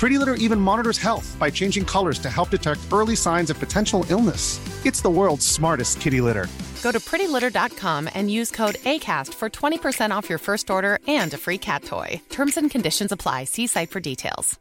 [0.00, 4.06] Pretty Litter even monitors health by changing colors to help detect early signs of potential
[4.08, 4.58] illness.
[4.86, 6.46] It's the world's smartest kitty litter.
[6.82, 11.36] Go to prettylitter.com and use code ACAST for 20% off your first order and a
[11.36, 12.18] free cat toy.
[12.30, 13.44] Terms and conditions apply.
[13.44, 14.58] See site for details.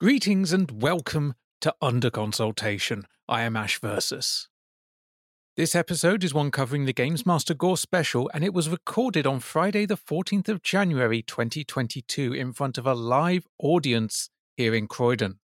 [0.00, 3.06] Greetings and welcome to Under Consultation.
[3.28, 4.49] I am Ash Versus.
[5.60, 9.40] This episode is one covering the Games Master Gore special, and it was recorded on
[9.40, 15.38] Friday, the 14th of January 2022, in front of a live audience here in Croydon.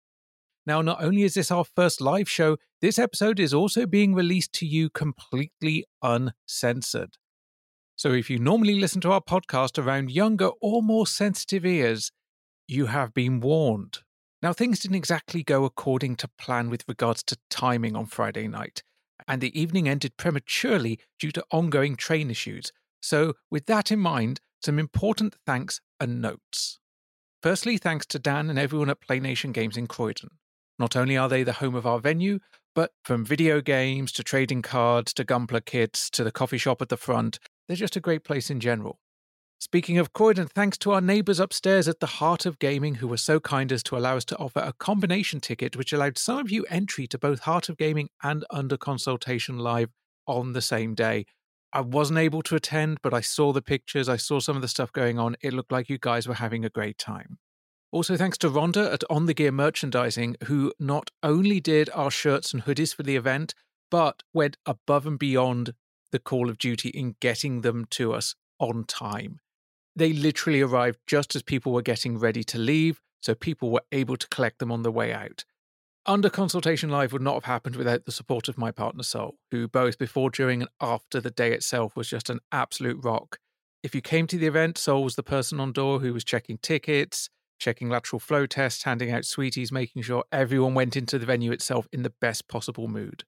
[0.65, 4.53] Now, not only is this our first live show, this episode is also being released
[4.53, 7.17] to you completely uncensored.
[7.97, 12.13] So, if you normally listen to our podcast around younger or more sensitive ears,
[12.69, 13.99] you have been warned.
[14.41, 18.85] Now, things didn't exactly go according to plan with regards to timing on Friday night,
[19.27, 22.73] and the evening ended prematurely due to ongoing train issues.
[23.01, 26.79] So, with that in mind, some important thanks and notes.
[27.43, 30.31] Firstly, thanks to Dan and everyone at Play Nation Games in Croydon.
[30.79, 32.39] Not only are they the home of our venue,
[32.75, 36.89] but from video games to trading cards to Gunpla kits to the coffee shop at
[36.89, 38.99] the front, they're just a great place in general.
[39.65, 43.17] Speaking of Croydon, thanks to our neighbours upstairs at the Heart of Gaming who were
[43.17, 46.51] so kind as to allow us to offer a combination ticket which allowed some of
[46.51, 49.89] you entry to both Heart of Gaming and Under Consultation Live
[50.27, 51.25] on the same day.
[51.73, 54.69] I wasn't able to attend, but I saw the pictures, I saw some of the
[54.69, 55.35] stuff going on.
[55.41, 57.39] It looked like you guys were having a great time.
[57.91, 62.53] Also, thanks to Rhonda at On the Gear Merchandising, who not only did our shirts
[62.53, 63.55] and hoodies for the event,
[63.91, 65.73] but went above and beyond
[66.13, 69.41] the Call of Duty in getting them to us on time.
[69.97, 74.17] They literally arrived just as people were getting ready to leave, so people were able
[74.17, 75.45] to collect them on the way out.
[76.07, 79.67] Under Consultation Live would not have happened without the support of my partner Sol, who
[79.69, 83.39] both before, during, and after the day itself was just an absolute rock.
[83.83, 86.59] If you came to the event, Sol was the person on door who was checking
[86.59, 91.53] tickets, checking lateral flow tests, handing out sweeties, making sure everyone went into the venue
[91.53, 93.25] itself in the best possible mood.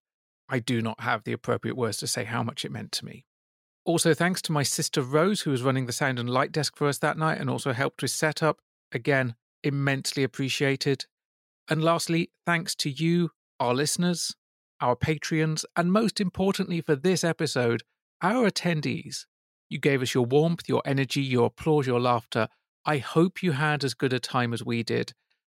[0.48, 3.25] I do not have the appropriate words to say how much it meant to me.
[3.86, 6.88] Also, thanks to my sister Rose, who was running the sound and light desk for
[6.88, 8.58] us that night and also helped with setup.
[8.90, 11.06] Again, immensely appreciated.
[11.68, 13.30] And lastly, thanks to you,
[13.60, 14.34] our listeners,
[14.80, 17.84] our Patreons, and most importantly for this episode,
[18.20, 19.24] our attendees.
[19.68, 22.48] You gave us your warmth, your energy, your applause, your laughter.
[22.84, 25.12] I hope you had as good a time as we did.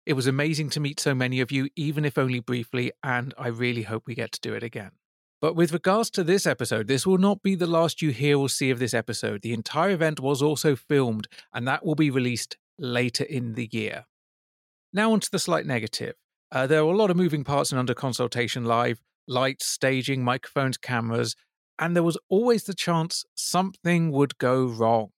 [0.04, 3.48] It was amazing to meet so many of you, even if only briefly, and I
[3.48, 4.97] really hope we get to do it again.
[5.40, 8.48] But with regards to this episode, this will not be the last you hear or
[8.48, 9.42] see of this episode.
[9.42, 14.06] The entire event was also filmed, and that will be released later in the year.
[14.92, 16.14] Now, on to the slight negative.
[16.50, 20.78] Uh, there were a lot of moving parts in Under Consultation Live lights, staging, microphones,
[20.78, 21.36] cameras,
[21.78, 25.10] and there was always the chance something would go wrong.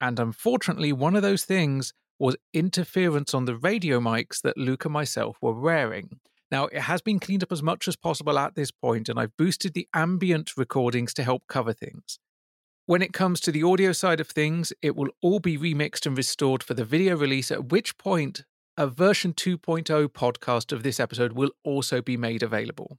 [0.00, 4.92] And unfortunately, one of those things was interference on the radio mics that Luke and
[4.92, 6.18] myself were wearing.
[6.52, 9.36] Now, it has been cleaned up as much as possible at this point, and I've
[9.38, 12.18] boosted the ambient recordings to help cover things.
[12.84, 16.14] When it comes to the audio side of things, it will all be remixed and
[16.14, 18.44] restored for the video release, at which point
[18.76, 22.98] a version 2.0 podcast of this episode will also be made available.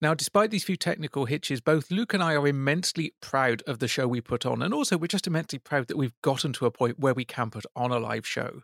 [0.00, 3.88] Now, despite these few technical hitches, both Luke and I are immensely proud of the
[3.88, 6.70] show we put on, and also we're just immensely proud that we've gotten to a
[6.70, 8.62] point where we can put on a live show.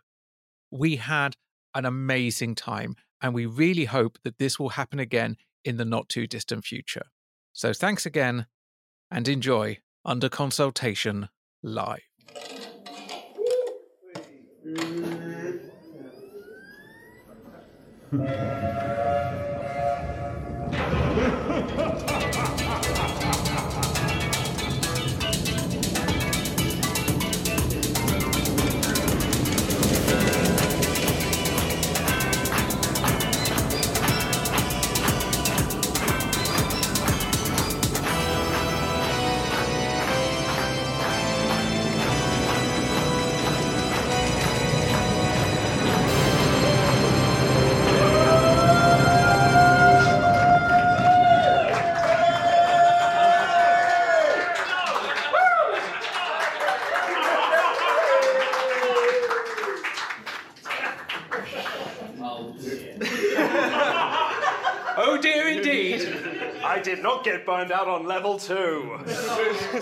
[0.71, 1.35] We had
[1.75, 6.09] an amazing time, and we really hope that this will happen again in the not
[6.09, 7.05] too distant future.
[7.53, 8.47] So, thanks again,
[9.09, 11.29] and enjoy Under Consultation
[11.61, 12.01] Live.
[67.41, 68.99] get burned out on level two.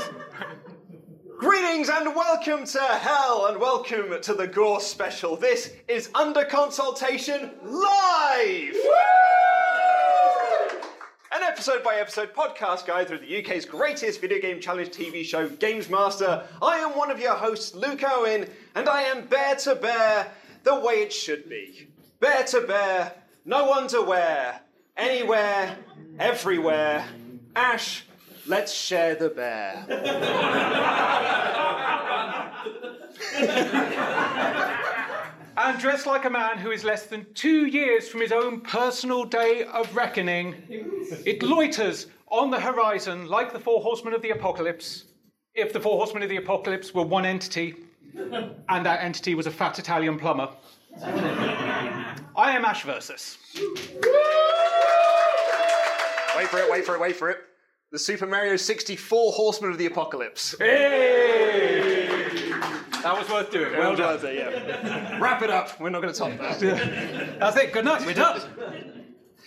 [1.38, 5.36] Greetings and welcome to hell and welcome to the Gore special.
[5.36, 8.78] This is Under Consultation Live!
[11.34, 15.50] An episode by episode podcast guide through the UK's greatest video game challenge TV show,
[15.50, 16.46] Games Master.
[16.62, 20.32] I am one of your hosts, Luke Owen, and I am bear to bear
[20.64, 21.90] the way it should be.
[22.22, 23.14] Bear to bear,
[23.44, 24.62] no underwear,
[24.96, 25.78] anywhere,
[26.20, 27.06] everywhere.
[27.56, 28.06] Ash,
[28.46, 29.86] let's share the bear.
[35.58, 39.26] And dressed like a man who is less than two years from his own personal
[39.26, 40.56] day of reckoning,
[41.26, 45.06] it loiters on the horizon like the Four Horsemen of the Apocalypse.
[45.56, 47.76] If the Four Horsemen of the Apocalypse were one entity,
[48.16, 50.50] and that entity was a fat Italian plumber.
[51.04, 53.38] I am Ash Versus.
[56.38, 57.38] Wait for it, wait for it, wait for it.
[57.92, 60.56] The Super Mario 64 Horsemen of the Apocalypse.
[60.60, 62.08] Hey!
[63.02, 63.72] That was worth doing.
[63.74, 64.20] Well done.
[64.24, 65.18] yeah.
[65.22, 65.80] Wrap it up.
[65.80, 66.60] We're not going to top that.
[67.40, 67.72] That's it.
[67.72, 68.06] Good night.
[68.06, 68.42] We're done.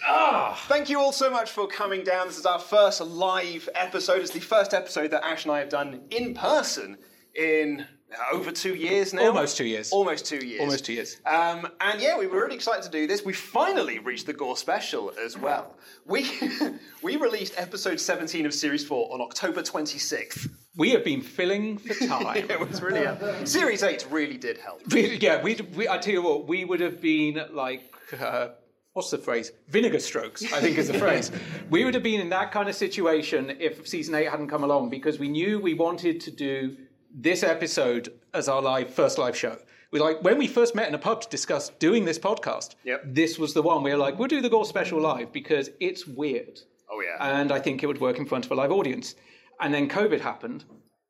[0.07, 0.61] Ah!
[0.69, 2.27] Thank you all so much for coming down.
[2.27, 4.21] This is our first live episode.
[4.21, 6.97] It's the first episode that Ash and I have done in person
[7.37, 7.87] in
[8.33, 9.27] over two years now.
[9.27, 9.91] Almost two years.
[9.93, 10.61] Almost two years.
[10.61, 11.17] Almost two years.
[11.27, 13.25] Um, and yeah, we were really excited to do this.
[13.25, 15.77] We finally reached the Gore special as well.
[16.07, 16.29] We
[17.03, 20.49] we released episode 17 of Series 4 on October 26th.
[20.77, 22.37] We have been filling for time.
[22.51, 24.81] It was really a Series 8 really did help.
[24.93, 25.89] We- yeah, we, we.
[25.89, 27.83] I tell you what, we would have been like,
[28.19, 28.49] uh,
[28.95, 29.53] what's the phrase?
[29.69, 31.31] Vinegar strokes, I think is the phrase.
[31.71, 34.89] We would have been in that kind of situation if season eight hadn't come along
[34.91, 36.77] because we knew we wanted to do
[37.15, 39.59] this episode as our live first live show.
[39.91, 42.77] We like when we first met in a pub to discuss doing this podcast.
[42.85, 43.03] Yep.
[43.07, 46.07] This was the one we were like, we'll do the Gore special live because it's
[46.07, 46.61] weird.
[46.91, 47.39] Oh, yeah.
[47.39, 49.15] And I think it would work in front of a live audience.
[49.61, 50.65] And then COVID happened,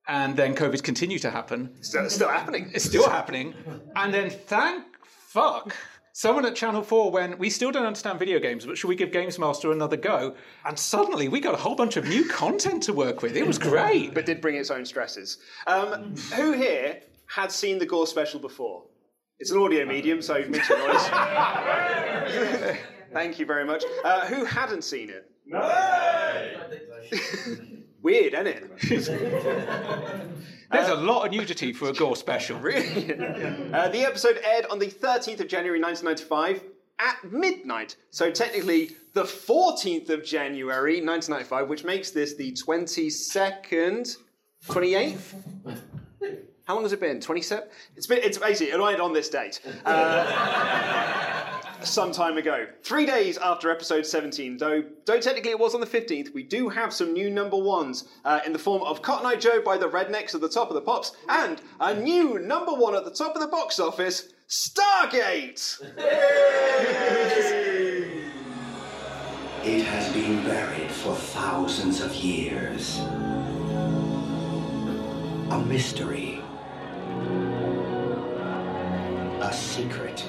[0.08, 1.70] and then COVID continued to happen.
[1.80, 2.70] Still, still happening.
[2.74, 3.54] It's still happening.
[3.96, 5.74] And then thank fuck.
[6.14, 9.12] Someone at Channel 4 went, We still don't understand video games, but should we give
[9.12, 10.34] Games Master another go?
[10.66, 13.34] And suddenly we got a whole bunch of new content to work with.
[13.34, 14.12] It was great.
[14.12, 15.38] but did bring its own stresses.
[15.66, 18.84] Um, who here had seen the Gore special before?
[19.38, 21.08] It's an audio medium, so make some noise.
[23.12, 23.82] Thank you very much.
[24.04, 25.30] Uh, who hadn't seen it?
[28.02, 28.70] Weird, isn't it?
[30.72, 32.58] There's a lot of nudity for a Gore special.
[32.62, 33.12] Really?
[33.72, 36.62] Uh, the episode aired on the 13th of January 1995
[36.98, 37.96] at midnight.
[38.10, 44.16] So technically the 14th of January 1995, which makes this the 22nd,
[44.66, 45.34] 28th?
[46.64, 47.20] How long has it been?
[47.20, 47.68] 27?
[47.96, 49.60] It's been, it's basically, it aired on this date.
[49.84, 51.31] Uh,
[51.86, 52.66] some time ago.
[52.82, 56.68] Three days after episode 17, though, though technically it was on the 15th, we do
[56.68, 59.88] have some new number ones uh, in the form of Cotton Eye Joe by the
[59.88, 63.34] Rednecks at the top of the pops, and a new number one at the top
[63.34, 65.80] of the box office, Stargate!
[69.64, 72.98] It has been buried for thousands of years.
[75.50, 76.40] A mystery.
[79.40, 80.26] A secret.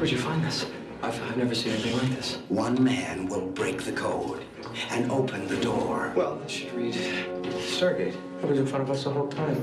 [0.00, 0.64] Where'd you find this?
[1.02, 2.36] I've, I've never seen anything like this.
[2.48, 4.42] One man will break the code
[4.88, 6.10] and open the door.
[6.16, 8.16] Well, this should read Stargate.
[8.42, 9.62] It was in front of us the whole time.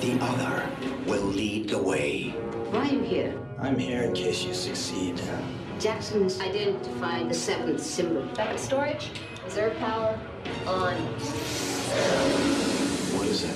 [0.00, 0.66] The other
[1.04, 2.30] will lead the way.
[2.70, 3.38] Why are you here?
[3.58, 5.20] I'm here in case you succeed.
[5.78, 8.22] Jackson's identified the seventh symbol.
[8.38, 9.10] Weapon storage,
[9.44, 10.18] reserve power,
[10.66, 10.94] on.
[13.12, 13.54] What is it?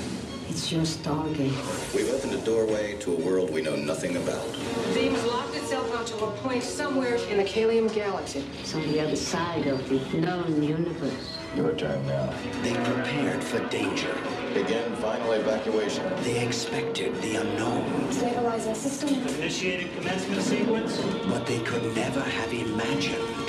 [0.51, 1.95] It's your Stargate.
[1.95, 4.53] We've opened a doorway to a world we know nothing about.
[4.53, 8.45] The beam's locked itself onto a point somewhere in the Kaliam galaxy.
[8.61, 11.39] It's on the other side of the known universe.
[11.57, 12.33] Your turn now.
[12.63, 14.15] They prepared for danger.
[14.55, 16.09] Begin final evacuation.
[16.23, 18.13] They expected the unknown.
[18.13, 19.09] Stabilizing system.
[19.41, 21.01] Initiated commencement sequence.
[21.27, 23.49] But they could never have imagined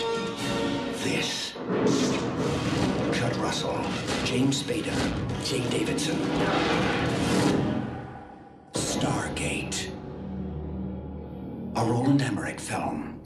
[1.03, 1.53] this.
[3.11, 3.79] Kurt Russell,
[4.25, 4.97] James Spader,
[5.43, 6.17] Jaye Davidson.
[8.73, 9.96] Stargate.
[11.77, 13.21] A Roland Emmerich film.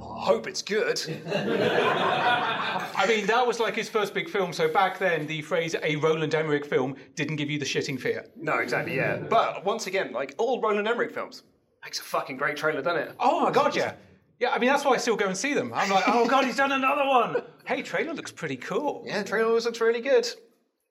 [0.00, 0.98] I hope it's good.
[1.26, 5.96] I mean, that was like his first big film, so back then the phrase a
[5.96, 8.24] Roland Emmerich film didn't give you the shitting fear.
[8.36, 9.18] No, exactly, yeah.
[9.18, 11.42] But once again, like all Roland Emmerich films,
[11.84, 13.14] makes a fucking great trailer, doesn't it?
[13.20, 13.96] Oh my god, yeah.
[14.40, 15.74] Yeah, I mean, that's why I still go and see them.
[15.74, 17.42] I'm like, oh god, he's done another one.
[17.66, 19.04] Hey, trailer looks pretty cool.
[19.06, 20.26] Yeah, trailer always looks really good.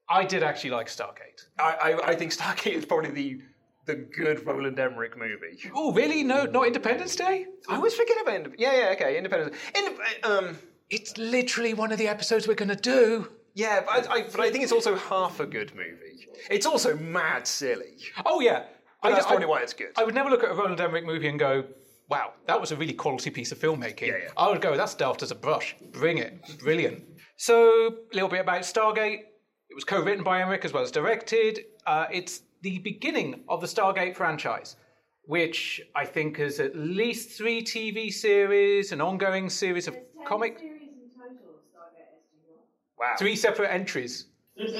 [0.07, 1.47] I did actually like Stargate.
[1.59, 3.41] I, I, I think Stargate is probably the
[3.85, 5.59] the good Roland Emmerich movie.
[5.73, 6.23] Oh, really?
[6.23, 7.45] No, not Independence Day?
[7.69, 9.55] I always forget about Indep- Yeah, yeah, okay, Independence.
[9.73, 10.57] Indep- um,
[10.89, 13.27] It's literally one of the episodes we're going to do.
[13.55, 16.27] yeah, but I, I, but I think it's also half a good movie.
[16.49, 17.97] It's also mad silly.
[18.25, 18.63] Oh, yeah.
[19.01, 19.89] But that's probably why it's good.
[19.97, 21.63] I would never look at a Roland Emmerich movie and go,
[22.07, 24.07] wow, that was a really quality piece of filmmaking.
[24.07, 24.29] Yeah, yeah.
[24.37, 25.75] I would go, that's daft as a brush.
[25.91, 26.59] Bring it.
[26.59, 27.03] Brilliant.
[27.37, 29.21] So, a little bit about Stargate.
[29.69, 31.61] It was co written by Emmerich as well as directed.
[31.87, 34.75] Uh, it's the beginning of the Stargate franchise,
[35.25, 40.61] which I think has at least three TV series, an ongoing series of comic.
[42.99, 43.15] Wow.
[43.17, 44.27] Three separate entries.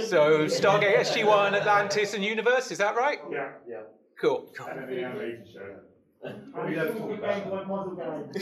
[0.08, 3.20] So, Stargate SG1, Atlantis, and Universe, is that right?
[3.32, 3.82] Yeah, yeah.
[4.20, 4.54] Cool.
[4.70, 5.91] And
[6.24, 7.06] then the animated show.
[7.06, 8.34] We don't about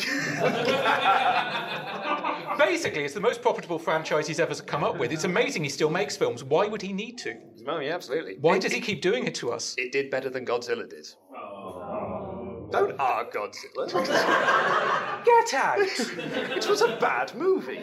[2.57, 5.11] Basically, it's the most profitable franchise he's ever come up with.
[5.11, 6.43] It's amazing he still makes films.
[6.43, 7.35] Why would he need to?
[7.65, 8.37] Well, yeah, absolutely.
[8.41, 9.75] Why It- does he keep doing it to us?
[9.77, 11.07] It did better than Godzilla did.
[12.71, 13.89] Don't ah Godzilla.
[15.25, 15.79] Get out!
[16.57, 17.79] it was a bad movie.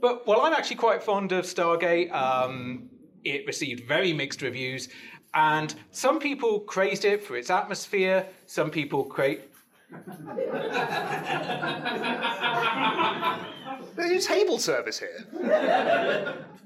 [0.00, 2.12] But well, I'm actually quite fond of Stargate.
[2.12, 2.88] Um,
[3.24, 4.88] it received very mixed reviews,
[5.34, 8.26] and some people praised it for its atmosphere.
[8.46, 9.36] Some people cra-
[13.96, 15.26] There's a table service here.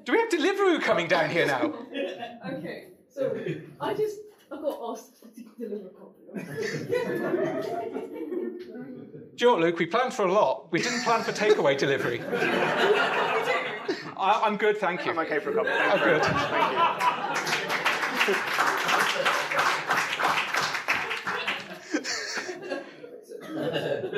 [0.05, 1.75] Do we have Deliveroo coming down here now?
[2.53, 3.37] Okay, so
[3.81, 4.19] I just
[4.51, 6.23] I got asked to deliver a copy.
[9.37, 9.79] Do you know what, Luke?
[9.79, 10.71] We planned for a lot.
[10.71, 12.23] We didn't plan for takeaway delivery.
[14.19, 15.11] I, I'm good, thank you.
[15.13, 15.73] I'm okay for a couple.
[15.73, 17.53] I'm good.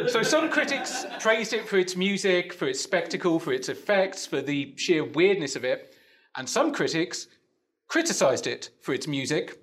[0.08, 4.40] So some critics praised it for its music, for its spectacle, for its effects, for
[4.40, 5.94] the sheer weirdness of it,
[6.36, 7.26] and some critics
[7.88, 9.60] criticised it for its music,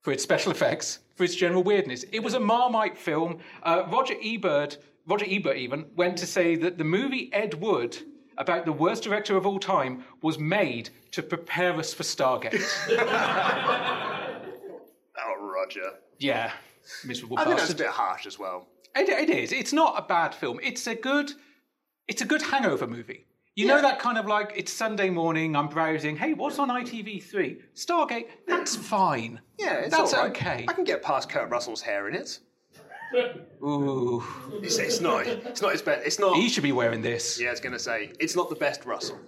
[0.00, 2.04] for its special effects, for its general weirdness.
[2.12, 3.38] It was a Marmite film.
[3.62, 7.96] Uh, Roger Ebert, Roger Ebert even, went to say that the movie Ed Wood
[8.38, 12.62] about the worst director of all time was made to prepare us for Stargate.
[15.18, 15.92] Oh, Roger.
[16.18, 16.52] yeah,
[17.04, 18.68] miserable I think that's a bit harsh as well.
[18.94, 19.50] It, it is.
[19.50, 20.60] It's not a bad film.
[20.62, 21.32] It's a good.
[22.06, 23.26] It's a good hangover movie.
[23.54, 25.56] You know that kind of like it's Sunday morning.
[25.56, 26.16] I'm browsing.
[26.18, 27.62] Hey, what's on ITV3?
[27.74, 28.26] Stargate.
[28.46, 29.40] That's fine.
[29.58, 30.30] Yeah, it's that's all right.
[30.30, 30.66] okay.
[30.68, 32.38] I can get past Kurt Russell's hair in it.
[33.64, 34.22] Ooh,
[34.62, 35.26] It's, it's not.
[35.26, 36.06] It's not his best.
[36.06, 36.36] It's not.
[36.36, 37.40] he should be wearing this.
[37.40, 39.18] Yeah, I was gonna say it's not the best Russell.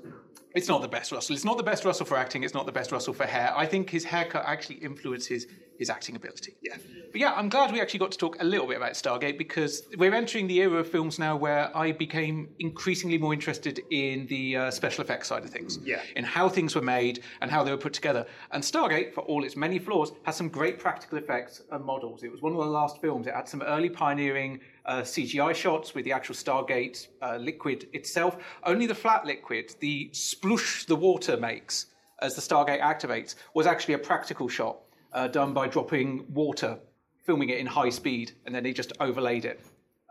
[0.54, 1.34] It's not the best Russell.
[1.34, 2.42] It's not the best Russell for acting.
[2.42, 3.52] It's not the best Russell for hair.
[3.56, 5.46] I think his haircut actually influences
[5.78, 6.56] his acting ability.
[6.62, 6.76] Yeah.
[7.12, 9.84] But yeah, I'm glad we actually got to talk a little bit about Stargate because
[9.96, 14.56] we're entering the era of films now where I became increasingly more interested in the
[14.56, 15.78] uh, special effects side of things.
[15.84, 16.02] Yeah.
[16.16, 18.26] In how things were made and how they were put together.
[18.50, 22.24] And Stargate, for all its many flaws, has some great practical effects and models.
[22.24, 23.26] It was one of the last films.
[23.26, 28.36] It had some early pioneering uh, CGI shots with the actual Stargate uh, liquid itself.
[28.64, 31.86] Only the flat liquid, the splush the water makes
[32.20, 34.78] as the Stargate activates, was actually a practical shot
[35.12, 36.78] uh, done by dropping water,
[37.24, 39.60] filming it in high speed, and then they just overlaid it.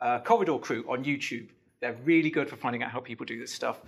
[0.01, 1.49] Uh, Corridor Crew on YouTube.
[1.79, 3.81] They're really good for finding out how people do this stuff.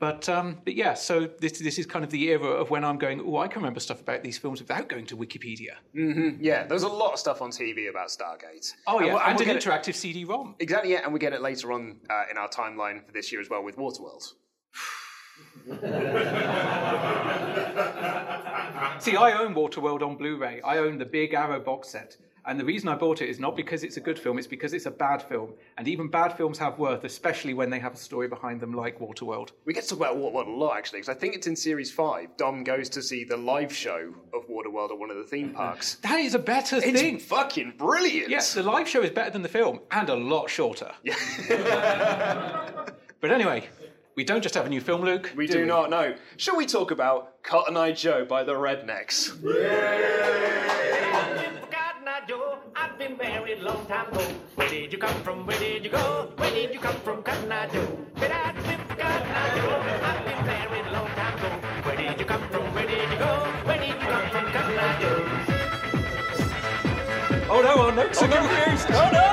[0.00, 2.98] But um, but yeah, so this this is kind of the era of when I'm
[2.98, 3.20] going.
[3.24, 5.76] Oh, I can remember stuff about these films without going to Wikipedia.
[5.94, 6.42] Mm-hmm.
[6.42, 8.72] Yeah, there's a lot of stuff on TV about Stargate.
[8.88, 10.56] Oh yeah, we'll- and, we'll an get it- interactive CD-ROM.
[10.58, 13.40] Exactly, yeah, and we get it later on uh, in our timeline for this year
[13.40, 14.32] as well with Waterworld.
[18.98, 20.60] See, I own Waterworld on Blu-ray.
[20.62, 22.16] I own the Big Arrow box set.
[22.46, 24.74] And the reason I bought it is not because it's a good film, it's because
[24.74, 25.54] it's a bad film.
[25.78, 28.98] And even bad films have worth, especially when they have a story behind them like
[29.00, 29.52] Waterworld.
[29.64, 31.90] We get to talk about Waterworld a lot actually, because I think it's in series
[31.90, 32.36] five.
[32.36, 35.96] Dom goes to see the live show of Waterworld at one of the theme parks.
[36.02, 37.18] That is a better It's thing.
[37.18, 38.28] fucking brilliant.
[38.28, 40.92] Yes, the live show is better than the film and a lot shorter.
[43.20, 43.66] but anyway,
[44.16, 45.32] we don't just have a new film, Luke.
[45.36, 46.14] We do not know.
[46.36, 49.30] Shall we talk about Cotton Eye Joe by the Rednecks?
[51.70, 54.22] Cotton Eye Joe, I've been married a long time ago.
[54.54, 55.46] Where did you come from?
[55.46, 56.30] Where did you go?
[56.36, 57.98] Where did you come from, Cotton Eye Joe?
[58.14, 61.48] But I've been Cotton Eye Joe, I've been married a long time ago.
[61.82, 62.74] Where did you come from?
[62.74, 63.34] Where did you go?
[63.64, 65.24] Where did you come from, Cotton Eye Joe?
[67.50, 68.86] Oh no, oh no, so confused.
[68.90, 69.23] Oh no!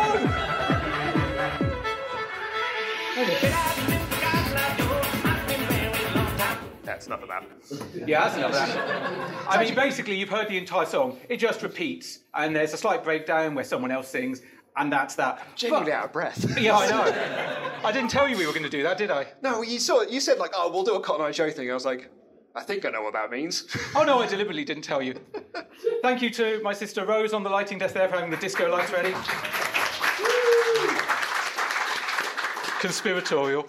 [7.12, 8.08] Enough of that.
[8.08, 9.48] Yeah, that's enough of that.
[9.50, 11.18] I mean, basically, you've heard the entire song.
[11.30, 14.42] It just repeats, and there's a slight breakdown where someone else sings,
[14.78, 15.46] and that's that.
[15.56, 16.46] Genuinely out of breath.
[16.60, 17.82] Yeah, I know.
[17.84, 19.28] I didn't tell you we were going to do that, did I?
[19.42, 20.02] No, you saw.
[20.04, 22.10] You said like, "Oh, we'll do a Cotton Eye Joe thing." I was like,
[22.56, 23.66] I think I know what that means.
[23.96, 25.16] Oh no, I deliberately didn't tell you.
[26.02, 28.70] Thank you to my sister Rose on the lighting desk there for having the disco
[28.72, 29.14] lights ready.
[32.80, 33.68] Conspiratorial.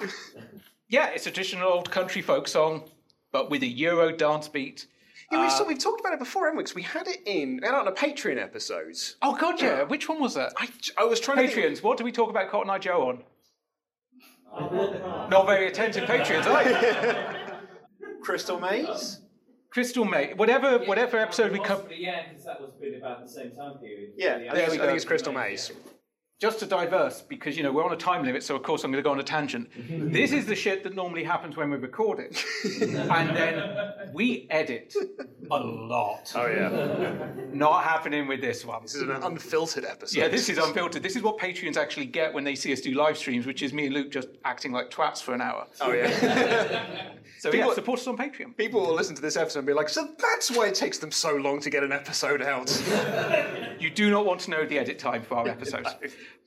[0.88, 2.90] Yeah, it's a traditional old country folk song,
[3.32, 4.86] but with a Euro dance beat.
[5.30, 6.64] Yeah, we've, Uh, so we've talked about it before, haven't we?
[6.64, 8.94] 'Cause we had it in out on a Patreon episode.
[9.22, 9.82] Oh god, yeah.
[9.82, 10.52] Which one was that?
[10.58, 11.82] I, I was trying to Patreons.
[11.82, 13.24] What do we talk about Cotton Eye Joe on?
[15.30, 18.16] Not very attentive Patreons, are you?
[18.22, 19.20] Crystal Maze.
[19.70, 20.36] Crystal Mate.
[20.36, 21.90] Whatever, whatever episode we cover.
[21.90, 24.10] Yeah, because that was been about the same time period.
[24.18, 24.84] Yeah, I There think, we it's, I go.
[24.86, 25.72] think it's Crystal Maze.
[26.42, 28.90] Just to diverse, because you know we're on a time limit, so of course I'm
[28.90, 29.68] going to go on a tangent.
[30.12, 32.44] this is the shit that normally happens when we record it,
[32.82, 33.62] and then
[34.12, 34.92] we edit
[35.52, 36.32] a lot.
[36.34, 37.28] Oh yeah.
[37.52, 38.82] Not happening with this one.
[38.82, 40.18] This is an unfiltered episode.
[40.18, 41.00] Yeah, this is unfiltered.
[41.04, 43.72] This is what Patreons actually get when they see us do live streams, which is
[43.72, 45.68] me and Luke just acting like twats for an hour.
[45.80, 47.04] Oh yeah.
[47.38, 48.56] So People- yeah, support us on Patreon.
[48.56, 51.10] People will listen to this episode and be like, "So that's why it takes them
[51.10, 52.70] so long to get an episode out."
[53.80, 55.88] You do not want to know the edit time for our episodes.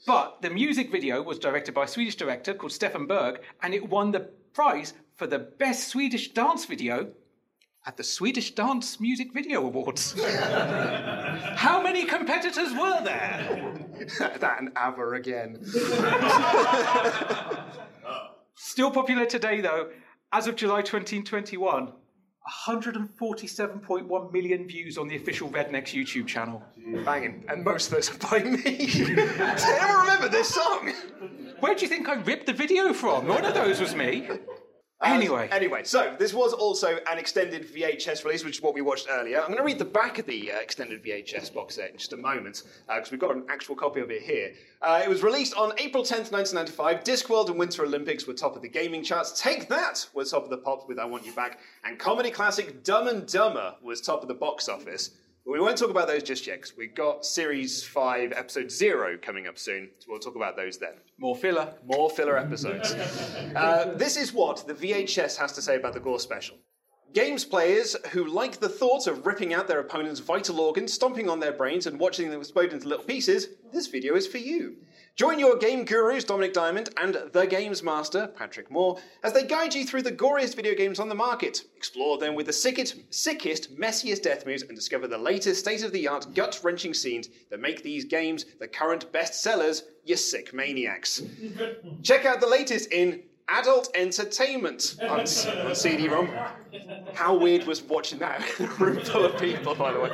[0.06, 3.90] But the music video was directed by a Swedish director called Stefan Berg, and it
[3.90, 7.12] won the prize for the best Swedish dance video
[7.86, 10.16] at the Swedish Dance Music Video Awards.
[11.56, 13.76] How many competitors were there?
[14.40, 15.64] that and ABBA again.
[18.56, 19.90] Still popular today, though.
[20.32, 21.92] As of July 2021,
[22.48, 26.62] 147.1 million views on the official Rednecks YouTube channel.
[27.04, 28.62] Banging, and most of those are by me.
[28.88, 30.94] Does anyone remember this song?
[31.60, 33.28] Where do you think I ripped the video from?
[33.28, 34.30] None of those was me.
[35.04, 35.50] Anyway.
[35.52, 39.40] Anyway, so this was also an extended VHS release, which is what we watched earlier.
[39.40, 42.14] I'm going to read the back of the uh, extended VHS box set in just
[42.14, 44.54] a moment, because we've got an actual copy of it here.
[44.82, 47.04] Uh, it was released on April 10th, 1995.
[47.04, 49.40] Discworld and Winter Olympics were top of the gaming charts.
[49.40, 51.60] Take That was top of the pop with I Want You Back.
[51.84, 55.12] And comedy classic Dumb and Dumber was top of the box office.
[55.46, 59.20] But we won't talk about those just yet, because we've got Series 5, Episode 0
[59.22, 59.92] coming up soon.
[60.00, 60.94] So we'll talk about those then.
[61.20, 61.72] More filler.
[61.86, 62.94] More filler episodes.
[63.56, 66.58] uh, this is what the VHS has to say about the Gore special.
[67.14, 71.40] Games players who like the thought of ripping out their opponent's vital organs, stomping on
[71.40, 74.78] their brains, and watching them explode into little pieces, this video is for you.
[75.16, 79.74] Join your game gurus, Dominic Diamond, and the Games Master, Patrick Moore, as they guide
[79.74, 81.64] you through the goriest video games on the market.
[81.78, 85.94] Explore them with the sickest, sickest messiest death moves, and discover the latest state of
[85.94, 90.54] the art, gut wrenching scenes that make these games the current best sellers, you sick
[90.54, 91.22] maniacs.
[92.04, 95.26] Check out the latest in adult entertainment on, on
[95.76, 96.30] CD-ROM.
[97.14, 100.10] How weird was watching that room full of people, by the way.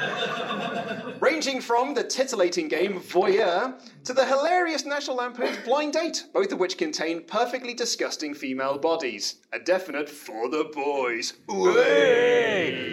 [1.38, 6.58] Ranging from the titillating game Voyeur to the hilarious National Lampoon's Blind Date, both of
[6.58, 9.36] which contain perfectly disgusting female bodies.
[9.52, 11.34] A definite for the boys.
[11.48, 11.70] Ooh.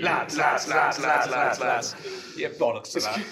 [0.03, 1.95] Lads, lads, lads, lads, lads, lads.
[2.37, 3.25] Yeah, bollocks to that.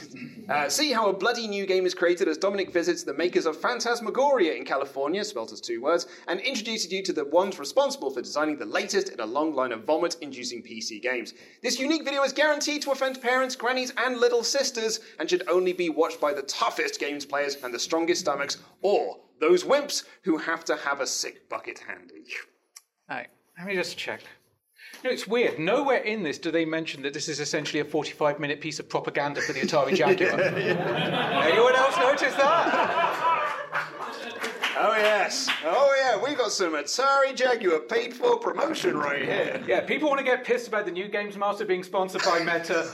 [0.50, 3.56] Uh, see how a bloody new game is created as Dominic visits the makers of
[3.56, 8.22] Phantasmagoria in California, spelt as two words, and introduces you to the ones responsible for
[8.22, 11.34] designing the latest in a long line of vomit inducing PC games.
[11.62, 15.74] This unique video is guaranteed to offend parents, grannies, and little sisters, and should only
[15.74, 20.38] be watched by the toughest games players and the strongest stomachs, or those wimps who
[20.38, 22.26] have to have a sick bucket handy.
[23.10, 24.22] Right, let me just check.
[25.04, 25.60] You know, it's weird.
[25.60, 28.88] Nowhere in this do they mention that this is essentially a 45 minute piece of
[28.88, 30.40] propaganda for the Atari Jaguar.
[30.40, 33.13] Anyone else notice that?
[34.76, 35.50] Oh, yes.
[35.66, 36.18] Oh, yeah.
[36.22, 39.64] We got some Atari Jaguar paid for promotion right here.
[39.68, 42.88] Yeah, people want to get pissed about the new Games Master being sponsored by Meta.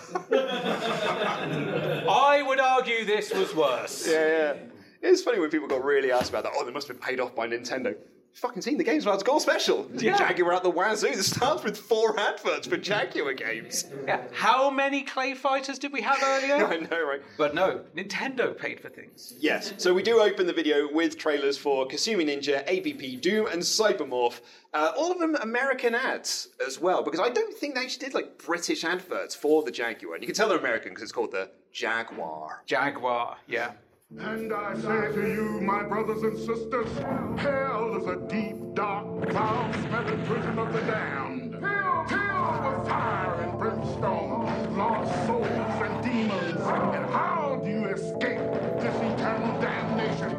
[2.09, 4.07] I would argue this was worse.
[4.07, 4.53] Yeah, yeah.
[5.01, 6.53] It's funny when people got really asked about that.
[6.55, 7.95] Oh, they must have been paid off by Nintendo.
[8.39, 9.89] Fucking seen the Games Master Gore special.
[9.93, 10.17] Yeah.
[10.17, 11.07] Jaguar at the wazoo.
[11.07, 13.83] It starts with four adverts for Jaguar games.
[14.07, 14.23] Yeah.
[14.31, 16.65] How many Clay Fighters did we have earlier?
[16.67, 17.21] I know, right?
[17.37, 19.33] But no, Nintendo paid for things.
[19.39, 19.73] Yes.
[19.75, 24.39] So we do open the video with trailers for Kasumi Ninja, AVP Doom, and Cybermorph.
[24.73, 28.13] Uh, all of them American ads as well, because I don't think they actually did
[28.13, 30.13] like British adverts for the Jaguar.
[30.13, 32.63] And you can tell they're American because it's called the Jaguar.
[32.65, 33.71] Jaguar, yeah.
[34.17, 36.97] And I say to you, my brothers and sisters,
[37.37, 41.53] hell is a deep, dark, foul-smelling prison of the damned.
[41.53, 46.59] Hell, filled with fire and brimstone, lost souls and demons.
[46.59, 48.39] And how do you escape
[48.81, 50.31] this eternal damnation?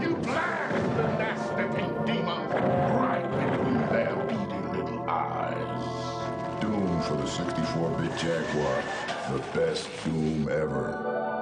[0.00, 6.60] You blast the nasty pink demons right between their beady little eyes.
[6.62, 8.82] Doom for the 64-bit Jaguar.
[9.30, 11.33] The best Doom ever.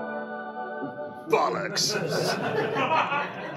[1.28, 1.92] Bollocks.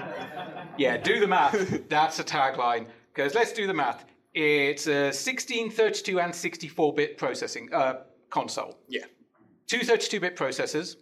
[0.78, 1.88] Yeah, do the math.
[1.88, 2.86] That's a tagline.
[3.14, 4.04] Because let's do the math.
[4.34, 8.78] It's a 16, 32, and 64 bit processing uh, console.
[8.88, 9.06] Yeah.
[9.66, 10.96] Two 32 bit processors,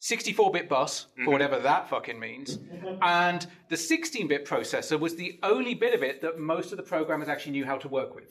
[0.00, 2.58] 64 bit bus, for whatever that fucking means.
[3.02, 6.82] And the 16 bit processor was the only bit of it that most of the
[6.82, 8.30] programmers actually knew how to work with.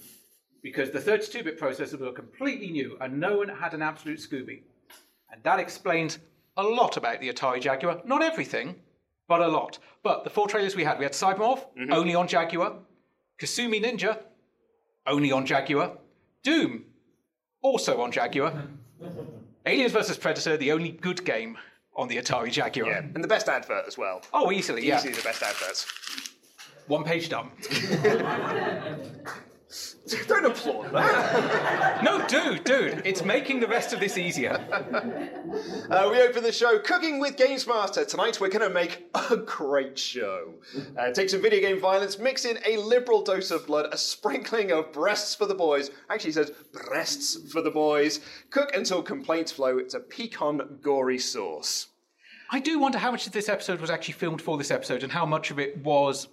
[0.62, 4.62] Because the 32 bit processors were completely new and no one had an absolute Scooby.
[5.32, 6.19] And that explains
[6.60, 8.02] a lot about the Atari Jaguar.
[8.06, 8.76] Not everything,
[9.28, 9.80] but a lot.
[10.04, 11.93] But the four trailers we had, we had Cybermorph, mm-hmm.
[11.93, 12.74] only on Jaguar.
[13.39, 14.19] Kasumi Ninja,
[15.08, 15.98] only on Jaguar.
[16.43, 16.86] Doom,
[17.62, 18.54] also on Jaguar.
[19.65, 20.17] Aliens vs.
[20.17, 21.58] Predator, the only good game
[21.95, 22.89] on the Atari Jaguar.
[22.89, 24.22] Yeah, and the best advert as well.
[24.34, 24.98] Oh, easily, yeah.
[24.98, 25.86] Easily the best adverts.
[26.88, 27.52] One page done.
[30.27, 32.03] Don't applaud that.
[32.03, 34.60] no, dude, dude, it's making the rest of this easier.
[35.89, 38.05] Uh, we open the show cooking with Games Master.
[38.05, 40.53] Tonight we're going to make a great show.
[40.97, 44.71] Uh, take some video game violence, mix in a liberal dose of blood, a sprinkling
[44.71, 45.89] of breasts for the boys.
[46.12, 48.19] Actually, it says breasts for the boys.
[48.51, 49.79] Cook until complaints flow.
[49.79, 51.88] It's a pecan gory sauce.
[52.51, 55.12] I do wonder how much of this episode was actually filmed for this episode and
[55.12, 56.27] how much of it was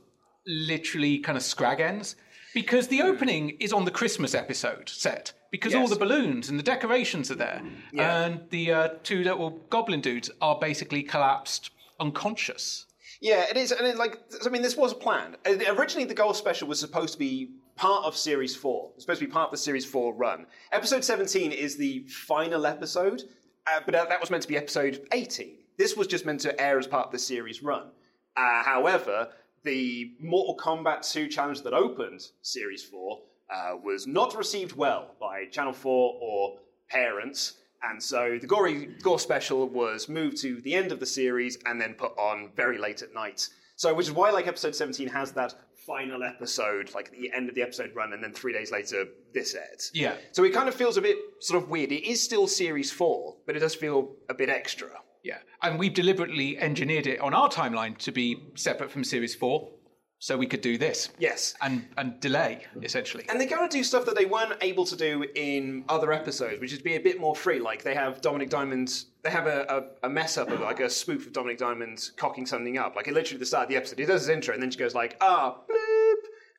[0.46, 2.16] literally kind of scrag ends.
[2.56, 5.34] Because the opening is on the Christmas episode set.
[5.50, 7.60] Because all the balloons and the decorations are there.
[7.92, 8.24] Yeah.
[8.24, 12.86] And the uh, two little goblin dudes are basically collapsed unconscious.
[13.20, 15.36] Yeah, it is, and it, like I mean, this was planned.
[15.46, 18.92] Uh, Originally, the Gore special was supposed to be part of Series Four.
[18.94, 20.46] It's supposed to be part of the Series Four run.
[20.72, 23.22] Episode seventeen is the final episode,
[23.66, 25.58] uh, but that that was meant to be episode eighteen.
[25.76, 27.90] This was just meant to air as part of the series run.
[28.34, 29.28] Uh, however,
[29.66, 33.18] the Mortal Kombat 2 challenge that opened Series 4
[33.52, 37.58] uh, was not received well by Channel 4 or parents.
[37.82, 41.80] And so the Gory Gore special was moved to the end of the series and
[41.80, 43.48] then put on very late at night.
[43.74, 47.54] So, which is why, like, episode 17 has that final episode, like, the end of
[47.54, 49.90] the episode run, and then three days later, this airs.
[49.92, 50.14] Yeah.
[50.32, 51.92] So it kind of feels a bit sort of weird.
[51.92, 54.88] It is still series four, but it does feel a bit extra.
[55.26, 55.38] Yeah.
[55.62, 59.68] And we've deliberately engineered it on our timeline to be separate from Series 4
[60.20, 61.10] so we could do this.
[61.18, 61.54] Yes.
[61.60, 63.24] And, and delay, essentially.
[63.28, 66.60] And they kind to do stuff that they weren't able to do in other episodes,
[66.60, 67.58] which is be a bit more free.
[67.58, 69.66] Like they have Dominic Diamond, they have a,
[70.02, 72.94] a, a mess up of like a spoof of Dominic Diamond cocking something up.
[72.94, 74.78] Like literally at the start of the episode, he does his intro and then she
[74.78, 76.14] goes like, ah, bloop,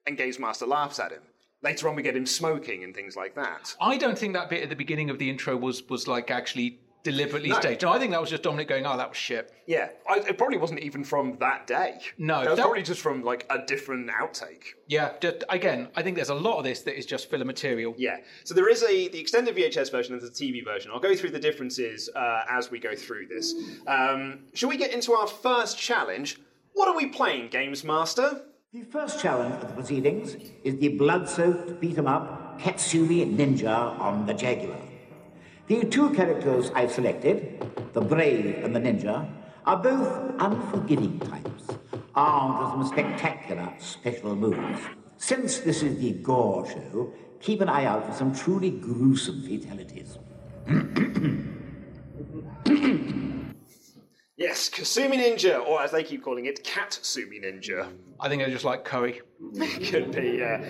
[0.05, 1.21] and Games Master laughs at him.
[1.63, 3.75] Later on, we get him smoking and things like that.
[3.81, 6.81] I don't think that bit at the beginning of the intro was, was like actually
[7.03, 7.59] deliberately No.
[7.59, 7.83] staged.
[7.83, 9.51] No, I think that was just Dominic going, oh, that was shit.
[9.65, 11.99] Yeah, I, it probably wasn't even from that day.
[12.17, 14.63] No, that was that- probably just from like a different outtake.
[14.87, 17.93] Yeah, just, again, I think there's a lot of this that is just filler material.
[17.97, 18.17] Yeah.
[18.43, 20.91] So there is a the extended VHS version and the TV version.
[20.93, 23.53] I'll go through the differences uh, as we go through this.
[23.87, 26.39] Um, shall we get into our first challenge?
[26.73, 28.41] What are we playing, Games Master?
[28.73, 34.77] The first challenge of the proceedings is the blood-soaked beat-em-up Katsumi Ninja on the Jaguar.
[35.67, 39.29] The two characters I've selected, the brave and the ninja,
[39.65, 41.67] are both unforgiving types,
[42.15, 44.79] armed with some spectacular special moves.
[45.17, 50.17] Since this is the Gore Show, keep an eye out for some truly gruesome fatalities.
[54.39, 57.91] Yes, Kasumi Ninja, or as they keep calling it, Katsumi Ninja.
[58.19, 59.21] I think I just like curry.
[59.89, 60.63] Could be, yeah.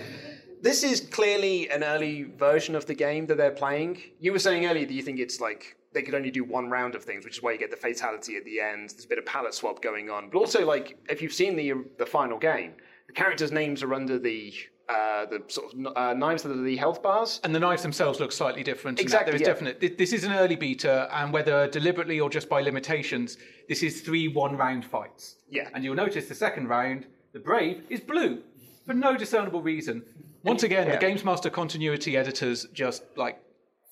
[0.67, 4.01] This is clearly an early version of the game that they're playing.
[4.19, 6.93] You were saying earlier that you think it's like they could only do one round
[6.93, 8.89] of things, which is why you get the fatality at the end.
[8.89, 11.85] There's a bit of palette swap going on, but also like if you've seen the
[11.97, 12.73] the final game,
[13.07, 14.53] the characters' names are under the
[14.89, 17.39] uh, the sort of uh, knives that are the health bars.
[17.45, 18.99] And the knives themselves look slightly different.
[18.99, 19.53] Exactly, There is yeah.
[19.53, 19.97] definite.
[19.97, 23.37] This is an early beta, and whether deliberately or just by limitations,
[23.69, 25.37] this is three one-round fights.
[25.49, 25.69] Yeah.
[25.73, 28.43] And you'll notice the second round, the brave is blue
[28.85, 30.03] for no discernible reason.
[30.43, 30.93] Once again, Yeah.
[30.95, 33.41] the Games Master continuity editors just like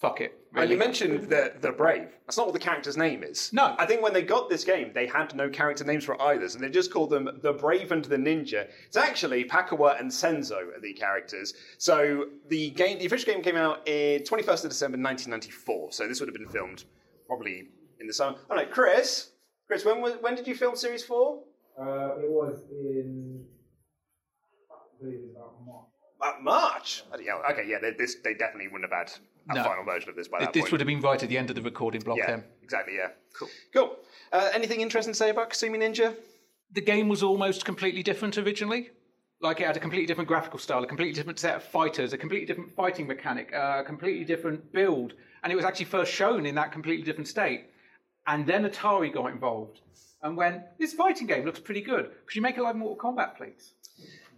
[0.02, 0.38] fuck it.
[0.54, 2.10] And you mentioned the the brave.
[2.26, 3.52] That's not what the character's name is.
[3.52, 3.76] No.
[3.78, 6.60] I think when they got this game, they had no character names for either, so
[6.60, 8.68] they just called them the Brave and the Ninja.
[8.88, 11.54] It's actually Pakawa and Senzo are the characters.
[11.78, 15.92] So the game, the official game came out in 21st of December 1994.
[15.92, 16.86] So this would have been filmed
[17.28, 17.68] probably
[18.00, 18.38] in the summer.
[18.50, 19.32] All right, Chris.
[19.68, 21.42] Chris, when was, when did you film Series Four?
[21.80, 23.44] Uh, it was in.
[24.72, 25.56] I believe it's about
[26.20, 26.36] March.
[26.38, 27.04] Uh, March.
[27.10, 27.42] Bloody hell.
[27.52, 29.12] Okay, yeah, they, this they definitely wouldn't have had
[29.50, 29.64] a No.
[29.64, 30.72] final version of this by that this point.
[30.74, 32.44] would have been right at the end of the recording block yeah, then.
[32.64, 32.96] exactly.
[32.96, 33.10] Yeah.
[33.38, 33.50] Cool.
[33.74, 33.96] Cool.
[34.32, 36.16] Uh, anything interesting to say about Kasumi Ninja?
[36.72, 38.90] the game was almost completely different originally.
[39.42, 42.18] Like it had a completely different graphical style, a completely different set of fighters, a
[42.18, 46.56] completely different fighting mechanic, a completely different build, and it was actually first shown in
[46.56, 47.66] that completely different state.
[48.28, 49.82] And then Atari got involved
[50.24, 52.12] and went, "This fighting game looks pretty good.
[52.26, 53.74] Could you make it like Mortal Kombat, please?"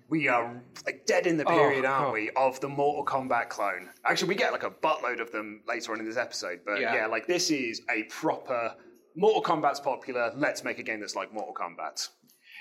[0.09, 2.11] We are like dead in the Oh, period, aren't oh.
[2.13, 3.89] we, of the Mortal Kombat clone.
[4.05, 6.95] Actually, we get like a buttload of them later on in this episode, but Yeah.
[6.95, 8.73] yeah, like this is a proper
[9.15, 10.31] Mortal Kombat's popular.
[10.35, 12.07] Let's make a game that's like Mortal Kombat.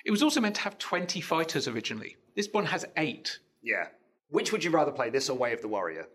[0.05, 2.17] It was also meant to have 20 fighters originally.
[2.35, 3.39] This one has eight.
[3.63, 3.89] Yeah.
[4.31, 6.07] Which would you rather play, this or Way of the Warrior?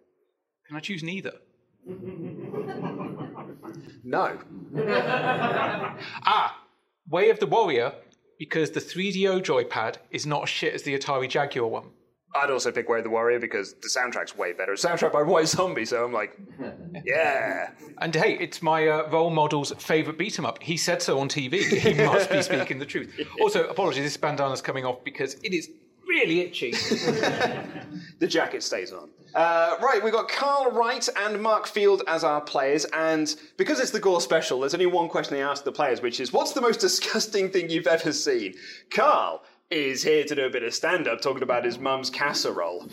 [0.68, 1.34] Can I choose neither?
[4.04, 4.40] No.
[6.26, 6.64] ah,
[7.10, 7.94] Way of the Warrior,
[8.42, 11.84] because the 3DO joypad is not as shit as the Atari Jaguar one.
[12.34, 14.72] I'd also pick Way of the Warrior because the soundtrack's way better.
[14.74, 16.36] Soundtrack by White Zombie, so I'm like,
[17.06, 17.70] yeah.
[18.00, 20.60] And hey, it's my uh, role model's favourite beat 'em up.
[20.64, 21.62] He said so on TV.
[21.66, 23.14] He must be speaking the truth.
[23.40, 25.70] Also, apologies, this bandana's coming off because it is
[26.22, 26.72] really itchy.
[28.20, 29.10] the jacket stays on.
[29.34, 33.92] Uh, right, we've got Carl Wright and Mark Field as our players, and because it's
[33.92, 36.62] the Gore special, there's only one question they ask the players, which is, what's the
[36.62, 38.56] most disgusting thing you've ever seen?
[38.90, 42.90] Carl is here to do a bit of stand-up, talking about his mum's casserole.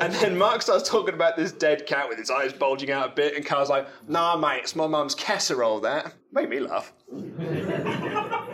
[0.00, 3.12] And then Mark starts talking about this dead cat with its eyes bulging out a
[3.12, 6.14] bit, and Carl's like, nah, mate, it's my mum's casserole, that.
[6.30, 6.92] Made me laugh.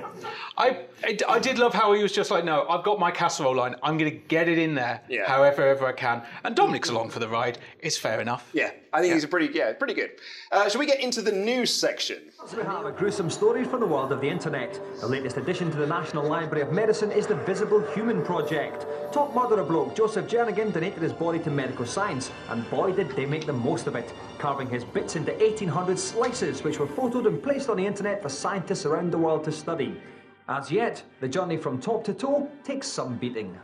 [0.60, 3.54] I, I, I did love how he was just like, no, I've got my casserole
[3.54, 3.76] line.
[3.80, 5.24] I'm going to get it in there Yeah.
[5.28, 6.20] however ever I can.
[6.42, 7.58] And Dominic's along for the ride.
[7.78, 8.50] It's fair enough.
[8.52, 10.10] Yeah, I think he's a pretty, yeah, pretty good.
[10.50, 12.18] Uh, shall we get into the news section?
[12.56, 14.80] We have a gruesome story from the world of the internet.
[15.00, 18.84] The latest addition to the National Library of Medicine is the Visible Human Project.
[19.12, 23.26] Top murderer bloke Joseph Jernigan donated his body to medical science, and boy did they
[23.26, 27.40] make the most of it, carving his bits into 1800 slices, which were photoed and
[27.40, 30.00] placed on the internet for scientists around the world to study.
[30.48, 33.54] As yet, the journey from top to toe takes some beating.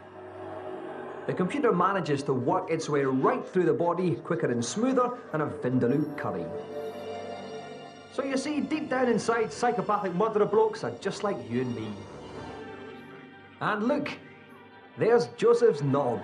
[1.26, 5.40] The computer manages to work its way right through the body quicker and smoother than
[5.40, 6.44] a Vindaloo curry.
[8.12, 11.88] So you see, deep down inside, psychopathic murderer blokes are just like you and me.
[13.62, 14.10] And look,
[14.98, 16.22] there's Joseph's knob.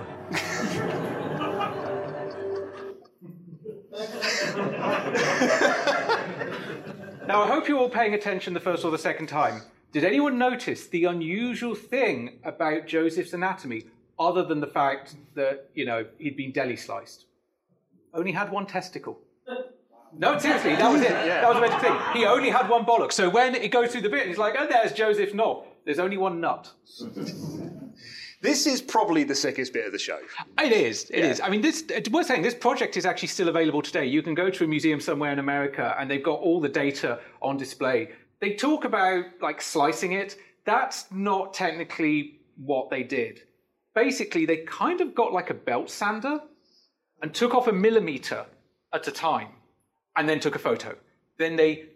[7.27, 9.63] Now, I hope you're all paying attention the first or the second time.
[9.93, 13.87] Did anyone notice the unusual thing about Joseph's anatomy,
[14.19, 17.27] other than the fact that, you know, he'd been deli sliced?
[18.15, 19.19] Only had one testicle.
[20.17, 21.09] No, seriously, that was it.
[21.09, 21.97] That was the magic thing.
[22.15, 23.13] He only had one bollock.
[23.13, 25.67] So when it goes through the bit, he's like, oh, there's Joseph's knob.
[25.85, 26.73] There's only one nut.
[28.43, 30.19] This is probably the sickest bit of the show.
[30.59, 31.11] It is.
[31.11, 31.39] It is.
[31.39, 31.45] Yeah.
[31.45, 31.85] I mean, this.
[32.11, 34.07] Worth saying this project is actually still available today.
[34.07, 37.21] You can go to a museum somewhere in America, and they've got all the data
[37.43, 38.09] on display.
[38.41, 40.37] They talk about like slicing it.
[40.65, 43.43] That's not technically what they did.
[43.95, 46.41] Basically, they kind of got like a belt sander
[47.23, 48.47] and took off a millimeter
[48.93, 49.49] at a time,
[50.17, 50.97] and then took a photo.
[51.39, 51.87] Then they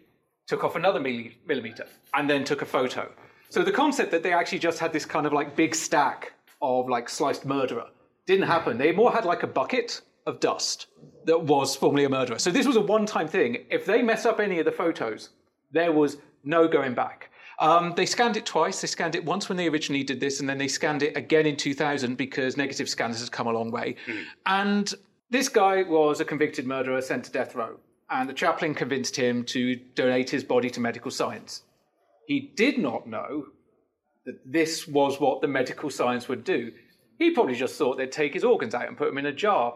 [0.47, 3.11] took off another millimeter and then took a photo.
[3.49, 6.87] So the concept that they actually just had this kind of like big stack of
[6.87, 7.87] like sliced murderer
[8.25, 8.77] didn't happen.
[8.77, 10.87] They more had like a bucket of dust
[11.25, 12.39] that was formerly a murderer.
[12.39, 13.65] So this was a one-time thing.
[13.69, 15.29] If they mess up any of the photos,
[15.71, 17.29] there was no going back.
[17.59, 18.81] Um, they scanned it twice.
[18.81, 21.45] They scanned it once when they originally did this, and then they scanned it again
[21.45, 23.95] in 2000 because negative scanners has come a long way.
[24.45, 24.93] And
[25.29, 27.77] this guy was a convicted murderer sent to death row,
[28.09, 31.63] and the chaplain convinced him to donate his body to medical science.
[32.27, 33.47] He did not know
[34.25, 36.71] that this was what the medical science would do.
[37.19, 39.75] He probably just thought they'd take his organs out and put them in a jar,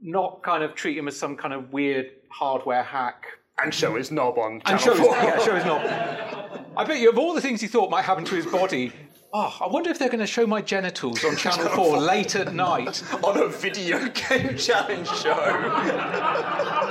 [0.00, 3.26] not kind of treat him as some kind of weird hardware hack.
[3.62, 5.16] And show his knob on And Channel show his, 4.
[5.16, 6.66] yeah, show his knob.
[6.76, 8.92] I bet you, of all the things he thought might happen to his body,
[9.32, 12.54] oh, I wonder if they're going to show my genitals on Channel 4 late at
[12.54, 13.02] night.
[13.24, 15.34] on a video game challenge show.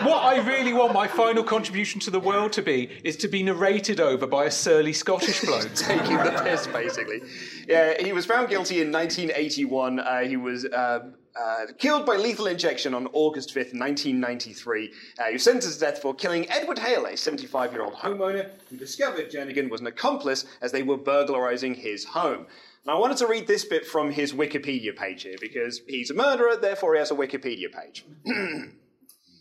[0.04, 3.42] What I really want my final contribution to the world to be is to be
[3.44, 5.74] narrated over by a surly Scottish bloke.
[5.76, 7.22] Taking the piss, basically.
[7.68, 10.00] Yeah, he was found guilty in 1981.
[10.00, 11.00] Uh, he was uh,
[11.40, 14.92] uh, killed by lethal injection on August 5th, 1993.
[15.18, 18.50] Uh, he was sentenced to death for killing Edward Hale, a 75 year old homeowner
[18.70, 22.48] who discovered Jernigan was an accomplice as they were burglarizing his home.
[22.86, 26.14] Now, I wanted to read this bit from his Wikipedia page here because he's a
[26.14, 28.06] murderer, therefore he has a Wikipedia page.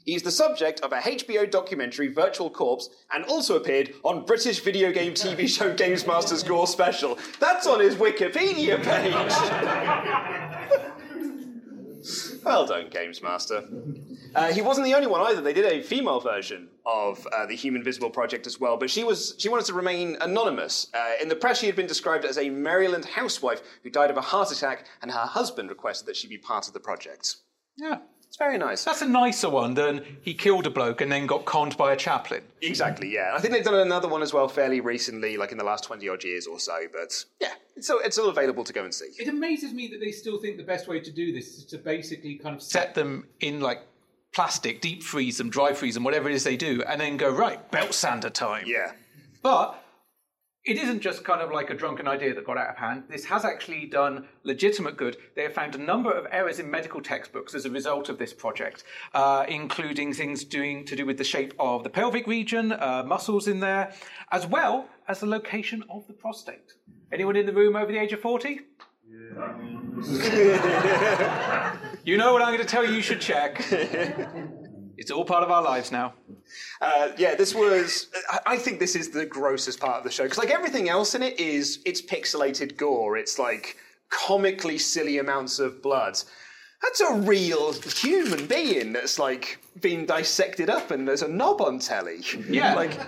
[0.04, 4.90] He's the subject of a HBO documentary, Virtual Corpse, and also appeared on British video
[4.90, 7.18] game TV show Games Master's Gore Special.
[7.40, 10.94] That's on his Wikipedia page.
[12.44, 13.64] well done, Games Master.
[14.35, 15.40] Uh, he wasn't the only one either.
[15.40, 19.05] They did a female version of uh, the Human Visible Project as well, but she
[19.05, 20.88] was she wanted to remain anonymous.
[20.94, 24.16] Uh, in the press, she had been described as a Maryland housewife who died of
[24.16, 27.37] a heart attack, and her husband requested that she be part of the project.
[27.77, 27.98] Yeah.
[28.28, 28.84] It's very nice.
[28.84, 31.96] That's a nicer one than he killed a bloke and then got conned by a
[31.96, 32.42] chaplain.
[32.60, 33.32] Exactly, yeah.
[33.34, 36.06] I think they've done another one as well fairly recently, like in the last 20
[36.08, 39.10] odd years or so, but yeah, So it's all available to go and see.
[39.18, 41.78] It amazes me that they still think the best way to do this is to
[41.78, 43.80] basically kind of set them in like
[44.32, 47.30] plastic, deep freeze them, dry freeze them, whatever it is they do, and then go
[47.30, 48.64] right belt sander time.
[48.66, 48.92] Yeah.
[49.42, 49.82] But
[50.68, 53.04] it isn't just kind of like a drunken idea that got out of hand.
[53.09, 55.16] This has actually done legitimate good.
[55.35, 58.35] They have found a number of errors in medical textbooks as a result of this
[58.35, 63.02] project, uh, including things doing to do with the shape of the pelvic region, uh,
[63.07, 63.94] muscles in there,
[64.31, 66.74] as well as the location of the prostate.
[67.11, 68.61] Anyone in the room over the age of 40?
[72.04, 73.62] You know what I'm going to tell you you should check.
[74.98, 76.14] It's all part of our lives now.
[76.80, 78.08] Uh, yeah, this was.
[78.44, 81.22] I- think this is the grossest part of the show because, like everything else in
[81.22, 83.16] it, is it's pixelated gore.
[83.16, 83.76] It's like
[84.11, 86.18] comically silly amounts of blood.
[86.82, 91.78] That's a real human being that's like being dissected up, and there's a knob on
[91.78, 92.20] telly.
[92.48, 92.74] Yeah.
[92.74, 92.98] like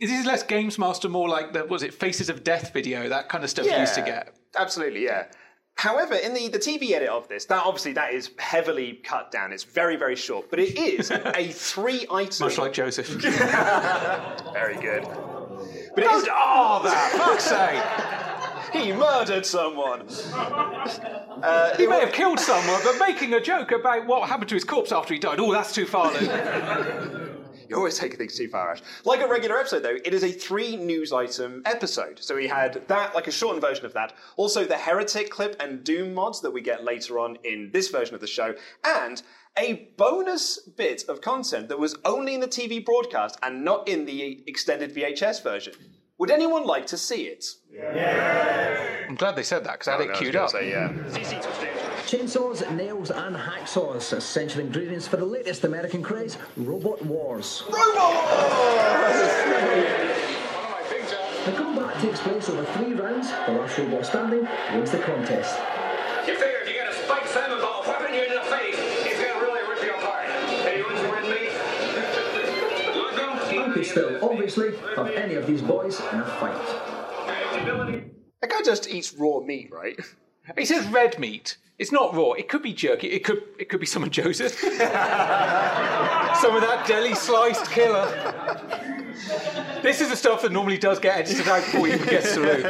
[0.00, 3.28] This is less Games Master, more like the was it Faces of Death video, that
[3.28, 4.34] kind of stuff you used to get.
[4.56, 5.26] Absolutely, yeah.
[5.74, 9.52] However, in the, the TV edit of this, that obviously that is heavily cut down.
[9.52, 12.46] It's very, very short, but it is a three item.
[12.46, 13.08] Much like Joseph.
[14.52, 15.04] very good.
[15.94, 16.28] But it is.
[16.54, 18.82] Oh, that fuck's sake!
[18.82, 20.06] He murdered someone.
[21.42, 24.64] Uh, he may have killed someone, but making a joke about what happened to his
[24.64, 27.32] corpse after he died, oh, that's too far, Luke.
[27.68, 28.82] You always take things too far, Ash.
[29.04, 32.18] Like a regular episode, though, it is a three news item episode.
[32.22, 34.14] So we had that, like a shortened version of that.
[34.36, 38.14] Also, the Heretic clip and Doom mods that we get later on in this version
[38.14, 38.54] of the show.
[38.84, 39.22] And
[39.58, 44.06] a bonus bit of content that was only in the TV broadcast and not in
[44.06, 45.74] the extended VHS version.
[46.18, 47.44] Would anyone like to see it?
[47.70, 49.04] Yeah.
[49.08, 50.50] I'm glad they said that because I had Oh, it no, I was queued up.
[50.50, 51.81] say, yeah.
[52.12, 57.62] Chainsaws, nails, and hacksaws, essential ingredients for the latest American craze, Robot Wars.
[57.66, 57.72] The
[61.56, 63.30] combat takes place over three rounds.
[63.30, 65.58] The last robot standing wins the contest.
[66.26, 69.18] You figure if you get a spiked salmon ball whapping you in the face, it's
[69.18, 70.26] gonna really rip you apart.
[70.66, 71.48] Anyone's with me?
[73.58, 76.62] I could still, obviously, have any of these boys in a fight.
[78.42, 79.98] That guy just eats raw meat, right?
[80.58, 81.56] He says red meat.
[81.82, 82.30] It's not raw.
[82.34, 83.08] It could be jerky.
[83.08, 83.42] It could.
[83.58, 84.52] It could be someone Joseph.
[84.60, 88.06] Some of that deli sliced killer.
[89.82, 92.62] This is the stuff that normally does get edited out before even gets through.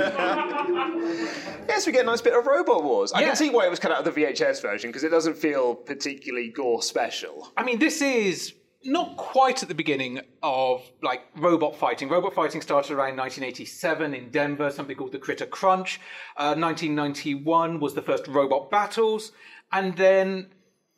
[1.68, 3.12] Yes, we get a nice bit of Robot Wars.
[3.12, 3.27] I Yeah.
[3.27, 5.75] can see why it was cut out of the VHS version because it doesn't feel
[5.75, 7.53] particularly gore special.
[7.55, 12.08] I mean, this is not quite at the beginning of like robot fighting.
[12.08, 16.00] Robot fighting started around 1987 in Denver, something called the Critter Crunch.
[16.36, 19.32] Uh, 1991 was the first robot battles,
[19.70, 20.48] and then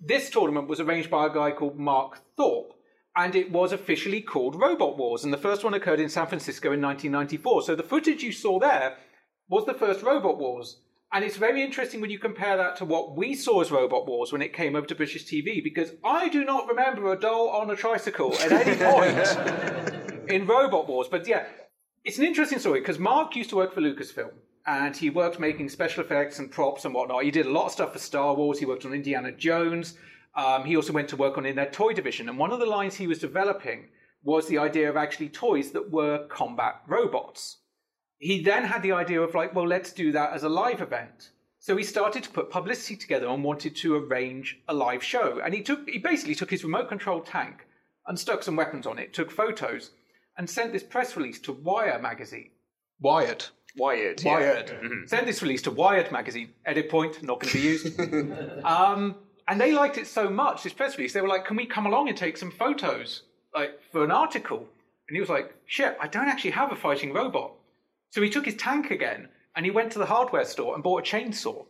[0.01, 2.73] this tournament was arranged by a guy called Mark Thorpe.
[3.17, 6.73] And it was officially called Robot Wars, and the first one occurred in San Francisco
[6.73, 7.63] in 1994.
[7.63, 8.97] So the footage you saw there
[9.49, 10.81] was the first Robot Wars.
[11.15, 14.33] And it's very interesting when you compare that to what we saw as Robot Wars
[14.33, 17.71] when it came over to British TV, because I do not remember a doll on
[17.71, 21.07] a tricycle at any point in Robot Wars.
[21.09, 21.47] But yeah,
[22.05, 24.33] it's an interesting story because Mark used to work for Lucasfilm
[24.67, 27.23] and he worked making special effects and props and whatnot.
[27.23, 28.59] He did a lot of stuff for Star Wars.
[28.59, 29.97] He worked on Indiana Jones.
[30.35, 32.29] Um, he also went to work on in their toy division.
[32.29, 33.91] And one of the lines he was developing
[34.25, 37.59] was the idea of actually toys that were combat robots
[38.19, 41.31] he then had the idea of like, well, let's do that as a live event.
[41.59, 45.41] So he started to put publicity together and wanted to arrange a live show.
[45.43, 47.67] And he took he basically took his remote control tank
[48.07, 49.91] and stuck some weapons on it, took photos,
[50.37, 52.51] and sent this press release to Wire magazine.
[53.01, 53.47] Wired.
[53.77, 54.23] Wired.
[54.23, 54.35] yeah.
[54.35, 54.67] Wired.
[54.83, 55.09] Mhm.
[55.09, 56.53] Sent this release to Wired magazine.
[56.67, 57.99] Edit point, not going to be used.
[58.65, 59.17] um,
[59.49, 61.87] and they liked it so much, this press release, they were like, can we come
[61.87, 63.23] along and take some photos
[63.55, 64.69] like for an article?
[65.09, 67.53] And he was like, shit, I don't actually have a fighting robot.
[68.15, 71.01] So he took his tank again and he went to the hardware store and bought
[71.01, 71.67] a chainsaw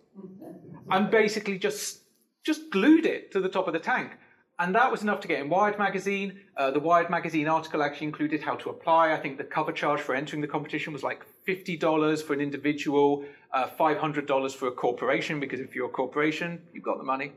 [0.91, 2.01] and basically just
[2.45, 4.11] just glued it to the top of the tank.
[4.59, 6.39] And that was enough to get in Wired magazine.
[6.55, 9.15] Uh, the Wired magazine article actually included how to apply.
[9.15, 13.25] I think the cover charge for entering the competition was like $50 for an individual,
[13.55, 17.33] uh, $500 for a corporation, because if you're a corporation, you've got the money.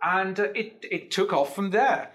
[0.00, 2.12] And uh, it, it took off from there.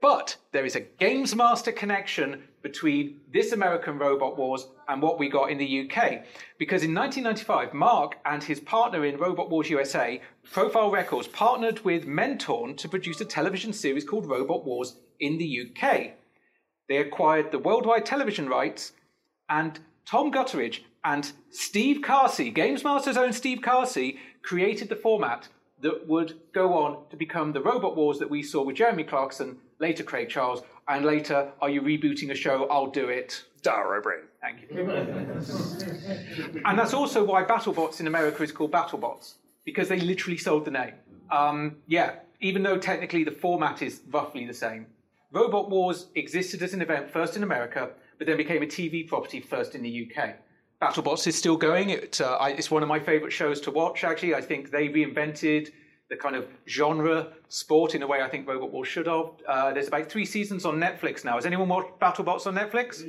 [0.00, 5.28] But there is a Games Master connection between this American Robot Wars and what we
[5.28, 6.24] got in the UK.
[6.58, 10.20] Because in 1995, Mark and his partner in Robot Wars USA,
[10.52, 15.68] Profile Records, partnered with Mentorn to produce a television series called Robot Wars in the
[15.68, 16.12] UK.
[16.88, 18.92] They acquired the worldwide television rights,
[19.48, 25.48] and Tom Gutteridge and Steve Carsey, Games Master's own Steve Carsey, created the format
[25.80, 29.58] that would go on to become the Robot Wars that we saw with Jeremy Clarkson,
[29.78, 32.66] later Craig Charles, and later, are you rebooting a show?
[32.70, 33.44] I'll do it.
[33.62, 34.24] Dara Ó Briain.
[34.40, 36.60] Thank you.
[36.64, 40.70] and that's also why BattleBots in America is called BattleBots because they literally sold the
[40.70, 40.94] name.
[41.30, 44.86] Um, yeah, even though technically the format is roughly the same.
[45.32, 49.40] Robot Wars existed as an event first in America, but then became a TV property
[49.40, 50.36] first in the UK.
[50.80, 51.90] BattleBots is still going.
[51.90, 54.04] It, uh, I, it's one of my favourite shows to watch.
[54.04, 55.70] Actually, I think they reinvented
[56.08, 59.30] the kind of genre sport in a way I think Robot Wars should have.
[59.46, 61.34] Uh, there's about three seasons on Netflix now.
[61.34, 63.02] Has anyone watched BattleBots on Netflix?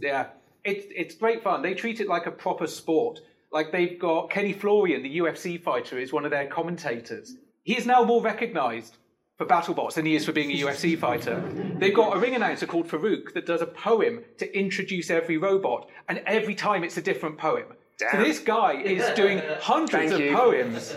[0.00, 0.26] yeah,
[0.64, 1.62] it's it's great fun.
[1.62, 3.20] They treat it like a proper sport.
[3.52, 7.36] Like they've got Kenny Florian, the UFC fighter, is one of their commentators.
[7.62, 8.96] He is now more recognised
[9.38, 11.42] for BattleBots than he is for being a UFC fighter.
[11.78, 15.88] They've got a ring announcer called Faruq that does a poem to introduce every robot,
[16.08, 17.66] and every time it's a different poem.
[17.98, 20.36] So this guy is doing hundreds Thank of you.
[20.36, 20.94] poems.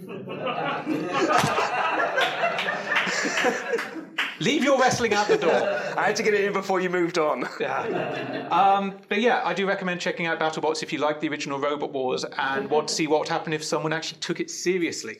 [4.40, 5.52] Leave your wrestling out the door.
[5.98, 7.46] I had to get it in before you moved on.
[7.60, 8.48] Yeah.
[8.50, 11.92] Um, but yeah, I do recommend checking out BattleBots if you like the original Robot
[11.92, 15.18] Wars and want to see what would happen if someone actually took it seriously.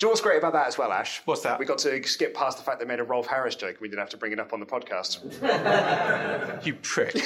[0.00, 1.20] You know what's great about that as well, Ash?
[1.26, 1.58] What's that?
[1.58, 3.76] We got to skip past the fact they made a Rolf Harris joke.
[3.82, 5.20] We didn't have to bring it up on the podcast.
[6.64, 7.14] You prick.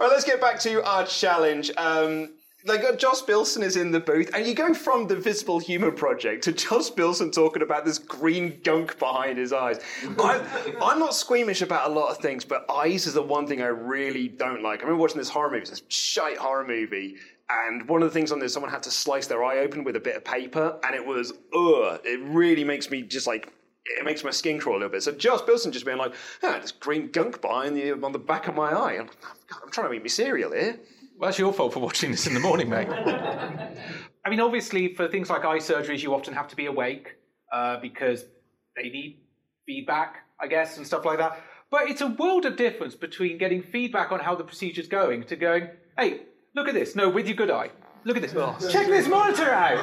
[0.00, 1.72] All right, let's get back to our challenge.
[1.76, 2.30] Um,
[2.66, 5.92] like uh, Joss Bilson is in the booth, and you go from the Visible Human
[5.92, 9.80] Project to Joss Bilson talking about this green gunk behind his eyes.
[10.18, 10.40] I,
[10.82, 13.66] I'm not squeamish about a lot of things, but eyes is the one thing I
[13.66, 14.80] really don't like.
[14.80, 17.16] I remember watching this horror movie, this shite horror movie,
[17.50, 19.96] and one of the things on this, someone had to slice their eye open with
[19.96, 22.00] a bit of paper, and it was ugh.
[22.04, 23.52] It really makes me just like
[23.84, 25.02] it makes my skin crawl a little bit.
[25.02, 28.48] So Joss Bilson just being like, ah, this green gunk behind the, on the back
[28.48, 28.94] of my eye.
[28.94, 30.80] I'm, God, I'm trying to eat my cereal here.
[31.18, 32.88] Well, that's your fault for watching this in the morning, mate.
[34.26, 37.16] I mean, obviously, for things like eye surgeries, you often have to be awake
[37.52, 38.24] uh, because
[38.74, 39.20] they need
[39.66, 41.40] feedback, I guess, and stuff like that.
[41.70, 45.36] But it's a world of difference between getting feedback on how the procedure's going to
[45.36, 45.68] going,
[45.98, 46.22] hey,
[46.54, 46.94] look at this.
[46.96, 47.70] No, with your good eye.
[48.04, 48.34] Look at this.
[48.36, 48.54] Oh.
[48.70, 49.82] Check this monitor out.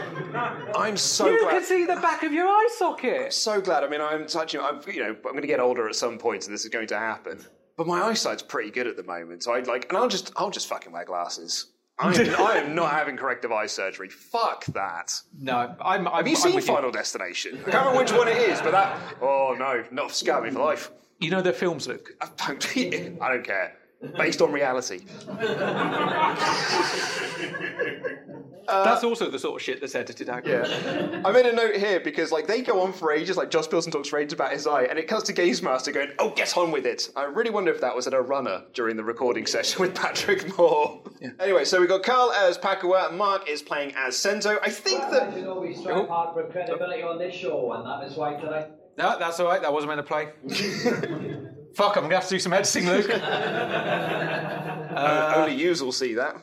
[0.76, 1.51] I'm so you glad.
[1.51, 3.34] can see the back of your eye socket.
[3.34, 3.84] so glad.
[3.84, 4.61] I mean, I'm touching.
[4.61, 6.88] I'm, you know, I'm going to get older at some point, so this is going
[6.88, 7.43] to happen.
[7.78, 10.51] But my eyesight's pretty good at the moment, so I'd like, and I'll just, I'll
[10.51, 11.72] just fucking wear glasses.
[11.97, 14.09] I am, I am not having corrective eye surgery.
[14.09, 15.13] Fuck that.
[15.39, 16.07] No, I'm.
[16.07, 16.76] I'm Have you I'm seen with you.
[16.76, 17.59] Final Destination?
[17.65, 18.99] I can't remember which one it is, but that.
[19.22, 20.91] Oh no, not scar me for life.
[21.19, 22.09] You know their films, Luke.
[22.22, 22.78] I don't,
[23.22, 23.78] I don't care.
[24.18, 25.02] Based on reality.
[28.68, 30.45] Uh, that's also the sort of shit that's edited out.
[30.45, 31.22] Yeah.
[31.26, 33.91] I made a note here because like they go on for ages, like Josh Bilson
[33.91, 36.56] talks for ages about his eye, and it cuts to Games Master going, Oh, get
[36.56, 37.10] on with it.
[37.16, 40.58] I really wonder if that was at a runner during the recording session with Patrick
[40.58, 41.02] Moore.
[41.39, 44.58] Anyway, so we've got Carl as Pakawa, and Mark is playing as Senzo.
[44.62, 48.10] I think that You know, we strive hard for credibility on this show, and that
[48.10, 48.68] is why today.
[48.97, 49.62] No, that's all right.
[49.62, 51.47] That wasn't meant to play.
[51.74, 53.09] Fuck, I'm going to have to do some editing, Luke.
[54.91, 56.36] uh, only yous will see that.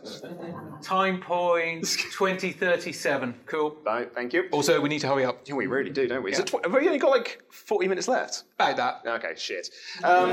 [0.83, 3.35] Time point 2037.
[3.47, 3.77] Cool.
[3.85, 4.49] Right, thank you.
[4.53, 5.41] Also, we need to hurry up.
[5.47, 6.33] Yeah, we really do, don't we?
[6.33, 8.45] Is it tw- have we only got like 40 minutes left?
[8.59, 9.03] About that.
[9.07, 9.69] Okay, shit.
[10.03, 10.31] Um,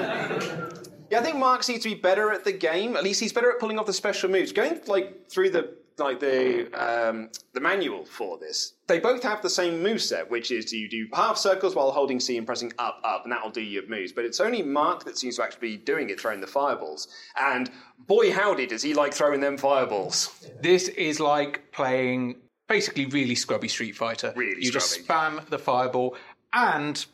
[1.09, 2.95] yeah, I think Mark seems to be better at the game.
[2.95, 4.51] At least he's better at pulling off the special moves.
[4.51, 9.49] Going like through the like the um, the manual for this, they both have the
[9.49, 12.99] same move set, which is you do half circles while holding C and pressing up,
[13.03, 14.11] up, and that'll do your moves.
[14.11, 17.07] But it's only Mark that seems to actually be doing it, throwing the fireballs.
[17.39, 17.69] And
[18.07, 20.47] boy, howdy, does he like throwing them fireballs!
[20.61, 22.35] This is like playing
[22.67, 24.33] basically really scrubby Street Fighter.
[24.35, 26.15] Really You just spam the fireball,
[26.53, 27.05] and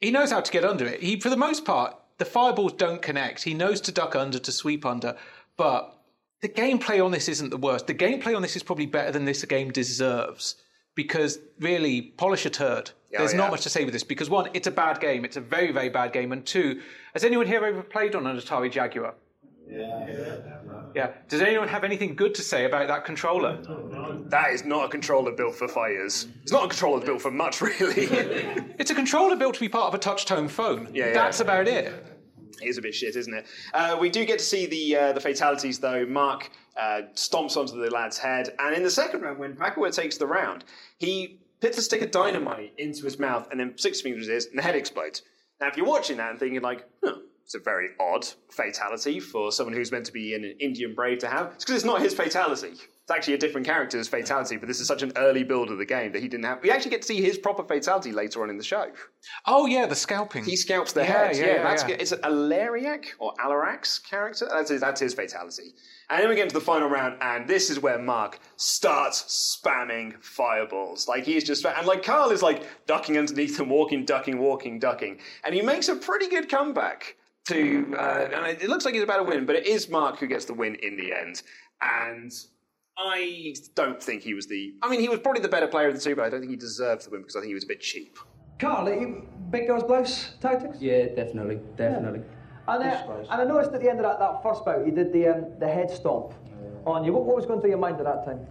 [0.00, 1.02] he knows how to get under it.
[1.02, 3.44] He, for the most part, the fireballs don't connect.
[3.44, 5.16] He knows to duck under, to sweep under,
[5.56, 5.97] but
[6.40, 7.86] the gameplay on this isn't the worst.
[7.86, 10.56] The gameplay on this is probably better than this game deserves
[10.94, 12.90] because really, polish a turd.
[12.90, 13.38] Oh, yeah, There's yeah.
[13.38, 15.24] not much to say with this because one, it's a bad game.
[15.24, 16.32] It's a very, very bad game.
[16.32, 16.80] And two,
[17.14, 19.14] has anyone here ever played on an Atari Jaguar?
[19.70, 20.06] Yeah.
[20.94, 21.10] Yeah.
[21.28, 23.58] Does anyone have anything good to say about that controller?
[24.28, 26.26] That is not a controller built for fighters.
[26.42, 28.06] It's not a controller built for much, really.
[28.78, 30.88] It's a controller built to be part of a touch tone phone.
[30.92, 31.12] Yeah, yeah.
[31.12, 31.92] That's about it.
[32.62, 33.46] Is a bit shit, isn't it?
[33.72, 36.04] Uh, we do get to see the uh, the fatalities, though.
[36.06, 40.16] Mark uh, stomps onto the lad's head, and in the second round, when Pakawa takes
[40.16, 40.64] the round,
[40.98, 44.58] he puts a stick of dynamite into his mouth, and then six fingers his, and
[44.58, 45.22] the head explodes.
[45.60, 49.50] Now, if you're watching that and thinking like, huh, it's a very odd fatality for
[49.50, 52.14] someone who's meant to be an Indian brave to have, it's because it's not his
[52.14, 52.74] fatality.
[53.08, 55.86] It's actually a different character's fatality, but this is such an early build of the
[55.86, 56.62] game that he didn't have.
[56.62, 58.88] We actually get to see his proper fatality later on in the show.
[59.46, 60.44] Oh yeah, the scalping.
[60.44, 61.36] He scalps the Yeah, head.
[61.38, 61.88] yeah, Yeah, that's yeah.
[61.88, 62.02] good.
[62.02, 64.46] It's an Alariac or Alarax character.
[64.52, 65.72] That's his, that's his fatality.
[66.10, 70.22] And then we get into the final round, and this is where Mark starts spamming
[70.22, 71.08] fireballs.
[71.08, 75.18] Like he's just, and like Carl is like ducking underneath and walking, ducking, walking, ducking,
[75.44, 77.16] and he makes a pretty good comeback.
[77.46, 80.26] To uh, and it looks like he's about to win, but it is Mark who
[80.26, 81.40] gets the win in the end.
[81.80, 82.30] And
[82.98, 84.74] I don't think he was the.
[84.82, 86.50] I mean, he was probably the better player of the two, but I don't think
[86.50, 88.18] he deserved the win because I think he was a bit cheap.
[88.58, 90.78] Carl, are you big girls blouse tactics?
[90.80, 92.22] Yeah, definitely, definitely.
[92.66, 95.12] And, uh, and I noticed at the end of that, that first bout, you did
[95.12, 96.34] the um, the head stomp
[96.84, 97.12] on you.
[97.12, 98.44] What, what was going through your mind at that time?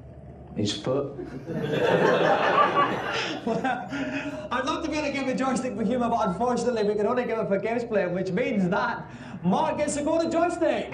[0.55, 1.13] His foot.
[3.45, 3.61] well,
[4.51, 7.05] I'd love to be able to give a joystick for humour, but unfortunately we can
[7.05, 9.05] only give it for games playing, which means that
[9.43, 10.93] Mark gets to go to joystick.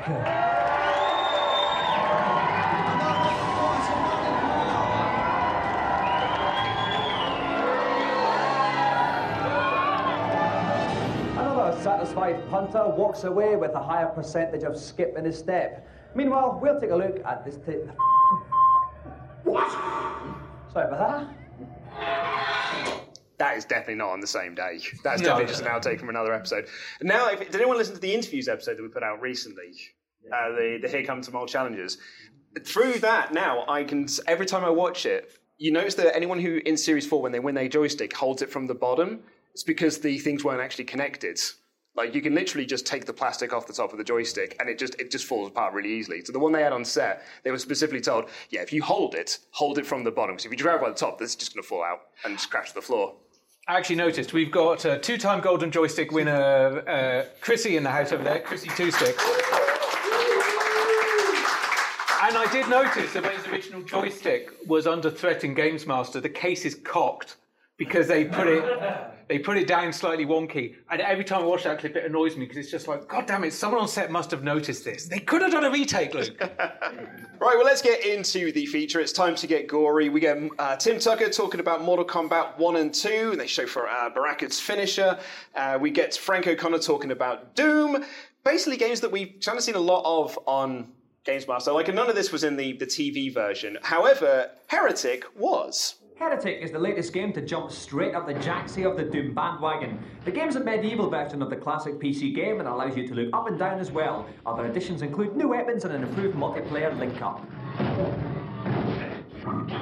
[12.14, 15.88] Satisfied punter walks away with a higher percentage of skip in his step.
[16.16, 17.57] Meanwhile, we'll take a look at this.
[17.66, 17.74] T-
[19.43, 19.72] what?
[20.72, 21.36] Sorry about
[21.97, 23.07] that.
[23.39, 24.80] That is definitely not on the same day.
[25.03, 26.68] That's No, definitely no, just an outtake from another episode.
[27.01, 29.74] Now, if, did anyone listen to the interviews episode that we put out recently?
[30.32, 31.97] Uh, the, the Here Come Tomorrow challenges.
[32.64, 36.61] Through that, now I can every time I watch it, you notice that anyone who
[36.66, 39.24] in Series Four, when they win their joystick, holds it from the bottom.
[39.53, 41.39] It's because the things weren't actually connected.
[41.95, 44.67] Like you can literally just take the plastic off the top of the joystick, and
[44.67, 46.23] it just it just falls apart really easily.
[46.25, 49.13] So the one they had on set, they were specifically told, yeah, if you hold
[49.13, 50.35] it, hold it from the bottom.
[50.35, 51.99] Because if you grab it by the top, this is just going to fall out
[52.25, 53.15] and just crash to the floor.
[53.67, 58.11] I actually noticed we've got a two-time Golden Joystick winner, uh, Chrissy, in the house
[58.11, 59.23] over there, Chrissy Two Sticks.
[62.23, 66.19] And I did notice that when his original joystick was under threat in Games Master,
[66.19, 67.35] the case is cocked
[67.77, 68.63] because they put it
[69.28, 70.76] they put it down slightly wonky.
[70.89, 73.26] And every time I watch that clip, it annoys me because it's just like, God
[73.26, 73.53] damn it!
[73.53, 75.05] Someone on set must have noticed this.
[75.05, 76.39] They could have done a retake, Luke.
[77.43, 79.01] Right, well, let's get into the feature.
[79.01, 80.07] It's time to get gory.
[80.07, 83.67] We get uh, Tim Tucker talking about Mortal Kombat 1 and 2, and they show
[83.67, 84.09] for uh,
[84.49, 85.19] finisher.
[85.53, 88.05] Uh, we get Frank O'Connor talking about Doom.
[88.45, 90.93] Basically, games that we've kind of seen a lot of on
[91.26, 91.74] Games Master.
[91.74, 93.78] Like, none of this was in the, the TV version.
[93.82, 95.95] However, Heretic was.
[96.16, 99.97] Heretic is the latest game to jump straight up the jacksie of the Doom bandwagon.
[100.26, 103.30] The game's a medieval version of the classic PC game and allows you to look
[103.34, 104.28] up and down as well.
[104.45, 107.43] Other additions include new weapons and an improved multiplayer link up.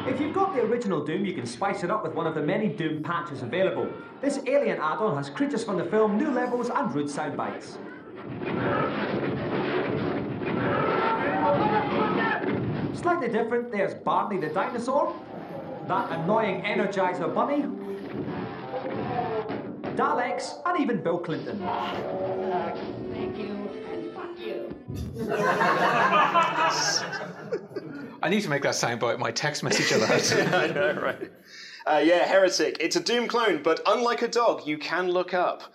[0.07, 2.41] If you've got the original Doom, you can spice it up with one of the
[2.41, 3.89] many Doom patches available.
[4.21, 7.77] This Alien add-on has creatures from the film, new levels, and rude sound bites.
[12.93, 15.13] Slightly different, there's Barney the dinosaur,
[15.91, 17.63] that annoying Energizer bunny,
[19.97, 21.59] Daleks, and even Bill Clinton.
[23.11, 24.73] Thank you and fuck you.
[28.23, 30.31] I need to make that sound soundbite my text message alert.
[30.53, 31.29] I know, right?
[31.85, 32.77] Uh, yeah, Heretic.
[32.79, 35.73] It's a Doom clone, but unlike a dog, you can look up.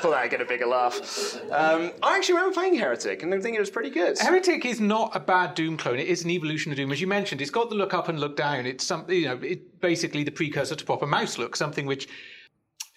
[0.00, 1.40] Thought I'd get a bigger laugh.
[1.50, 4.18] Um, I actually remember playing Heretic, and I think it was pretty good.
[4.18, 5.98] Heretic is not a bad Doom clone.
[5.98, 7.40] It is an evolution of Doom, as you mentioned.
[7.40, 8.66] It's got the look up and look down.
[8.66, 11.56] It's something, you know, it basically the precursor to proper mouse look.
[11.56, 12.08] Something which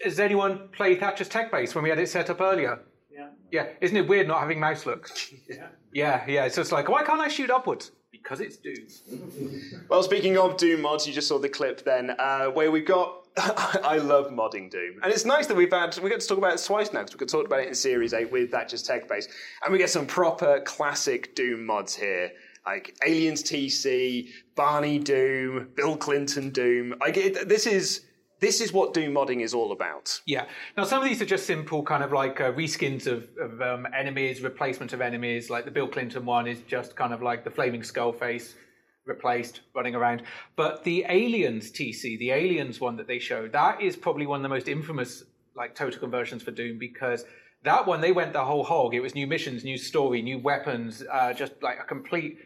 [0.04, 2.82] has anyone played Thatcher's Tech Base when we had it set up earlier?
[3.10, 3.30] Yeah.
[3.52, 5.10] Yeah, isn't it weird not having mouse look?
[5.50, 5.68] Yeah.
[5.94, 6.42] Yeah, yeah.
[6.42, 7.92] So it's just like, why can't I shoot upwards?
[8.12, 8.76] Because it's Doom.
[9.90, 13.23] Well, speaking of Doom mods, you just saw the clip then, uh, where we've got.
[13.38, 16.54] I love modding Doom, and it's nice that we've had we got to talk about
[16.54, 18.86] it twice now because we could talk about it in Series Eight with that just
[18.86, 19.28] Tech Base,
[19.64, 22.32] and we get some proper classic Doom mods here,
[22.66, 26.94] like Aliens TC, Barney Doom, Bill Clinton Doom.
[27.02, 28.02] I get this is
[28.40, 30.22] this is what Doom modding is all about.
[30.28, 30.46] Yeah.
[30.78, 33.88] Now, some of these are just simple, kind of like uh, reskins of, of um,
[33.98, 35.50] enemies, replacement of enemies.
[35.50, 38.56] Like the Bill Clinton one is just kind of like the flaming skull face
[39.06, 40.24] replaced, running around.
[40.56, 44.44] But the Aliens TC, the Aliens one that they showed, that is probably one of
[44.44, 45.24] the most infamous
[45.56, 47.26] like total conversions for Doom because
[47.64, 48.94] that one they went the whole hog.
[48.94, 52.38] It was new missions, new story, new weapons, uh, just like a complete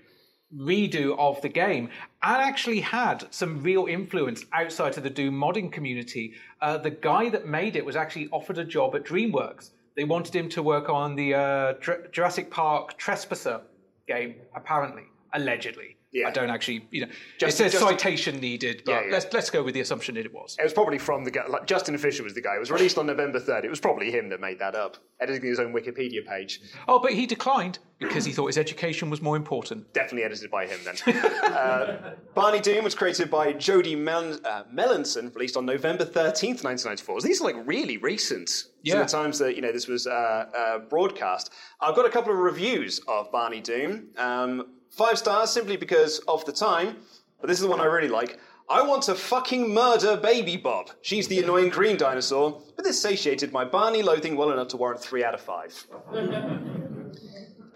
[0.56, 1.90] redo of the game
[2.24, 6.34] and actually had some real influence outside of the Doom modding community.
[6.62, 9.72] Uh, the guy that made it was actually offered a job at DreamWorks.
[9.96, 11.74] They wanted him to work on the uh,
[12.12, 13.62] Jurassic Park Trespasser
[14.08, 15.04] game, apparently,
[15.34, 15.97] allegedly.
[16.26, 19.12] I don't actually, you know, Just- it says citation needed, but Yeah, yeah.
[19.12, 20.56] let's let's go with the assumption that it was.
[20.60, 21.46] It was probably from the guy.
[21.48, 22.56] Like Justin Fisher was the guy.
[22.56, 23.66] It was released on November third.
[23.66, 26.62] It was probably him that made that up, editing his own Wikipedia page.
[26.88, 29.92] Oh, but he declined because he thought his education was more important.
[29.94, 31.16] Definitely edited by him then.
[31.46, 37.22] uh, Barney Doom was created by Jody Mel- uh, Melanson, released on November 13th, 1994.
[37.22, 39.00] So these are like really recent Yeah.
[39.00, 41.52] the times that you know this was uh, uh, broadcast.
[41.82, 44.10] I've got a couple of reviews of Barney Doom.
[44.18, 46.98] Um, five stars simply because of the time,
[47.40, 48.40] but this is the one I really like.
[48.70, 50.90] I want to fucking murder Baby Bop.
[51.02, 55.00] She's the annoying green dinosaur, but this satiated my Barney loathing well enough to warrant
[55.02, 55.88] three out of five.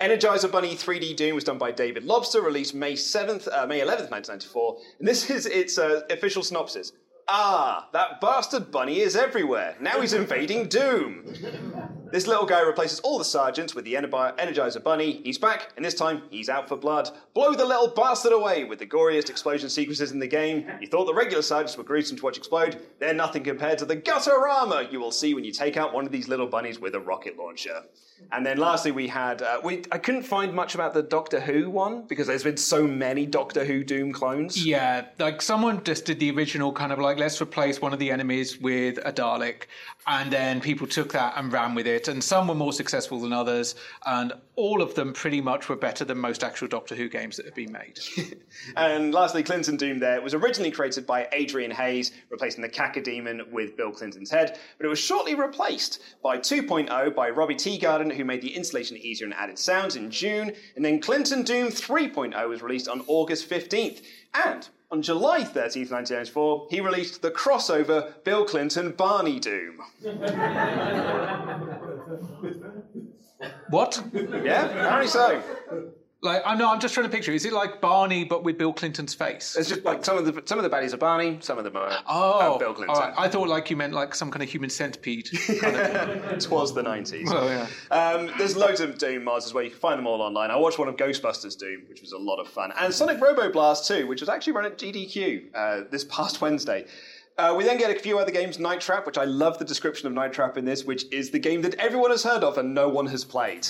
[0.01, 4.09] Energizer Bunny 3D Doom was done by David Lobster, released May 7th, uh, May 11th,
[4.09, 4.77] 1994.
[4.97, 6.91] And this is its uh, official synopsis.
[7.29, 9.77] Ah, that bastard bunny is everywhere.
[9.79, 11.23] Now he's invading Doom.
[12.11, 15.21] This little guy replaces all the sergeants with the Energizer Bunny.
[15.23, 17.09] He's back, and this time he's out for blood.
[17.33, 20.69] Blow the little bastard away with the goriest explosion sequences in the game.
[20.81, 22.81] You thought the regular sergeants were gruesome to watch explode?
[22.99, 26.11] They're nothing compared to the gutterama you will see when you take out one of
[26.11, 27.83] these little bunnies with a rocket launcher.
[28.31, 31.69] And then lastly, we had uh, we I couldn't find much about the Doctor Who
[31.69, 34.63] one because there's been so many Doctor Who Doom clones.
[34.63, 38.11] Yeah, like someone just did the original kind of like let's replace one of the
[38.11, 39.63] enemies with a Dalek,
[40.07, 43.33] and then people took that and ran with it, and some were more successful than
[43.33, 43.75] others,
[44.05, 47.45] and all of them pretty much were better than most actual Doctor Who games that
[47.45, 47.99] have been made.
[48.75, 53.75] And lastly, Clinton Doom there was originally created by Adrian Hayes, replacing the Cacodemon with
[53.77, 58.41] Bill Clinton's head, but it was shortly replaced by 2.0 by Robbie Teagarden, who made
[58.41, 62.87] the installation easier and added sounds in June, and then Clinton Doom 3.0 was released
[62.87, 64.01] on August 15th.
[64.33, 69.81] And on July 13th, 1994, he released the crossover Bill Clinton Barney Doom.
[73.69, 74.01] what?
[74.13, 75.41] Yeah, apparently so.
[76.23, 77.31] Like I know, I'm just trying to picture.
[77.31, 79.55] Is it like Barney but with Bill Clinton's face?
[79.57, 81.75] It's just like some of the some of the baddies are Barney, some of them
[81.75, 82.95] are Oh, uh, Bill Clinton.
[82.95, 83.13] all right.
[83.17, 85.29] I thought like you meant like some kind of human centipede.
[85.59, 86.31] Kind of.
[86.33, 87.23] it was the 90s.
[87.29, 87.67] Oh, yeah.
[87.89, 89.63] Um, there's loads of Doom mods as well.
[89.63, 90.51] You can find them all online.
[90.51, 92.71] I watched one of Ghostbusters Doom, which was a lot of fun.
[92.79, 96.85] And Sonic Robo Blast 2, which was actually run at GDQ uh, this past Wednesday.
[97.37, 100.07] Uh, we then get a few other games, Night Trap, which I love the description
[100.07, 102.73] of Night Trap in this, which is the game that everyone has heard of and
[102.73, 103.67] no one has played.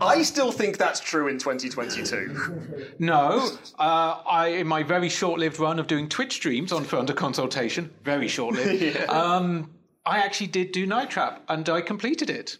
[0.00, 2.94] I still think that's true in 2022.
[2.98, 7.12] No, uh, I in my very short-lived run of doing Twitch streams on for under
[7.12, 8.82] consultation, very short-lived.
[8.98, 9.04] Yeah.
[9.06, 9.70] um,
[10.06, 12.58] I actually did do Night Trap, and I completed it.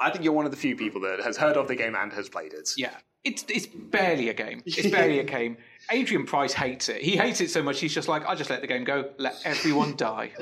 [0.00, 2.12] I think you're one of the few people that has heard of the game and
[2.12, 2.70] has played it.
[2.76, 4.62] Yeah, it's it's barely a game.
[4.64, 5.58] It's barely a game.
[5.90, 7.00] Adrian Price hates it.
[7.00, 7.80] He hates it so much.
[7.80, 9.10] He's just like, I just let the game go.
[9.18, 10.32] Let everyone die.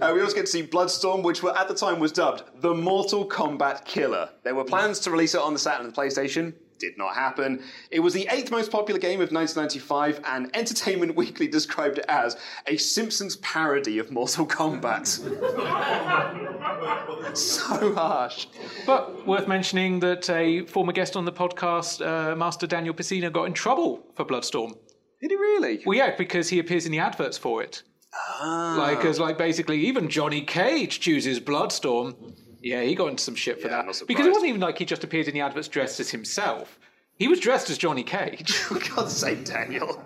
[0.00, 2.72] Uh, we also get to see Bloodstorm, which were, at the time was dubbed the
[2.72, 4.30] Mortal Kombat Killer.
[4.44, 6.54] There were plans to release it on the Saturn and the PlayStation.
[6.78, 7.62] Did not happen.
[7.90, 12.36] It was the eighth most popular game of 1995, and Entertainment Weekly described it as
[12.66, 15.06] a Simpsons parody of Mortal Kombat.
[17.36, 18.46] so harsh.
[18.86, 23.44] But worth mentioning that a former guest on the podcast, uh, Master Daniel Pesina, got
[23.44, 24.74] in trouble for Bloodstorm.
[25.20, 25.82] Did he really?
[25.84, 27.82] Well, yeah, because he appears in the adverts for it.
[28.14, 28.76] Ah.
[28.78, 32.14] Like, as like basically, even Johnny Cage chooses Bloodstorm.
[32.60, 35.04] Yeah, he got into some shit for that because it wasn't even like he just
[35.04, 36.78] appeared in the adverts dressed as himself.
[37.18, 38.52] He was dressed as Johnny Cage.
[38.52, 40.02] For God's sake, Daniel.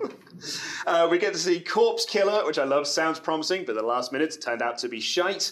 [0.87, 2.87] Uh, we get to see Corpse Killer, which I love.
[2.87, 5.51] Sounds promising, but the last minute turned out to be shite.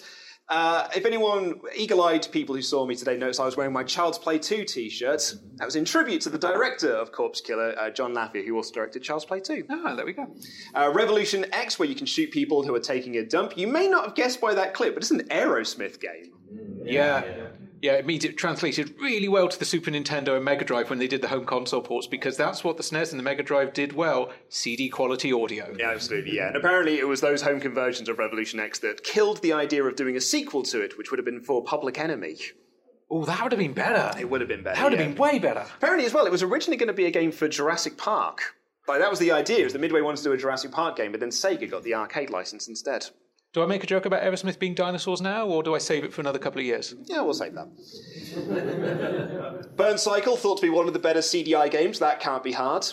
[0.50, 4.18] Uh, if anyone, eagle-eyed people who saw me today noticed I was wearing my Child's
[4.18, 8.14] Play 2 t-shirt, that was in tribute to the director of Corpse Killer, uh, John
[8.14, 9.66] Lafia, who also directed Child's Play 2.
[9.70, 10.28] Ah, there we go.
[10.76, 13.56] Uh, Revolution X, where you can shoot people who are taking a dump.
[13.56, 16.34] You may not have guessed by that clip, but it's an Aerosmith game.
[16.52, 17.24] Mm, yeah.
[17.82, 21.00] Yeah, it means it translated really well to the Super Nintendo and Mega Drive when
[21.00, 23.74] they did the home console ports because that's what the SNES and the Mega Drive
[23.74, 25.76] did well CD quality audio.
[25.78, 26.50] Yeah, absolutely, yeah.
[26.50, 29.96] And apparently it was those home conversions of Revolution X that killed the idea of
[29.96, 32.38] doing a sequel to it, which would have been for Public Enemy.
[33.10, 34.18] Oh, that would have been better.
[34.20, 34.76] It would have been better.
[34.76, 35.08] That would have yeah.
[35.08, 35.66] been way better.
[35.78, 38.56] Apparently, as well, it was originally going to be a game for Jurassic Park.
[38.88, 41.12] Like, that was the idea, was that Midway wanted to do a Jurassic Park game,
[41.12, 43.08] but then Sega got the arcade license instead.
[43.54, 46.14] Do I make a joke about Aerosmith being dinosaurs now, or do I save it
[46.14, 46.96] for another couple of years?
[47.06, 47.68] Yeah, we'll save that.
[49.76, 52.00] Burn Cycle, thought to be one of the better CDI games.
[52.00, 52.88] That can't be hard.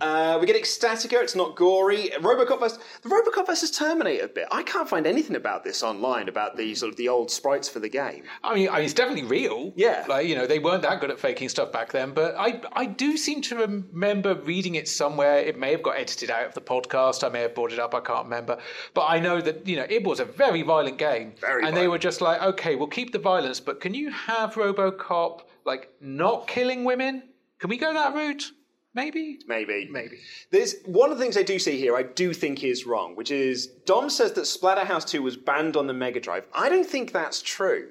[0.00, 2.10] Uh, we get Ecstatica, it's not gory.
[2.20, 2.78] Robocop vs.
[3.02, 3.70] The Robocop vs.
[3.70, 4.46] Terminator bit.
[4.50, 7.80] I can't find anything about this online, about the sort of the old sprites for
[7.80, 8.24] the game.
[8.42, 9.72] I mean, I mean, it's definitely real.
[9.76, 10.04] Yeah.
[10.08, 12.86] Like, you know, they weren't that good at faking stuff back then, but I, I
[12.86, 15.38] do seem to remember reading it somewhere.
[15.38, 17.24] It may have got edited out of the podcast.
[17.24, 17.94] I may have brought it up.
[17.94, 18.58] I can't remember.
[18.94, 21.34] But I know that, you know, it was a very violent game.
[21.40, 24.54] Very And they were just like, okay, we'll keep the violence, but can you have
[24.54, 27.22] Robocop, like, not killing women?
[27.58, 28.52] Can we go that route?
[28.96, 29.38] Maybe.
[29.46, 29.88] Maybe.
[29.90, 30.16] Maybe.
[30.50, 31.94] There's one of the things I do see here.
[31.94, 35.86] I do think is wrong, which is Dom says that Splatterhouse 2 was banned on
[35.86, 36.46] the Mega Drive.
[36.54, 37.90] I don't think that's true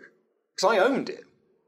[0.55, 1.23] because I owned it.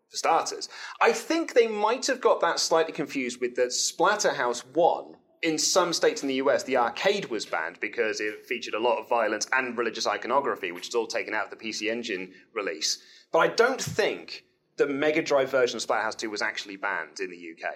[0.09, 0.69] For starters,
[1.01, 5.93] I think they might have got that slightly confused with that Splatterhouse 1 in some
[5.93, 9.47] states in the US, the arcade was banned because it featured a lot of violence
[9.53, 12.99] and religious iconography, which is all taken out of the PC Engine release.
[13.31, 14.45] But I don't think
[14.77, 17.75] the Mega Drive version of Splatterhouse 2 was actually banned in the UK.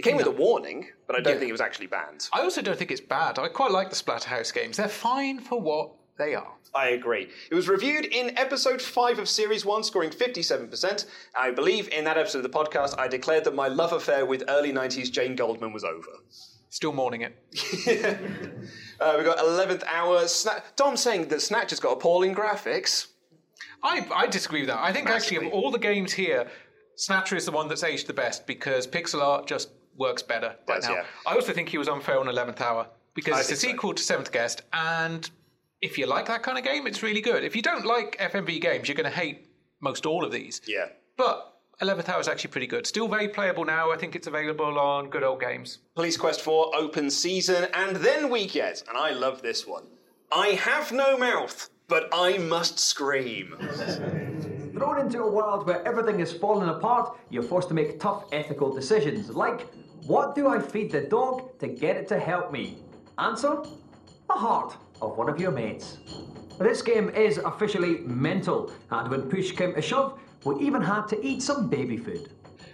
[0.00, 1.38] It came with a warning, but I don't Yeah.
[1.40, 2.28] think it was actually banned.
[2.32, 3.38] I also don't think it's bad.
[3.38, 4.78] I quite like the Splatterhouse games.
[4.78, 6.54] They're fine for what they are.
[6.74, 7.28] I agree.
[7.50, 11.04] It was reviewed in episode 5 of Series 1, scoring 57%.
[11.36, 14.42] I believe in that episode of the podcast, I declared that my love affair with
[14.48, 16.08] early 90s Jane Goldman was over.
[16.70, 17.36] Still mourning it.
[19.00, 20.18] Uh, we've got 11th hour.
[20.24, 23.06] Sna- saying that Snatch has got appalling graphics.
[23.82, 24.78] I, I disagree with that.
[24.78, 26.50] I think actually of all the games here,
[26.96, 29.70] Snatcher is the one that's aged the best because pixel art just
[30.00, 30.94] works better right Does, now.
[30.96, 31.04] yeah.
[31.26, 33.68] I also think he was unfair on 11th Hour because I it's a think so.
[33.68, 35.30] sequel to Seventh Guest, and
[35.82, 37.44] if you like that kind of game, it's really good.
[37.44, 39.46] If you don't like FMV games, you're going to hate
[39.80, 40.60] most all of these.
[40.66, 40.86] Yeah.
[41.16, 41.46] But
[41.82, 42.86] 11th Hour is actually pretty good.
[42.86, 43.90] Still very playable now.
[43.90, 45.78] I think it's available on good old games.
[45.94, 49.84] Police Quest 4 open season, and then we get, and I love this one
[50.32, 53.54] I have no mouth, but I must scream.
[54.74, 58.72] Thrown into a world where everything is falling apart, you're forced to make tough ethical
[58.72, 59.66] decisions, like
[60.10, 62.78] what do I feed the dog to get it to help me?
[63.18, 63.62] Answer
[64.26, 65.98] the heart of one of your mates.
[66.58, 71.24] This game is officially mental, and when push came to shove, we even had to
[71.24, 72.32] eat some baby food.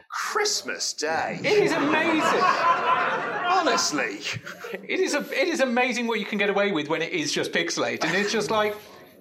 [0.08, 1.38] Christmas Day.
[1.44, 2.40] It is amazing.
[3.60, 4.18] Honestly.
[4.72, 7.32] It is, a, it is amazing what you can get away with when it is
[7.32, 8.02] just pixelate.
[8.02, 8.74] And it's just like,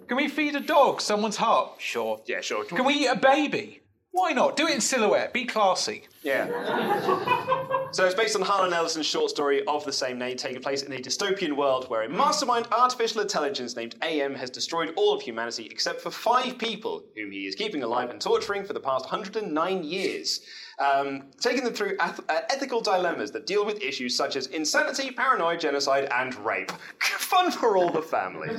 [0.08, 1.74] can we feed a dog someone's heart?
[1.80, 2.22] Sure.
[2.26, 2.64] Yeah, sure.
[2.64, 3.82] Can we eat a baby?
[4.12, 4.56] Why not?
[4.56, 5.34] Do it in silhouette.
[5.34, 6.04] Be classy.
[6.24, 7.66] Yeah.
[7.96, 10.92] So it's based on Harlan Ellison's short story of the same name, taking place in
[10.92, 15.70] a dystopian world where a mastermind artificial intelligence named AM has destroyed all of humanity
[15.72, 19.84] except for five people, whom he is keeping alive and torturing for the past 109
[19.86, 20.42] years.
[20.78, 22.12] Um, taking them through uh,
[22.50, 26.74] ethical dilemmas that deal with issues such as insanity, paranoia, genocide, and rape.
[27.00, 28.50] Fun for all the family.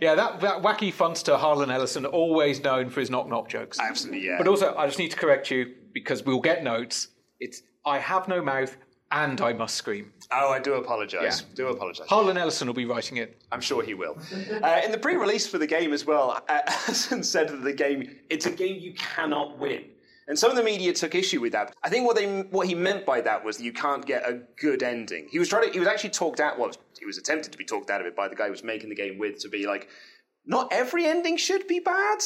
[0.00, 3.78] Yeah, that, that wacky funster Harlan Ellison, always known for his knock knock jokes.
[3.78, 4.38] Absolutely, yeah.
[4.38, 7.08] But also, I just need to correct you because we'll get notes.
[7.38, 8.76] It's I have no mouth
[9.12, 10.12] and I must scream.
[10.30, 11.40] Oh, I do apologise.
[11.40, 11.54] Yeah.
[11.56, 12.06] Do apologise.
[12.08, 13.42] Harlan Ellison will be writing it.
[13.50, 14.16] I'm sure he will.
[14.62, 18.16] Uh, in the pre-release for the game as well, uh, Ellison said that the game
[18.28, 19.84] it's a game you cannot win.
[20.28, 21.74] And some of the media took issue with that.
[21.82, 24.42] I think what they what he meant by that was that you can't get a
[24.60, 25.26] good ending.
[25.28, 26.70] He was trying to he was actually talked out well,
[27.00, 28.90] he was attempted to be talked out of it by the guy who was making
[28.90, 29.88] the game with to be like,
[30.46, 32.18] not every ending should be bad.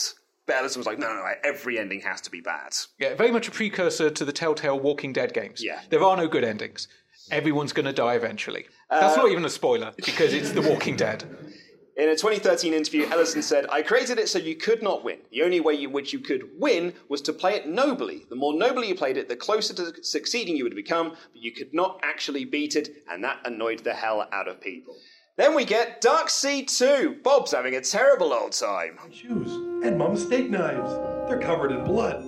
[0.46, 2.74] But Ellison was like, no, no, no, every ending has to be bad.
[2.98, 5.62] Yeah, very much a precursor to the Telltale Walking Dead games.
[5.64, 5.80] Yeah.
[5.90, 6.88] There are no good endings.
[7.30, 8.66] Everyone's going to die eventually.
[8.90, 11.24] That's Uh, not even a spoiler because it's The Walking Dead.
[11.96, 15.18] In a 2013 interview, Ellison said, I created it so you could not win.
[15.30, 18.26] The only way in which you could win was to play it nobly.
[18.28, 21.52] The more nobly you played it, the closer to succeeding you would become, but you
[21.52, 24.96] could not actually beat it, and that annoyed the hell out of people.
[25.36, 27.16] Then we get Dark Seed 2.
[27.24, 29.00] Bob's having a terrible old time.
[29.10, 29.52] Shoes
[29.84, 30.92] and mom's steak knives.
[31.28, 32.24] They're covered in blood.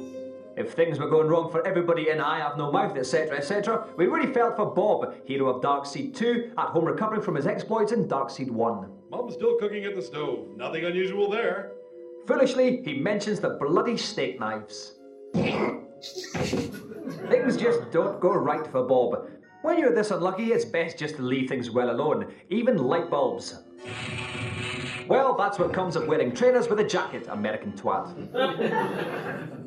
[0.56, 4.06] If things were going wrong for everybody in I Have No Mouth, etc., etc., we
[4.06, 7.92] really felt for Bob, hero of Dark Seed 2, at home recovering from his exploits
[7.92, 8.90] in Dark Seed 1.
[9.10, 10.48] Mom's still cooking at the stove.
[10.56, 11.74] Nothing unusual there.
[12.26, 14.94] Foolishly, he mentions the bloody steak knives.
[17.28, 19.28] things just don't go right for Bob.
[19.66, 23.58] When you're this unlucky, it's best just to leave things well alone, even light bulbs.
[25.08, 28.14] Well, that's what comes of wearing trainers with a jacket, American twat.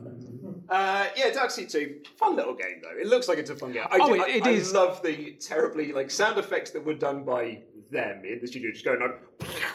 [0.69, 2.01] Uh, yeah, Dark Seed 2.
[2.15, 2.95] Fun little game, though.
[2.95, 3.81] It looks like it's a fun game.
[3.89, 4.71] I, Oh, do, it- it I, is.
[4.71, 8.69] I love the terribly, like, sound effects that were done by them in the studio.
[8.71, 9.19] Just going like...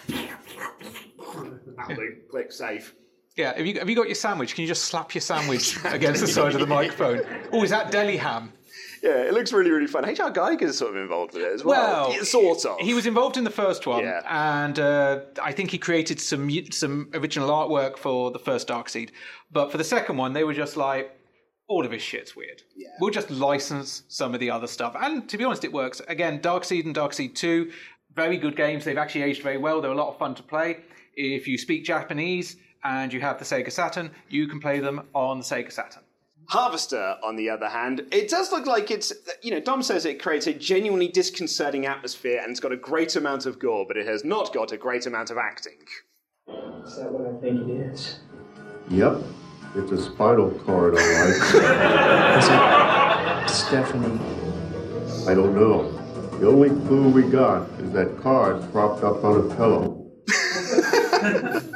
[1.76, 1.96] That'll.
[2.30, 2.94] Click save.
[3.34, 4.54] Yeah, have you, have you got your sandwich?
[4.54, 7.22] Can you just slap your sandwich against the side of the microphone?
[7.50, 8.52] Oh, is that deli ham?
[9.04, 10.04] Yeah, it looks really, really fun.
[10.04, 12.08] HR Giger's sort of involved with it as well.
[12.08, 12.78] Well, sort of.
[12.78, 14.22] He was involved in the first one, Yeah.
[14.26, 19.12] and uh, I think he created some some original artwork for the first Dark Seed.
[19.52, 21.14] But for the second one, they were just like,
[21.68, 22.62] all of his shit's weird.
[22.74, 22.88] Yeah.
[22.98, 26.00] We'll just license some of the other stuff, and to be honest, it works.
[26.08, 27.72] Again, Dark Seed and Dark Seed Two,
[28.14, 28.84] very good games.
[28.86, 29.82] They've actually aged very well.
[29.82, 30.78] They're a lot of fun to play.
[31.14, 35.38] If you speak Japanese and you have the Sega Saturn, you can play them on
[35.40, 36.03] the Sega Saturn.
[36.48, 40.20] Harvester, on the other hand, it does look like it's, you know, Dom says it
[40.22, 44.06] creates a genuinely disconcerting atmosphere and it's got a great amount of gore, but it
[44.06, 45.78] has not got a great amount of acting.
[46.84, 48.18] Is that what I think it is?
[48.90, 49.22] Yep,
[49.74, 51.30] it's a spinal cord, all right.
[52.38, 54.20] Is it Stephanie
[55.26, 55.90] I don't know.
[56.38, 60.10] The only clue we got is that card propped up on a pillow.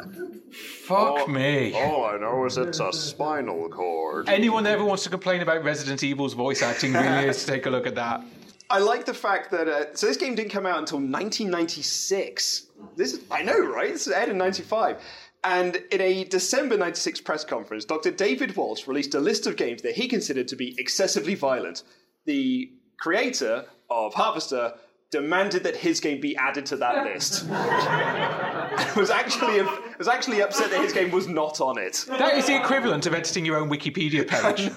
[0.88, 1.74] Fuck me.
[1.74, 4.26] All I know is it's a spinal cord.
[4.28, 7.66] Anyone that ever wants to complain about Resident Evil's voice acting really is to take
[7.66, 8.22] a look at that.
[8.70, 12.66] I like the fact that uh, so this game didn't come out until 1996.
[12.96, 13.92] This is, I know, right?
[13.92, 14.96] This is aired in '95.
[15.44, 18.10] And in a December 96 press conference, Dr.
[18.10, 21.82] David Walsh released a list of games that he considered to be excessively violent.
[22.24, 24.74] The creator of Harvester
[25.10, 27.48] demanded that his game be added to that list.
[28.96, 29.62] was actually
[29.96, 32.04] was actually upset that his game was not on it.
[32.08, 34.70] That is the equivalent of editing your own Wikipedia page.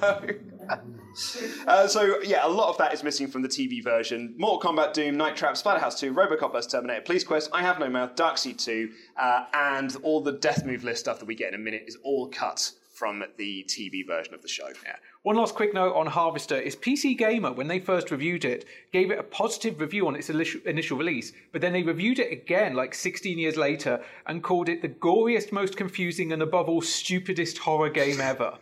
[1.68, 4.34] Uh, so yeah, a lot of that is missing from the TV version.
[4.38, 7.90] Mortal Kombat, Doom, Night Trap, Splatterhouse 2, Robocop vs Terminator, Police Quest, I Have No
[7.90, 11.50] Mouth, Dark Seed 2, uh, and all the Death Move list stuff that we get
[11.50, 14.68] in a minute is all cut from the TV version of the show.
[14.86, 14.96] Yeah.
[15.24, 19.12] One last quick note on Harvester is PC Gamer, when they first reviewed it, gave
[19.12, 22.96] it a positive review on its initial release, but then they reviewed it again like
[22.96, 27.90] 16 years later and called it the goriest, most confusing, and above all, stupidest horror
[27.90, 28.58] game ever.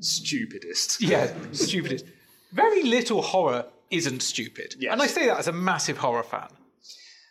[0.00, 1.02] Stupidest.
[1.02, 2.06] Yeah, stupidest.
[2.52, 4.74] Very little horror isn't stupid.
[4.78, 4.92] Yes.
[4.94, 6.48] And I say that as a massive horror fan.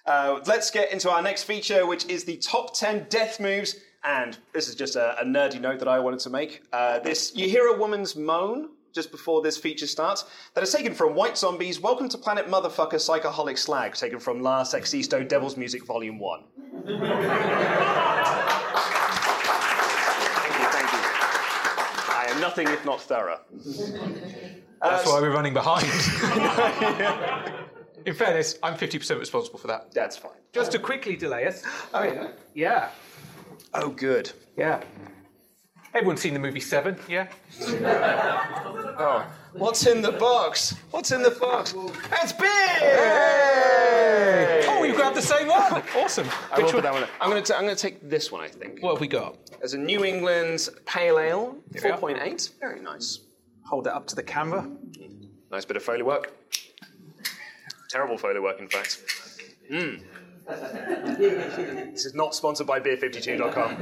[0.06, 3.78] Uh, let's get into our next feature, which is the top 10 death moves.
[4.04, 6.64] And this is just a, a nerdy note that I wanted to make.
[6.74, 10.26] Uh, this you hear a woman's moan just before this feature starts.
[10.56, 11.80] That is taken from White Zombies.
[11.80, 16.46] Welcome to Planet Motherfucker Psychoholic Slag, taken from La Sexorcisto Devil's Music Volume One.
[16.74, 17.06] thank you,
[20.72, 21.00] thank you.
[22.10, 23.40] I am nothing if not thorough.
[24.82, 25.86] That's why we're running behind.
[28.08, 29.94] In fairness, I'm 50% responsible for that.
[29.94, 30.32] That's fine.
[30.54, 31.62] Just to quickly delay us.
[31.94, 32.30] Oh, yeah.
[32.56, 32.90] Yeah.
[33.74, 34.32] Oh, good.
[34.58, 34.84] Yeah.
[35.94, 37.28] Everyone's seen the movie Seven, yeah?
[39.04, 40.76] Oh, what's in the box?
[40.92, 41.74] What's in the box?
[42.22, 42.48] It's beer!
[44.68, 45.82] Oh, you grabbed the same one.
[45.96, 46.28] Awesome.
[46.52, 46.84] I will Which put one?
[46.84, 47.06] that one.
[47.20, 47.56] I'm going to.
[47.58, 48.42] I'm going to take this one.
[48.42, 48.84] I think.
[48.84, 49.38] What have we got?
[49.64, 51.98] As a New England Pale Ale, Here we are.
[51.98, 52.60] 4.8.
[52.60, 53.20] Very nice.
[53.66, 54.70] Hold that up to the camera.
[55.52, 56.34] Nice bit of Foley work.
[57.90, 59.00] Terrible Foley work, in fact.
[59.72, 60.04] Mm.
[60.48, 63.78] this is not sponsored by beer52.com.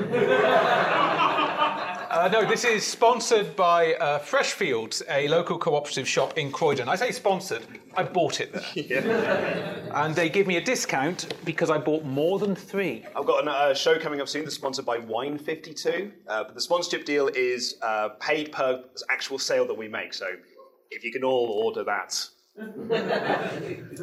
[2.09, 6.89] Uh, no, this is sponsored by uh, Freshfields, a local cooperative shop in Croydon.
[6.89, 7.61] I say sponsored,
[7.95, 9.91] I bought it there.
[9.93, 13.05] And they give me a discount because I bought more than three.
[13.15, 16.11] I've got a uh, show coming up soon that's sponsored by Wine52.
[16.27, 20.15] Uh, but the sponsorship deal is uh, paid per actual sale that we make.
[20.15, 20.25] So
[20.89, 22.27] if you can all order that,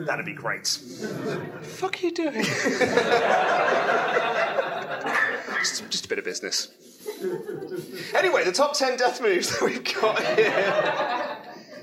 [0.07, 0.67] that'd be great.
[0.67, 2.43] fuck are you doing?
[5.59, 6.69] just, just a bit of business.
[8.15, 11.37] Anyway, the top 10 death moves that we've got here.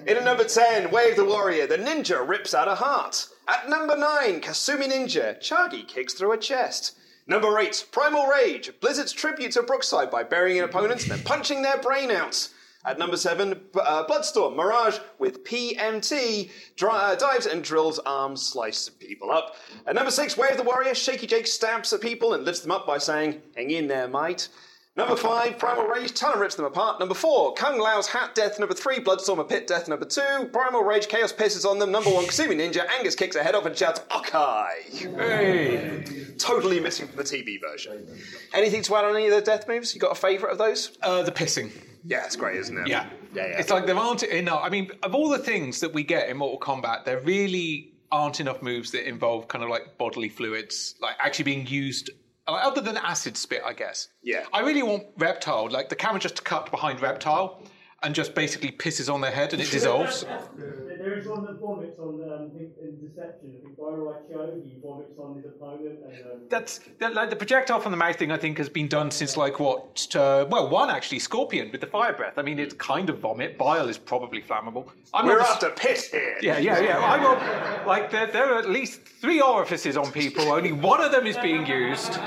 [0.08, 3.28] In at number 10, Way of the Warrior, the ninja rips out a heart.
[3.48, 6.98] At number 9, Kasumi Ninja, Chagi kicks through a chest.
[7.26, 11.62] Number 8, Primal Rage, Blizzard's tribute to Brookside by burying an opponents and then punching
[11.62, 12.50] their brain out.
[12.86, 18.90] At number 7, uh, Bloodstorm, Mirage with PMT, dri- uh, dives and drills arms, slices
[18.90, 19.56] people up.
[19.88, 22.72] At number 6, Way of the Warrior, Shaky Jake stabs at people and lifts them
[22.72, 24.50] up by saying, Hang in there, mate.
[24.96, 27.00] Number five, Primal Rage, Talon rips them apart.
[27.00, 28.60] Number four, Kung Lao's Hat Death.
[28.60, 29.88] Number three, Bloodstorm a Pit Death.
[29.88, 31.92] Number two, Primal Rage, Chaos pisses on them.
[31.92, 35.18] Number one, Kasumi Ninja, Angus kicks her head off and shouts, Okai!
[35.18, 36.04] Hey!
[36.38, 38.06] Totally missing from the TV version.
[38.54, 39.96] Anything to add on any of the death moves?
[39.96, 40.96] You got a favourite of those?
[41.02, 41.72] Uh, the pissing.
[42.06, 42.88] Yeah, it's great, isn't it?
[42.88, 43.08] Yeah.
[43.34, 43.60] Yeah, yeah.
[43.60, 44.62] It's like there aren't enough.
[44.64, 48.40] I mean, of all the things that we get in Mortal Kombat, there really aren't
[48.40, 52.12] enough moves that involve kind of like bodily fluids, like actually being used.
[52.48, 54.10] like, Other than acid spit, I guess.
[54.22, 54.46] Yeah.
[54.54, 57.64] I really want Reptile, like the camera just cut behind Reptile
[58.04, 60.26] and just basically pisses on their head and it dissolves.
[61.04, 63.54] There is one that vomits on um, in in Deception.
[63.58, 66.00] I think Bo' Rai Cho, he vomits on his opponent.
[66.08, 68.32] And, um, That's that, like the projectile from the mouth thing.
[68.32, 70.08] I think has been done since like what?
[70.16, 72.36] Uh, well, one actually, Scorpion with the fire breath.
[72.38, 73.58] I mean, it's kind of vomit.
[73.58, 74.88] Bile is probably flammable.
[75.14, 76.38] I'm We're not- after piss here.
[76.42, 77.00] Yeah, yeah, yeah.
[77.00, 80.54] I will, like there, there are at least three orifices on people.
[80.54, 82.18] Only one of them is being used.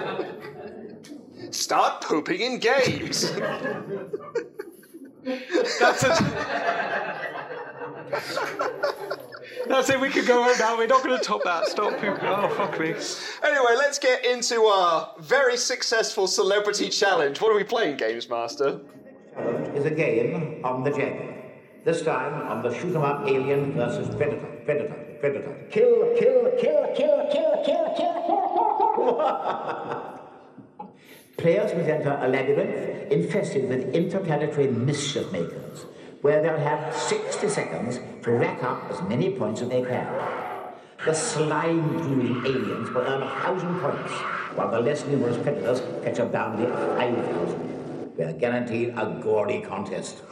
[1.51, 3.33] Start pooping in games.
[5.81, 7.33] That's it.
[9.68, 10.00] That's it.
[10.00, 10.76] We could go home now.
[10.76, 11.66] We're not going to top that.
[11.66, 12.18] Stop pooping.
[12.22, 12.94] Oh fuck me.
[13.42, 17.40] Anyway, let's get into our very successful celebrity challenge.
[17.40, 18.80] What are we playing, Games Master?
[19.34, 21.34] Challenge is a game on the Jaguar.
[21.84, 25.57] This time on the shoot 'em up alien versus predator, predator, predator.
[25.70, 28.46] Kill, kill, kill, kill, kill, kill, kill, kill.
[31.36, 35.86] Players must enter a labyrinth infested with interplanetary mischief makers.
[36.27, 40.09] Where they'll have 60 seconds to rack up as many points as they can.
[41.05, 44.12] The slime-drooling aliens will earn a thousand points,
[44.57, 48.16] while the less numerous predators fetch a bounty of 5,000.
[48.16, 50.24] We're guaranteed a gory contest.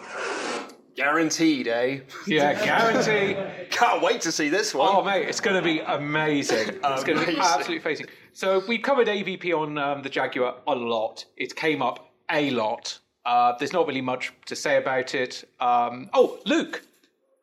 [0.97, 2.01] Guaranteed, eh?
[2.27, 3.37] Yeah, guarantee.
[3.71, 4.89] Can't wait to see this one.
[4.91, 6.71] Oh, mate, it's going to be amazing.
[6.83, 8.07] It's going to be absolutely amazing.
[8.33, 11.25] So we've covered AVP on um, the Jaguar a lot.
[11.37, 12.99] It came up a lot.
[13.27, 15.49] Uh, there's not really much to say about it.
[15.61, 16.83] Um, oh, Luke,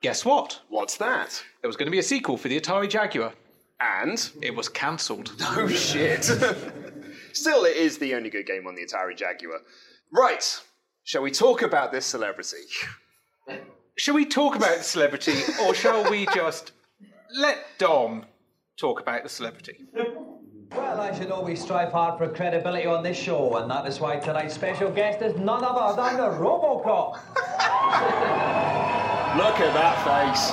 [0.02, 0.60] guess what?
[0.70, 1.44] What's that?
[1.62, 3.34] There was going to be a sequel for the Atari Jaguar.
[3.80, 4.30] And?
[4.42, 5.34] It was cancelled.
[5.40, 6.24] No shit.
[7.34, 9.60] Still, it is the only good game on the Atari Jaguar.
[10.12, 10.62] Right.
[11.04, 12.58] Shall we talk about this celebrity?
[13.98, 16.72] Shall we talk about the celebrity, or shall we just
[17.36, 18.26] let Dom
[18.80, 19.78] talk about the celebrity?
[20.76, 24.00] Well, as you know, we strive hard for credibility on this show, and that is
[24.00, 27.16] why tonight's special guest is none other than the Robocop.
[29.36, 30.48] Look at that face.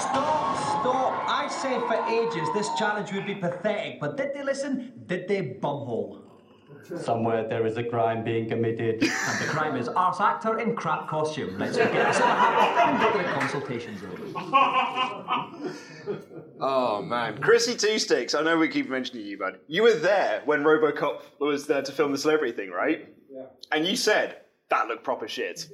[0.00, 1.24] Stop, stop.
[1.28, 4.92] I said for ages this challenge would be pathetic, but did they listen?
[5.06, 6.23] Did they bumhole?
[6.96, 9.02] Somewhere there is a crime being committed.
[9.02, 11.58] And the crime is arse actor in crap costume.
[11.58, 14.34] Let's forget this other hat and go to the consultation zone.
[16.60, 18.34] Oh man, Chrissy Two Sticks.
[18.34, 19.58] I know we keep mentioning you, bud.
[19.66, 23.08] You were there when RoboCop was there to film the celebrity thing, right?
[23.30, 23.46] Yeah.
[23.72, 25.58] And you said that looked proper shit.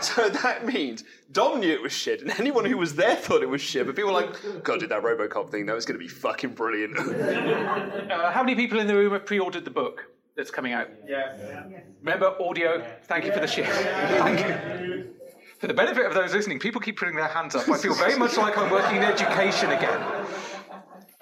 [0.00, 3.48] so that means Dom knew it was shit, and anyone who was there thought it
[3.48, 3.86] was shit.
[3.86, 5.66] But people were like, "God, did that RoboCop thing?
[5.66, 6.96] That was going to be fucking brilliant."
[8.04, 10.04] Uh, how many people in the room have pre-ordered the book
[10.36, 10.88] that's coming out?
[11.06, 11.64] Yeah.
[12.02, 12.84] Remember, audio.
[13.04, 13.66] Thank you for the shit.
[13.66, 15.14] Thank you.
[15.58, 17.68] For the benefit of those listening, people keep putting their hands up.
[17.68, 20.26] I feel very much like I'm working in education again.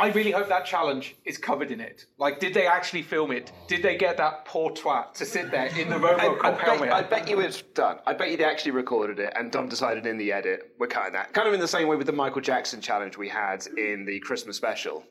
[0.03, 2.07] I really hope that challenge is covered in it.
[2.19, 3.53] Like, did they actually film it?
[3.69, 6.61] Did they get that poor twat to sit there in the RoboCop I, I, bet,
[6.61, 6.91] helmet?
[6.91, 7.99] I bet you it's done.
[8.05, 11.13] I bet you they actually recorded it, and Dom decided in the edit, we're cutting
[11.13, 11.33] that.
[11.33, 14.19] Kind of in the same way with the Michael Jackson challenge we had in the
[14.19, 15.05] Christmas special.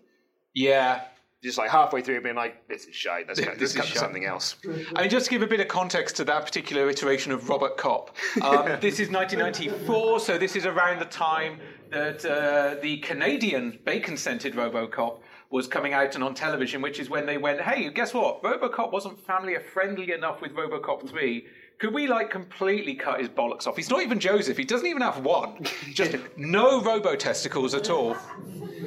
[0.53, 1.03] Yeah.
[1.43, 3.27] Just like halfway through, being like, "This is shite.
[3.27, 4.57] Let's, cut- This let's is cut to something else."
[4.95, 8.09] I mean, just to give a bit of context to that particular iteration of RoboCop.
[8.43, 14.53] Um, this is 1994, so this is around the time that uh, the Canadian bacon-scented
[14.53, 15.19] RoboCop
[15.49, 18.43] was coming out and on television, which is when they went, "Hey, guess what?
[18.43, 21.47] RoboCop wasn't family-friendly enough with RoboCop 3."
[21.81, 23.75] Could we like completely cut his bollocks off?
[23.75, 24.55] He's not even Joseph.
[24.55, 25.65] He doesn't even have one.
[25.91, 28.15] Just no robo testicles at all.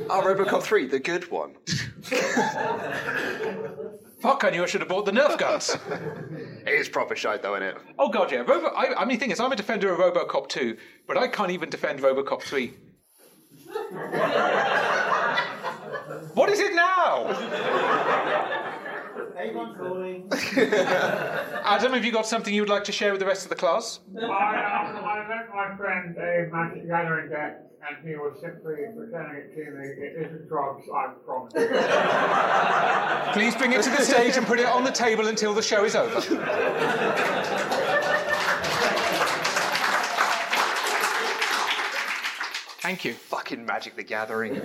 [0.09, 1.57] Oh, RoboCop 3, the good one.
[4.21, 5.77] Fuck, I knew I should have bought the Nerf guns.
[6.67, 7.77] It is proper shite, though, isn't it?
[7.99, 8.39] Oh god, yeah.
[8.39, 8.69] Robo.
[8.69, 11.51] I, I mean, the thing is, I'm a defender of RoboCop 2, but I can't
[11.51, 12.73] even defend RoboCop 3.
[16.33, 18.64] what is it now?
[19.39, 20.29] Avon calling.
[20.57, 23.57] Adam, have you got something you would like to share with the rest of the
[23.57, 24.01] class?
[24.17, 28.75] I, um, I lent my friend a Magic the Gathering deck, and he was simply
[28.95, 29.87] returning it to me.
[29.87, 31.53] It isn't drugs, I promise.
[33.35, 35.85] Please bring it to the stage and put it on the table until the show
[35.85, 36.21] is over.
[42.81, 43.15] Thank you.
[43.15, 44.61] Fucking Magic the Gathering.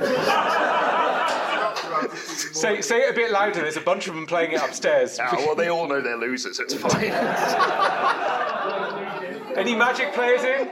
[2.16, 3.62] Say, say it a bit louder.
[3.62, 5.20] There's a bunch of them playing it upstairs.
[5.22, 6.60] Oh, well, they all know they're losers.
[6.60, 7.12] It's fine.
[9.58, 10.70] Any magic players in?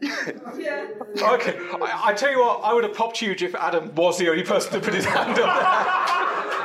[0.00, 0.88] Yeah.
[1.16, 4.28] Okay, I, I tell you what, I would have popped huge if Adam was the
[4.28, 6.55] only person to put his hand up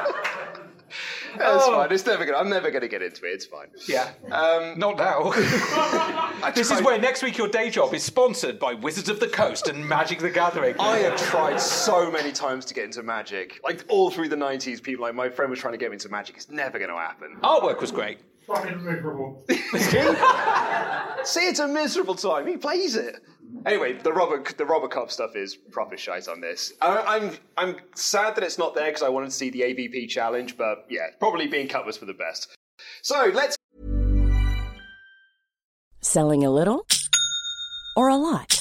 [1.41, 1.71] That's Oh.
[1.73, 1.91] fine.
[1.91, 3.29] It's never gonna, I'm never going to get into it.
[3.33, 3.67] It's fine.
[3.87, 4.11] Yeah.
[4.31, 5.31] Um, Not now.
[6.55, 9.67] this is where next week your day job is sponsored by Wizards of the Coast
[9.67, 10.75] and Magic the Gathering.
[10.79, 13.59] I have tried so many times to get into Magic.
[13.63, 16.09] Like, all through the 90s, people like my friend was trying to get me into
[16.09, 16.35] Magic.
[16.37, 17.37] It's never going to happen.
[17.43, 18.19] Artwork was great.
[18.47, 19.43] Fucking miserable.
[19.49, 22.47] See, it's a miserable time.
[22.47, 23.17] He plays it.
[23.65, 26.73] Anyway, the Robert the Robocop stuff is proper shite on this.
[26.81, 30.09] I, I'm I'm sad that it's not there because I wanted to see the AVP
[30.09, 32.55] challenge, but yeah, probably being cut was for the best.
[33.01, 33.55] So let's
[36.01, 36.85] Selling a little
[37.95, 38.60] or a lot?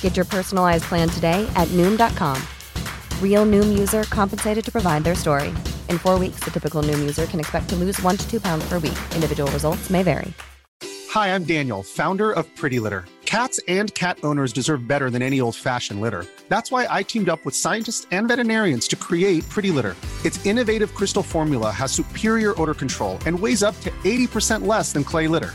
[0.00, 2.42] Get your personalized plan today at Noom.com.
[3.20, 5.48] Real Noom user compensated to provide their story.
[5.90, 8.66] In four weeks, the typical Noom user can expect to lose one to two pounds
[8.66, 8.98] per week.
[9.14, 10.32] Individual results may vary.
[11.10, 13.04] Hi, I'm Daniel, founder of Pretty Litter.
[13.24, 16.26] Cats and cat owners deserve better than any old fashioned litter.
[16.48, 19.96] That's why I teamed up with scientists and veterinarians to create Pretty Litter.
[20.24, 25.04] Its innovative crystal formula has superior odor control and weighs up to 80% less than
[25.04, 25.54] clay litter.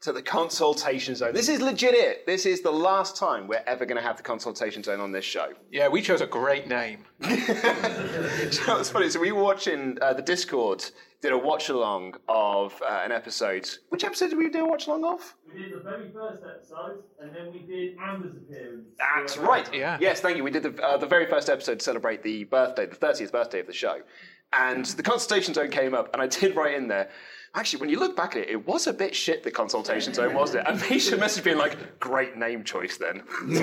[0.00, 1.34] to the consultation zone.
[1.34, 2.26] This is legit it.
[2.26, 5.26] This is the last time we're ever going to have the consultation zone on this
[5.26, 5.52] show.
[5.70, 7.04] Yeah, we chose a great name.
[7.22, 7.36] Do you
[8.66, 9.10] know what's funny?
[9.10, 10.84] So we were watching uh, the Discord,
[11.20, 13.68] did a watch along of uh, an episode.
[13.90, 15.34] Which episode did we do a watch along of?
[15.52, 18.86] We did the very first episode, and then we did Amber's appearance.
[18.98, 19.68] That's right.
[19.74, 19.98] Yeah.
[20.00, 20.44] Yes, thank you.
[20.44, 23.60] We did the, uh, the very first episode to celebrate the birthday, the 30th birthday
[23.60, 24.00] of the show.
[24.54, 27.10] And the consultation zone came up, and I did write in there.
[27.54, 30.34] Actually, when you look back at it, it was a bit shit, the consultation zone,
[30.34, 30.70] wasn't it?
[30.70, 33.22] And Misha messaged being like, great name choice then.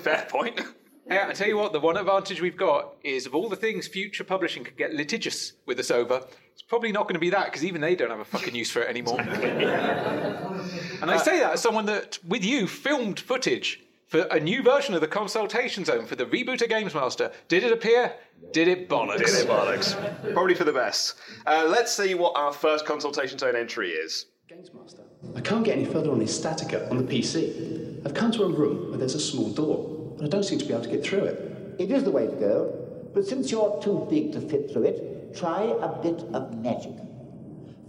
[0.00, 0.60] Fair point.
[1.06, 3.86] Hey, I tell you what, the one advantage we've got is of all the things
[3.86, 6.24] future publishing could get litigious with us over,
[6.54, 8.70] it's probably not going to be that because even they don't have a fucking use
[8.70, 9.20] for it anymore.
[9.20, 13.83] and I say that as someone that, with you, filmed footage
[14.14, 17.32] for a new version of the consultation zone for the reboot of Games Master.
[17.48, 18.12] Did it appear?
[18.52, 19.18] Did it bollocks?
[19.18, 20.32] Did it bollocks?
[20.32, 21.16] Probably for the best.
[21.46, 24.26] Uh, let's see what our first consultation zone entry is.
[24.46, 25.02] Games Master,
[25.34, 28.06] I can't get any further on Ecstatica on the PC.
[28.06, 30.64] I've come to a room where there's a small door, but I don't seem to
[30.64, 31.80] be able to get through it.
[31.80, 35.36] It is the way to go, but since you're too big to fit through it,
[35.36, 36.94] try a bit of magic.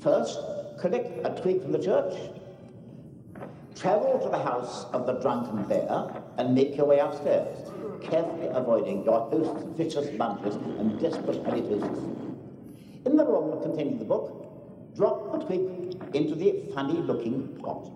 [0.02, 0.40] First,
[0.80, 2.16] collect a twig from the church.
[3.76, 6.08] Travel to the house of the drunken bear
[6.38, 7.58] and make your way upstairs,
[8.02, 12.26] carefully avoiding your host's vicious lunges and desperate halitosis.
[13.06, 17.92] In the room containing the book, drop the twig into the funny-looking pot.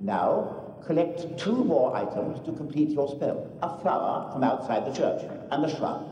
[0.00, 3.48] Now, collect two more items to complete your spell.
[3.62, 5.22] A flower from outside the church
[5.52, 6.04] and a shrub.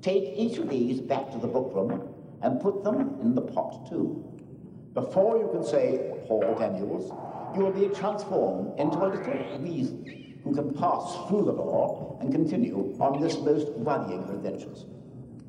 [0.00, 2.08] Take each of these back to the book room
[2.42, 4.24] and put them in the pot too.
[4.94, 7.12] Before you can say Paul Daniels,
[7.56, 9.98] you will be transformed into a little weasel
[10.44, 14.86] who can pass through the door and continue on this most worrying of adventures.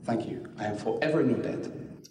[0.04, 0.48] Thank you.
[0.58, 1.68] I am forever in your debt.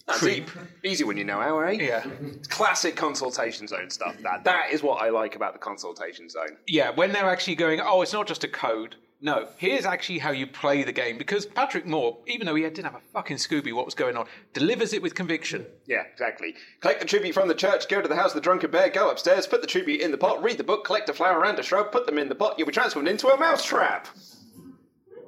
[0.06, 0.44] That's e-
[0.84, 1.72] Easy when you know how, eh?
[1.72, 2.04] Yeah.
[2.48, 4.16] Classic consultation zone stuff.
[4.22, 6.56] That that is what I like about the consultation zone.
[6.66, 8.96] Yeah, when they're actually going, oh, it's not just a code.
[9.22, 11.18] No, here's actually how you play the game.
[11.18, 14.26] Because Patrick Moore, even though he didn't have a fucking Scooby what was going on,
[14.54, 15.66] delivers it with conviction.
[15.86, 16.54] Yeah, exactly.
[16.80, 19.10] Collect the tribute from the church, go to the house of the drunken bear, go
[19.10, 21.62] upstairs, put the tribute in the pot, read the book, collect a flower and a
[21.62, 24.08] shrub, put them in the pot, you'll be transformed into a mousetrap.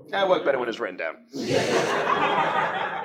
[0.08, 1.16] That worked better when it's written down.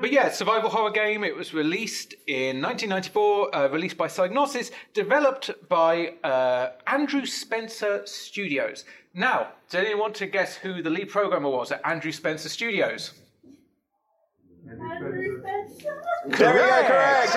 [0.00, 1.24] But yeah, survival horror game.
[1.24, 8.84] It was released in 1994, uh, released by Psygnosis, developed by uh, Andrew Spencer Studios.
[9.14, 13.14] Now, does anyone want to guess who the lead programmer was at Andrew Spencer Studios?
[14.68, 16.02] Andrew Spencer.
[16.32, 17.32] Correct, correct.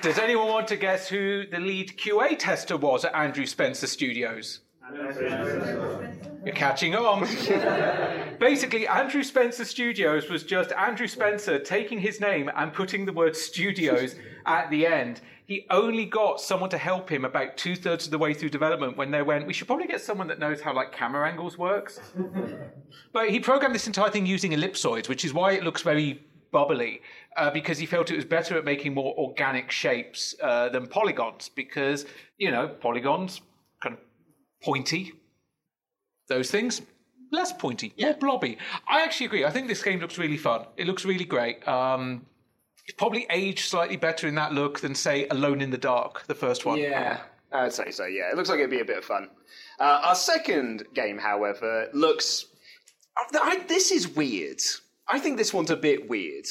[0.00, 4.60] Does anyone want to guess who the lead QA tester was at Andrew Spencer Studios?
[6.44, 7.20] You're catching on.
[8.38, 13.36] Basically, Andrew Spencer Studios was just Andrew Spencer taking his name and putting the word
[13.36, 14.14] studios
[14.46, 15.20] at the end.
[15.46, 18.96] He only got someone to help him about two thirds of the way through development
[18.96, 21.98] when they went, we should probably get someone that knows how like camera angles works.
[23.12, 27.00] but he programmed this entire thing using ellipsoids, which is why it looks very bubbly
[27.36, 31.50] uh, because he felt it was better at making more organic shapes uh, than polygons
[31.54, 32.06] because
[32.38, 33.40] you know polygons
[33.82, 34.00] kind of
[34.62, 35.12] pointy
[36.28, 36.82] those things
[37.30, 38.56] less pointy more blobby
[38.86, 42.24] i actually agree i think this game looks really fun it looks really great um,
[42.86, 46.34] it's probably aged slightly better in that look than say alone in the dark the
[46.34, 47.18] first one Yeah,
[47.52, 48.04] I'd say so.
[48.06, 49.30] Yeah, it looks like it'd be a bit of fun.
[49.80, 52.46] Uh, our second game, however, looks.
[53.16, 54.60] I, this is weird.
[55.06, 56.46] I think this one's a bit weird.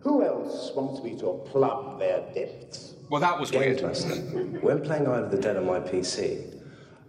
[0.00, 2.94] Who else wants me to plumb their depths?
[3.10, 4.14] Well, that was Games Master.
[4.60, 6.60] When playing Isle of the Dead on my PC,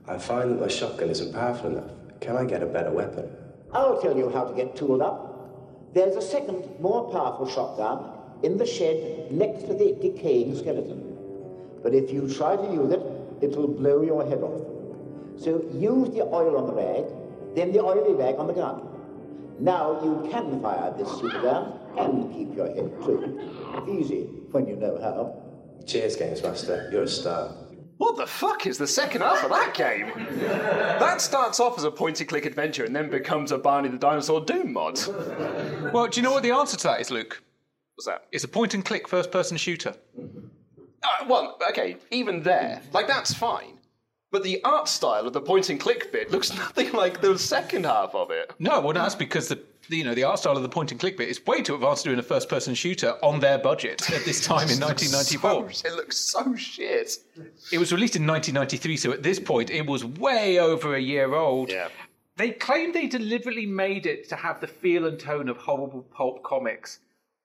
[0.08, 1.90] I find that my shotgun isn't powerful enough.
[2.20, 3.28] Can I get a better weapon?
[3.74, 5.94] I'll tell you how to get tooled up.
[5.94, 8.12] There's a second, more powerful shotgun
[8.44, 11.18] in the shed next to the decaying skeleton.
[11.82, 13.02] But if you try to use it,
[13.42, 14.62] it'll blow your head off.
[15.38, 17.06] So use the oil on the rag,
[17.56, 18.88] then the oily rag on the gun.
[19.60, 23.40] Now you can fire this super gun and keep your head too.
[23.90, 25.42] Easy when you know how.
[25.86, 26.90] Cheers, Games Master.
[26.92, 27.65] You're a star.
[27.98, 30.12] What the fuck is the second half of that game?
[31.00, 33.98] that starts off as a point and click adventure and then becomes a Barney the
[33.98, 35.00] Dinosaur Doom mod.
[35.94, 37.42] Well, do you know what the answer to that is, Luke?
[37.96, 38.26] What's that?
[38.32, 39.96] It's a point and click first person shooter.
[40.18, 43.80] Uh, well, okay, even there, like that's fine.
[44.32, 47.86] But the art style of the point and click bit looks nothing like the second
[47.86, 48.52] half of it.
[48.60, 51.18] No, well, that's because the you know the art style of the point and click
[51.18, 54.10] bit is way too advanced to do in a first person shooter on their budget
[54.12, 55.72] at this time in 1994.
[55.74, 57.12] So- it looks so shit.
[57.72, 61.34] It was released in 1993, so at this point it was way over a year
[61.36, 61.70] old.
[61.72, 61.90] Yeah.
[62.38, 66.44] They claim they deliberately made it to have the feel and tone of horrible pulp
[66.44, 67.00] comics.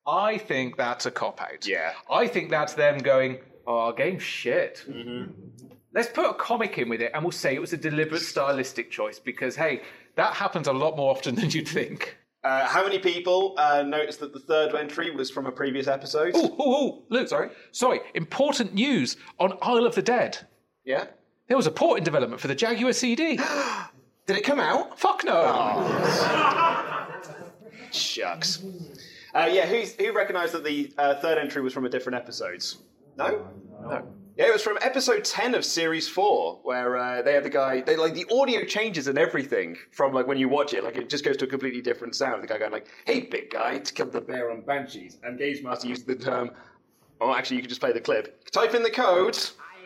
[0.05, 1.65] I think that's a cop out.
[1.65, 1.93] Yeah.
[2.09, 3.37] I think that's them going,
[3.67, 4.83] oh, our game's shit.
[4.89, 5.31] Mm-hmm.
[5.93, 8.91] Let's put a comic in with it and we'll say it was a deliberate stylistic
[8.91, 9.81] choice because, hey,
[10.15, 12.17] that happens a lot more often than you'd think.
[12.43, 16.31] Uh, how many people uh, noticed that the third entry was from a previous episode?
[16.35, 17.49] Oh, oh, oh, Luke, sorry.
[17.71, 20.39] Sorry, important news on Isle of the Dead.
[20.83, 21.05] Yeah?
[21.47, 23.37] There was a port in development for the Jaguar CD.
[24.25, 24.99] Did it come out?
[24.99, 25.87] Fuck no.
[27.91, 28.63] Shucks.
[29.35, 32.63] Uh, yeah, who's, who recognised that the uh, third entry was from a different episode?
[33.17, 33.47] No?
[33.83, 34.07] No.
[34.41, 37.81] Yeah, it was from episode 10 of series 4, where uh, they have the guy,
[37.81, 41.09] they like the audio changes and everything from like when you watch it, like it
[41.09, 42.41] just goes to a completely different sound.
[42.41, 45.19] The guy going like, hey, big guy, to kill the bear on Banshees.
[45.21, 46.49] And Games Master used the term,
[47.21, 48.43] oh, actually, you can just play the clip.
[48.49, 49.37] Type in the code.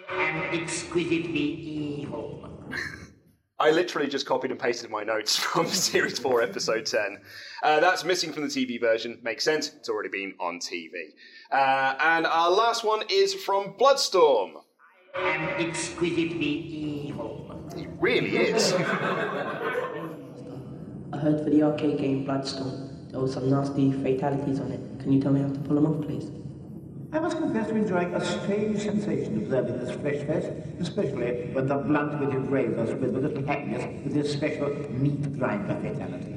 [0.10, 2.50] And exquisitely evil.
[3.58, 7.20] I literally just copied and pasted my notes from Series 4, Episode 10.
[7.64, 9.20] Uh, that's missing from the TV version.
[9.24, 9.72] Makes sense.
[9.76, 10.92] It's already been on TV.
[11.52, 14.56] Uh, and our last one is from Bloodstorm.
[15.16, 17.70] And exquisitely evil.
[17.78, 18.74] It really is.
[18.74, 18.82] I
[21.18, 24.82] heard for the arcade game Bloodstorm, there were some nasty fatalities on it.
[25.00, 26.30] Can you tell me how to pull them off, please?
[27.12, 31.76] I must confess to enjoying a strange sensation observing this fresh fest, especially when the
[31.76, 36.36] blunt-witted razors with a little happiness with this special meat grinder fatality.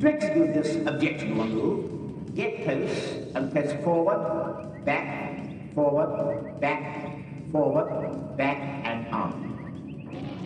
[0.00, 7.18] To execute this objectionable move, get close and press forward, back, forward, back,
[7.50, 9.54] forward, back, and on.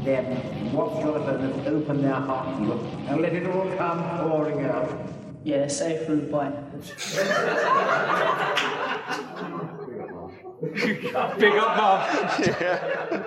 [0.04, 2.72] Then watch your opponents open their heart to you
[3.08, 5.17] and let it all come pouring out.
[5.48, 6.52] Yeah, safe through bite.
[11.38, 13.24] Big up, Mom.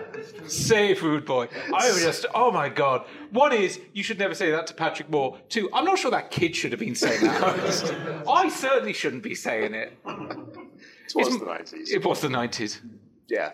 [0.48, 1.48] Say, food boy.
[1.76, 3.08] I was just, oh my god.
[3.32, 5.40] One is, you should never say that to Patrick Moore.
[5.50, 8.24] Two, I'm not sure that kid should have been saying that.
[8.30, 9.98] I certainly shouldn't be saying it.
[10.06, 11.90] It was the 90s.
[11.90, 12.82] It was the 90s.
[13.30, 13.54] Yeah.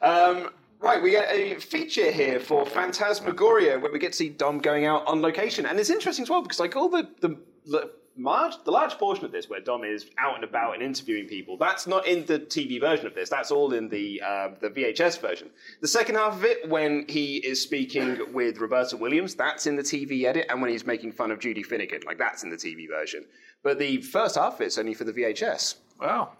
[0.00, 4.60] Um, right, we get a feature here for Phantasmagoria where we get to see Dom
[4.60, 5.66] going out on location.
[5.66, 7.36] And it's interesting as well because, like, all the, the,
[7.66, 11.26] the, large, the large portion of this where Dom is out and about and interviewing
[11.26, 13.28] people, that's not in the TV version of this.
[13.28, 15.50] That's all in the, uh, the VHS version.
[15.80, 19.82] The second half of it, when he is speaking with Roberta Williams, that's in the
[19.82, 20.46] TV edit.
[20.48, 23.24] And when he's making fun of Judy Finnegan, like, that's in the TV version.
[23.62, 25.76] But the first half of it's only for the VHS.
[26.00, 26.32] Wow.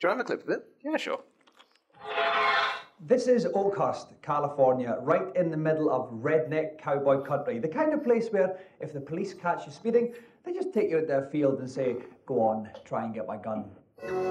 [0.00, 0.64] Do you want a clip of it?
[0.82, 1.20] Yeah, sure.
[3.06, 7.58] This is Oakhurst, California, right in the middle of redneck cowboy country.
[7.58, 10.12] The kind of place where if the police catch you speeding,
[10.50, 11.96] they just take you out their field and say,
[12.26, 13.64] Go on, try and get my gun.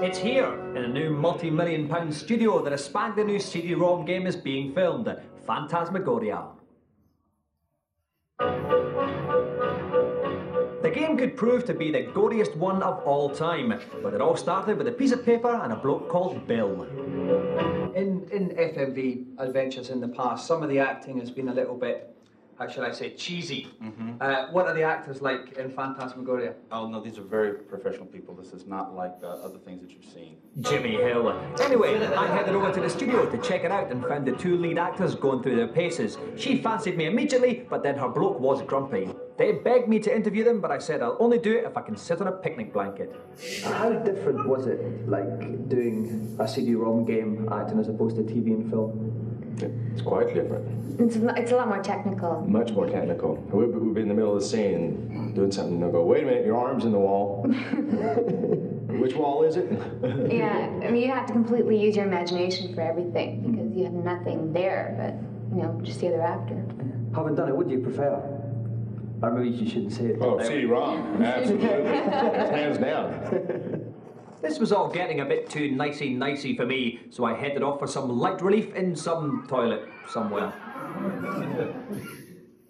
[0.02, 3.74] It's here, in a new multi million pound studio that a Spag the new CD
[3.74, 5.14] ROM game is being filmed,
[5.46, 6.44] Phantasmagoria.
[10.82, 14.36] The game could prove to be the goriest one of all time, but it all
[14.36, 16.82] started with a piece of paper and a bloke called Bill.
[17.94, 21.76] In, in FMV adventures in the past, some of the acting has been a little
[21.76, 22.16] bit,
[22.60, 23.68] how should I say, cheesy.
[24.20, 26.52] Uh, what are the actors like in Phantasmagoria?
[26.70, 28.34] Oh no, these are very professional people.
[28.34, 30.36] This is not like uh, other things that you've seen.
[30.60, 31.30] Jimmy Hill.
[31.62, 34.58] Anyway, I headed over to the studio to check it out and found the two
[34.58, 36.18] lead actors going through their paces.
[36.36, 39.08] She fancied me immediately, but then her bloke was grumpy.
[39.38, 41.80] They begged me to interview them, but I said I'll only do it if I
[41.80, 43.16] can sit on a picnic blanket.
[43.64, 48.68] How different was it, like doing a CD-ROM game acting as opposed to TV and
[48.68, 49.29] film?
[49.92, 51.00] It's quite different.
[51.00, 52.42] It's, it's a lot more technical.
[52.42, 53.36] Much more technical.
[53.36, 56.22] We'd, we'd be in the middle of the scene doing something, and they'll go, "Wait
[56.22, 57.42] a minute, your arm's in the wall."
[59.00, 59.70] Which wall is it?
[60.30, 63.52] Yeah, I mean, you have to completely use your imagination for everything hmm.
[63.52, 66.62] because you have nothing there but, you know, just see the other actor.
[67.14, 68.20] Haven't done it, would you prefer?
[69.22, 70.18] Or maybe you shouldn't say it.
[70.20, 71.66] Oh, CD-ROM, absolutely.
[71.68, 73.86] Hands down.
[74.42, 77.78] This was all getting a bit too nicey nicey for me, so I headed off
[77.78, 80.52] for some light relief in some toilet somewhere.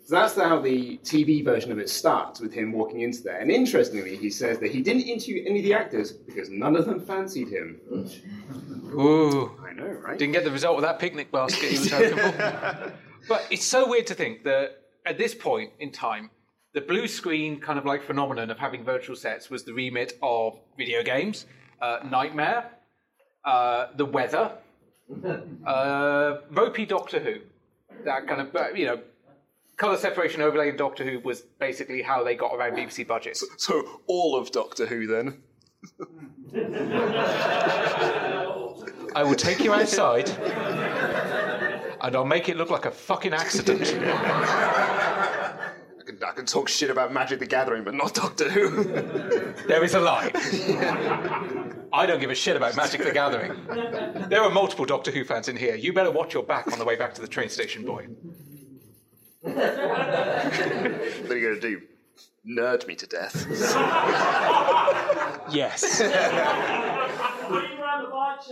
[0.04, 3.38] So that's how the TV version of it starts with him walking into there.
[3.38, 6.86] And interestingly, he says that he didn't interview any of the actors because none of
[6.86, 7.80] them fancied him.
[8.92, 9.56] Ooh.
[9.64, 10.18] I know, right?
[10.18, 12.92] Didn't get the result of that picnic basket he was hoping for.
[13.28, 16.30] But it's so weird to think that at this point in time,
[16.72, 20.58] the blue screen kind of like phenomenon of having virtual sets was the remit of
[20.76, 21.46] video games,
[21.80, 22.70] uh, Nightmare,
[23.44, 24.52] uh, the weather,
[25.66, 27.36] uh, ropey Doctor Who.
[28.04, 29.00] That kind of, uh, you know,
[29.76, 33.44] color separation overlay in Doctor Who was basically how they got around BBC budgets.
[33.56, 35.42] So all of Doctor Who then?
[39.14, 40.28] I will take you outside
[42.00, 43.82] and I'll make it look like a fucking accident.
[46.10, 48.82] I can, I can talk shit about Magic the Gathering, but not Doctor Who.
[49.68, 50.32] There is a line.
[51.92, 53.54] I don't give a shit about Magic the Gathering.
[54.28, 55.76] There are multiple Doctor Who fans in here.
[55.76, 58.08] You better watch your back on the way back to the train station, boy.
[59.42, 61.80] what are you going to do?
[62.48, 63.46] Nerd me to death.
[65.52, 66.00] yes.
[66.00, 68.42] Put him around the bike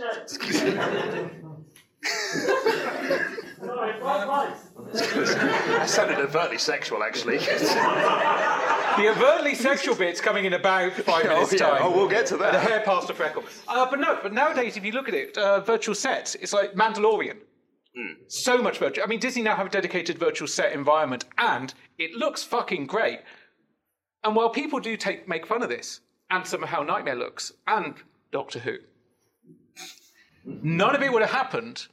[3.11, 3.35] shed.
[3.65, 4.59] Sorry, five bikes.
[4.93, 7.37] that sounded overtly sexual, actually.
[7.37, 11.59] The overtly sexual bit's coming in about five Oh, minutes' yeah.
[11.59, 11.81] time.
[11.83, 12.51] Oh, we'll get to that.
[12.53, 13.43] The hair past a freckle.
[13.67, 16.73] Uh, but no, but nowadays, if you look at it, uh, virtual sets, it's like
[16.73, 17.37] Mandalorian.
[17.95, 18.13] Hmm.
[18.27, 19.03] So much virtual.
[19.03, 23.19] I mean, Disney now have a dedicated virtual set environment, and it looks fucking great.
[24.23, 27.51] And while people do take make fun of this, and some of how Nightmare looks,
[27.67, 27.95] and
[28.31, 28.77] Doctor Who,
[30.45, 31.87] none of it would have happened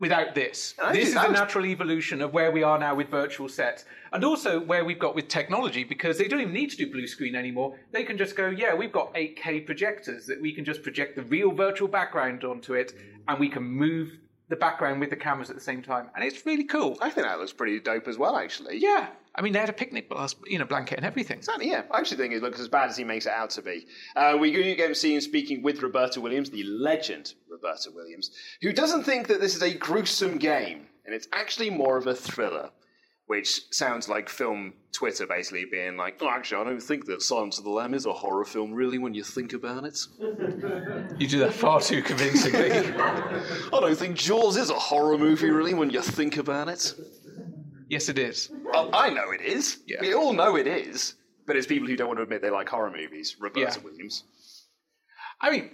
[0.00, 0.74] without this.
[0.82, 4.24] I This is the natural evolution of where we are now with virtual sets, and
[4.24, 7.34] also where we've got with technology, because they don't even need to do blue screen
[7.34, 7.78] anymore.
[7.92, 11.22] They can just go, yeah, we've got 8K projectors that we can just project the
[11.22, 12.92] real virtual background onto it,
[13.26, 14.12] and we can move
[14.48, 16.96] the background with the cameras at the same time, and it's really cool.
[17.00, 18.78] I think that looks pretty dope as well, actually.
[18.78, 19.08] Yeah,
[19.38, 20.12] I mean they had a picnic
[20.46, 21.38] you know, blanket and everything.
[21.38, 21.82] Exactly, yeah.
[21.92, 23.86] I actually think it looks as bad as he makes it out to be.
[24.16, 28.72] Uh, we do get see him speaking with Roberta Williams, the legend Roberta Williams, who
[28.72, 32.70] doesn't think that this is a gruesome game, and it's actually more of a thriller.
[33.26, 37.58] Which sounds like film Twitter basically being like, oh, actually, I don't think that Silence
[37.58, 39.98] of the Lamb is a horror film, really, when you think about it.
[41.18, 42.72] You do that far too convincingly.
[42.72, 46.94] I don't think Jaws is a horror movie, really, when you think about it.
[47.88, 48.50] Yes, it is.
[48.74, 49.78] Oh, I know it is.
[50.00, 51.14] We all know it is.
[51.46, 53.36] But it's people who don't want to admit they like horror movies.
[53.40, 53.84] Roberta Yeah.
[53.84, 54.24] Williams.
[55.40, 55.70] I mean,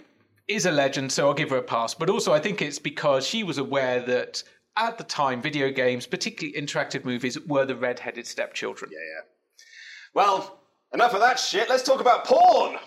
[0.47, 1.93] is a legend, so I'll give her a pass.
[1.93, 4.41] But also, I think it's because she was aware that
[4.77, 8.91] at the time, video games, particularly interactive movies, were the red-headed stepchildren.
[8.93, 9.21] Yeah, yeah.
[10.13, 10.59] Well,
[10.93, 11.67] enough of that shit.
[11.69, 12.77] Let's talk about porn.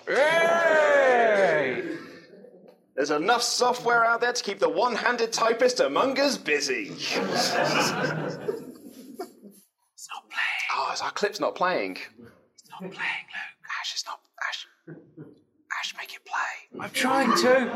[2.95, 6.89] There's enough software out there to keep the one-handed typist among us busy.
[10.89, 10.89] it's not playing.
[10.89, 11.97] Oh, is our clip's not playing?
[12.55, 13.59] It's not playing, Luke.
[13.81, 14.21] Ash, it's not.
[14.49, 14.67] Ash.
[15.81, 16.83] Ash, make it play.
[16.83, 17.71] I'm trying to.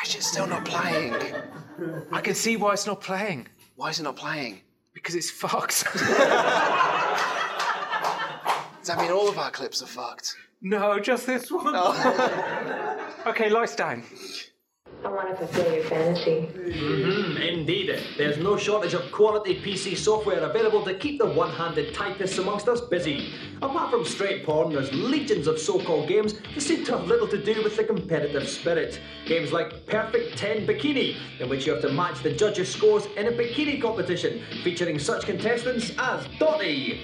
[0.00, 1.14] Ash, it's still not playing.
[2.12, 3.48] I can see why it's not playing.
[3.76, 4.60] Why is it not playing?
[4.94, 5.84] Because it's fucked.
[5.94, 6.02] Does
[8.86, 10.34] that mean all of our clips are fucked?
[10.60, 11.74] no, just this one.
[11.76, 13.12] Oh.
[13.26, 14.02] okay, lights down.
[15.04, 16.48] I want to fulfill your fantasy.
[16.52, 18.02] Mm-hmm, indeed.
[18.16, 22.80] There's no shortage of quality PC software available to keep the one-handed typists amongst us
[22.80, 23.32] busy.
[23.62, 27.42] Apart from straight porn, there's legions of so-called games that seem to have little to
[27.42, 29.00] do with the competitive spirit.
[29.24, 33.28] Games like Perfect 10 Bikini, in which you have to match the judges' scores in
[33.28, 37.00] a bikini competition, featuring such contestants as Dottie,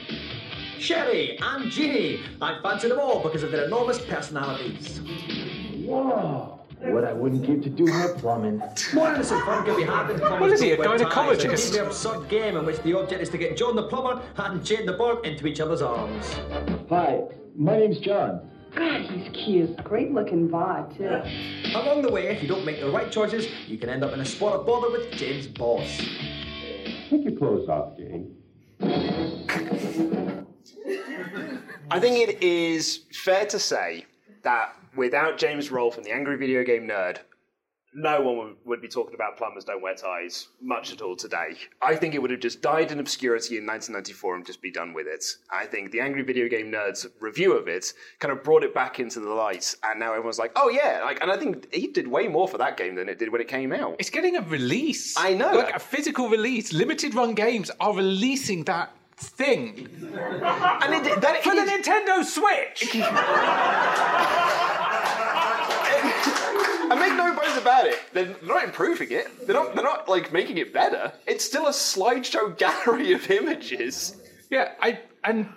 [0.79, 2.21] Sherry, and Jeannie.
[2.43, 5.01] I fancy them all because of their enormous personalities.
[5.87, 6.64] Whoa.
[6.80, 8.62] What I wouldn't give to do her plumbing.
[8.92, 11.38] More innocent fun can be had in plumbers What is he, a Group Web Ties,
[11.38, 11.68] gynecologist?
[11.68, 14.64] A deeply absurd game in which the object is to get John the plumber and
[14.64, 16.26] Jane the bird into each other's arms.
[16.90, 17.22] Hi,
[17.56, 18.51] my name's John.
[18.74, 19.82] God, he's cute.
[19.84, 21.22] Great looking vibe, too.
[21.78, 24.20] Along the way, if you don't make the right choices, you can end up in
[24.20, 25.88] a spot of bother with James Boss.
[27.09, 28.34] Take your clothes off, Jane.
[31.90, 34.06] I think it is fair to say
[34.42, 37.19] that without James Rolfe and the Angry Video Game Nerd,
[37.97, 41.55] no one would- would be talking about Plumbers Don't Wear Ties much at all today.
[41.81, 44.95] I think it would have just died in obscurity in 1994 and just be done
[44.95, 45.25] with it.
[45.49, 48.99] I think the Angry Video Game Nerds review of it kind of brought it back
[48.99, 52.09] into the light, and now everyone's like, oh yeah, like, and I think he did
[52.09, 53.95] way more for that game than it did when it came out.
[54.01, 55.15] It's getting a release.
[55.16, 55.53] I know.
[55.53, 56.73] Like a physical release.
[56.73, 59.89] Limited run games are releasing that thing.
[60.12, 62.97] and it, that, For the Nintendo Switch!
[66.86, 67.99] I make no bones about it.
[68.12, 69.47] They're not improving it.
[69.47, 69.74] They're not.
[69.74, 71.12] They're not like making it better.
[71.27, 74.16] It's still a slideshow gallery of images.
[74.51, 75.49] Yeah, I and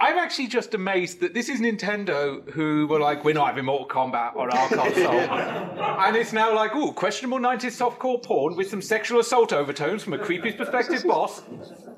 [0.00, 3.86] I'm actually just amazed that this is Nintendo who were like, we're not having Mortal
[3.86, 5.10] Kombat on our console.
[6.00, 10.14] and it's now like, ooh, questionable 90s softcore porn with some sexual assault overtones from
[10.14, 11.42] a creepy perspective boss.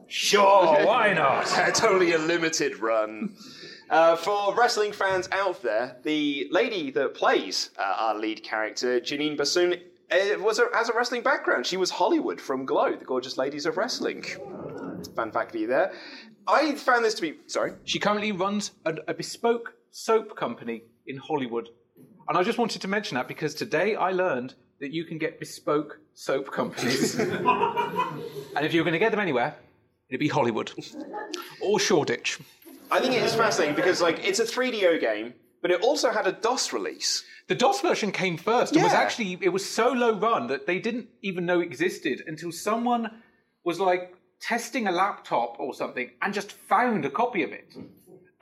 [0.09, 1.47] Sure, why not?
[1.69, 3.37] it's only a limited run.
[3.89, 9.37] Uh, for wrestling fans out there, the lady that plays uh, our lead character, Janine
[9.37, 9.81] Basone,
[10.11, 11.67] uh, was a, has a wrestling background.
[11.67, 14.25] She was Hollywood from Glow, the Gorgeous Ladies of Wrestling.
[15.15, 15.93] Fun fact for you there.
[16.47, 17.73] I found this to be sorry.
[17.85, 21.69] She currently runs a, a bespoke soap company in Hollywood.
[22.29, 25.39] And I just wanted to mention that because today I learned that you can get
[25.39, 27.19] bespoke soap companies.
[27.19, 29.55] and if you're going to get them anywhere,
[30.09, 30.73] it'd be Hollywood
[31.61, 32.39] or Shoreditch.
[32.91, 36.27] I think it is fascinating because like it's a 3DO game, but it also had
[36.27, 37.25] a DOS release.
[37.49, 38.99] The DOS version came first and was Yeah.
[39.01, 43.11] actually it was so low run that they didn't even know existed until someone
[43.65, 47.75] was like testing a laptop or something and just found a copy of it.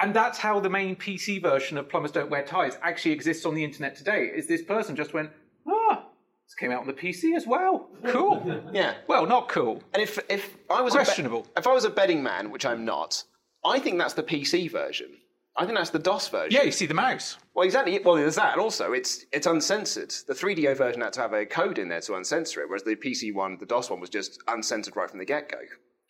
[0.00, 3.54] And that's how the main PC version of Plumbers Don't Wear Ties actually exists on
[3.54, 4.30] the internet today.
[4.34, 5.30] Is this person just went,
[5.68, 6.06] ah,
[6.46, 7.90] this came out on the PC as well.
[8.06, 8.62] Cool.
[8.72, 8.94] Yeah.
[9.08, 9.82] Well, not cool.
[9.92, 11.46] And if if I was Questionable.
[11.56, 13.22] if I was a betting man, which I'm not,
[13.64, 15.08] I think that's the PC version.
[15.56, 16.52] I think that's the DOS version.
[16.52, 17.36] Yeah, you see the mouse.
[17.54, 17.98] Well, exactly.
[17.98, 20.10] Well, there's that, and also it's it's uncensored.
[20.26, 22.96] The 3DO version had to have a code in there to uncensor it, whereas the
[22.96, 25.58] PC one, the DOS one, was just uncensored right from the get go.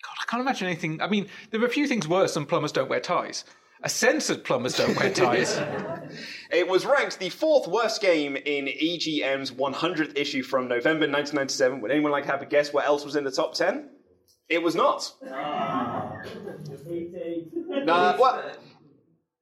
[0.03, 1.01] God, I can't imagine anything.
[1.01, 3.45] I mean, there are a few things worse than Plumbers Don't Wear Ties.
[3.83, 5.61] A censored Plumbers Don't Wear Ties.
[6.53, 11.81] It was ranked the fourth worst game in EGM's 100th issue from November 1997.
[11.81, 13.89] Would anyone like to have a guess what else was in the top 10?
[14.49, 15.13] It was not.
[15.33, 16.11] Ah.
[17.69, 18.53] Nah, well,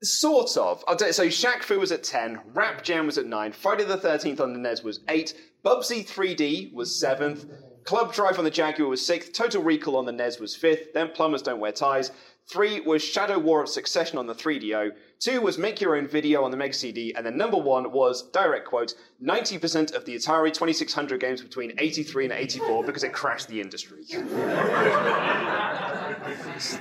[0.03, 0.85] sort of.
[0.87, 3.85] I'll tell you, so Shaq Fu was at 10, Rap Jam was at 9, Friday
[3.85, 7.49] the 13th on the NES was 8, Bubsy 3D was 7th,
[7.89, 11.09] Club Drive on the Jaguar was 6th, Total Recall on the NES was 5th, then
[11.09, 12.11] Plumbers Don't Wear Ties,
[12.51, 14.91] 3 was Shadow War of Succession on the 3DO,
[15.21, 18.31] 2 was Make Your Own Video on the Mega CD, and then number 1 was,
[18.31, 18.93] direct quote,
[19.25, 24.05] 90% of the Atari 2600 games between 83 and 84 because it crashed the industry.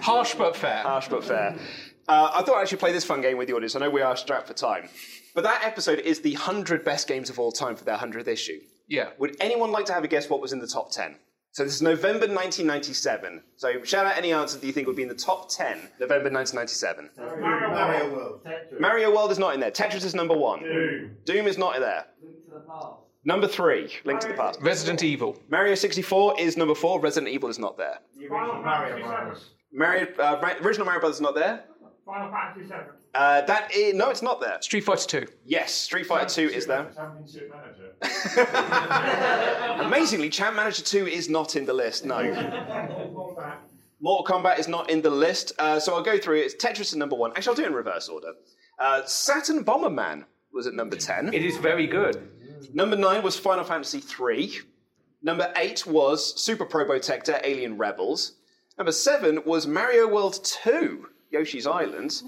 [0.01, 0.81] Harsh but fair.
[0.81, 1.55] Harsh but fair.
[2.09, 3.77] Uh, I thought I'd actually play this fun game with the audience.
[3.77, 4.89] I know we are strapped for time.
[5.33, 8.59] But that episode is the 100 best games of all time for their 100th issue.
[8.87, 9.09] Yeah.
[9.19, 11.15] Would anyone like to have a guess what was in the top 10?
[11.51, 13.41] So this is November 1997.
[13.55, 16.29] So shout out any answer that you think would be in the top 10, November
[16.29, 17.09] 1997.
[17.17, 18.41] Mario World.
[18.79, 19.71] Mario World is not in there.
[19.71, 20.61] Tetris is number one.
[20.61, 21.17] Doom.
[21.25, 22.05] Doom is not in there.
[23.25, 24.59] Number three, Link to the Past.
[24.61, 25.37] Resident Evil.
[25.49, 26.99] Mario 64 is number four.
[26.99, 27.99] Resident Evil is not there.
[28.29, 29.41] Final Fantasy VII.
[29.73, 31.63] Mario, uh, original Mario Brothers is not there.
[32.05, 32.96] Final Fantasy VII.
[33.13, 34.57] Uh, that is, no, it's not there.
[34.61, 35.27] Street Fighter 2.
[35.45, 36.91] Yes, Street Fighter 2 is there.
[36.95, 37.51] Championship
[38.01, 39.81] Manager.
[39.81, 42.21] Amazingly, Champ Manager 2 is not in the list, no.
[43.99, 46.45] Mortal Kombat is not in the list, uh, so I'll go through it.
[46.45, 47.31] It's Tetris is number one.
[47.31, 48.33] Actually, I'll do it in reverse order.
[48.77, 51.33] Uh, Saturn Bomberman was at number 10.
[51.33, 52.29] It is very good.
[52.73, 54.59] Number 9 was Final Fantasy 3.
[55.23, 58.33] Number 8 was Super Probotector Alien Rebels.
[58.77, 62.21] Number 7 was Mario World 2 Yoshi's Island.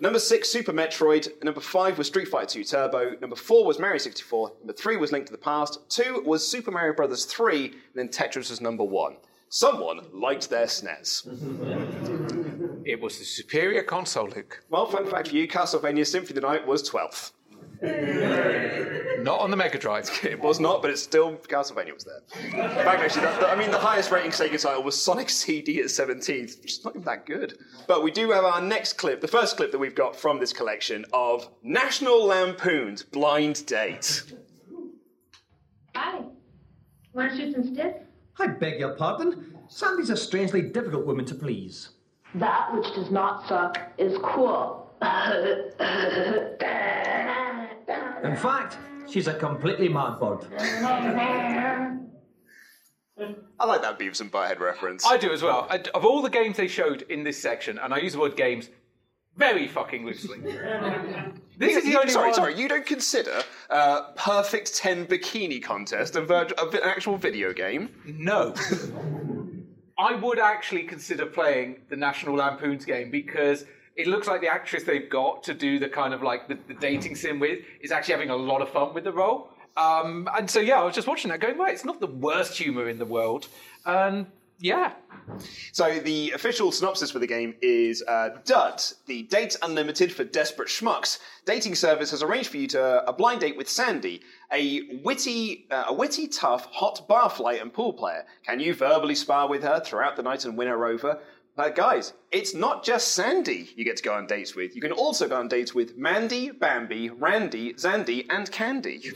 [0.00, 1.42] Number 6, Super Metroid.
[1.42, 3.16] Number 5 was Street Fighter 2 Turbo.
[3.20, 4.52] Number 4 was Mario 64.
[4.60, 5.80] Number 3 was Link to the Past.
[5.88, 7.66] 2 was Super Mario Brothers 3.
[7.66, 9.16] And then Tetris was number 1.
[9.48, 11.26] Someone liked their SNES.
[12.84, 14.64] It was the superior console, Luke.
[14.70, 17.32] Well, fun fact for you Castlevania Symphony of the Night was 12th.
[19.22, 20.08] Not on the Mega Drive.
[20.24, 22.20] It was not, but it's still Castlevania was there.
[22.44, 22.50] In
[22.84, 25.86] fact, actually, that, that- I mean, the highest rating Sega title was Sonic CD at
[25.86, 27.58] 17th, which is not even that good.
[27.88, 30.52] But we do have our next clip, the first clip that we've got from this
[30.52, 34.22] collection of National Lampoon's Blind Date.
[35.94, 36.20] Hi.
[37.12, 37.96] Want to shoot some stiff?
[38.38, 39.56] I beg your pardon.
[39.68, 41.90] Sandy's a strangely difficult woman to please.
[42.34, 44.84] That which does not suck is cool.
[48.24, 50.46] In fact, she's a completely mad bird.
[53.58, 55.06] I like that Beavis and Butthead reference.
[55.06, 55.66] I do as well.
[55.70, 58.36] I- Of all the games they showed in this section, and I use the word
[58.36, 58.68] games
[59.36, 60.38] Very fucking loosely.
[61.58, 62.34] This You- is the you- only sorry, one.
[62.34, 62.54] sorry.
[62.58, 67.52] You don't consider uh, Perfect Ten Bikini Contest a, vir- a vi- an actual video
[67.54, 67.90] game?
[68.06, 68.54] No.
[69.98, 73.64] I would actually consider playing the National Lampoon's game because
[73.96, 76.74] it looks like the actress they've got to do the kind of like the, the
[76.74, 79.48] dating sim with is actually having a lot of fun with the role.
[79.76, 82.56] Um, and so yeah, I was just watching that, going, right, it's not the worst
[82.56, 83.48] humour in the world,
[83.84, 84.26] and
[84.58, 84.92] yeah,
[85.72, 90.68] So the official synopsis for the game is uh, Dud, the date unlimited for desperate
[90.68, 91.18] schmucks.
[91.44, 95.84] Dating service has arranged for you to a blind date with Sandy, a witty, uh,
[95.88, 98.24] a witty, tough, hot barfly and pool player.
[98.44, 101.20] Can you verbally spar with her throughout the night and win her over?
[101.58, 104.76] Uh, guys, it's not just Sandy you get to go on dates with.
[104.76, 109.10] You can also go on dates with Mandy, Bambi, Randy, Zandy, and Candy.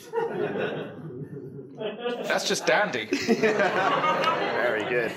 [2.24, 3.04] that's just dandy.
[3.12, 5.12] Very good.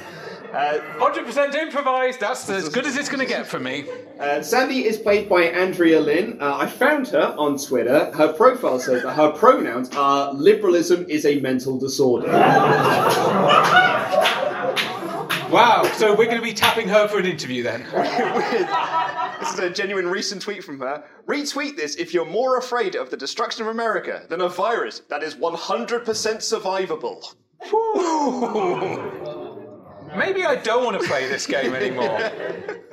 [0.51, 2.19] Uh, 100% improvised.
[2.19, 3.85] That's as good as it's going to get for me.
[4.19, 6.41] Uh, Sandy is played by Andrea Lynn.
[6.41, 8.11] Uh, I found her on Twitter.
[8.11, 12.27] Her profile says that her pronouns are liberalism is a mental disorder.
[15.53, 15.83] Wow.
[15.97, 17.83] So we're going to be tapping her for an interview then.
[19.39, 21.03] this is a genuine recent tweet from her.
[21.27, 25.21] Retweet this if you're more afraid of the destruction of America than a virus that
[25.21, 27.35] is 100% survivable.
[30.17, 32.31] Maybe I don't want to play this game anymore.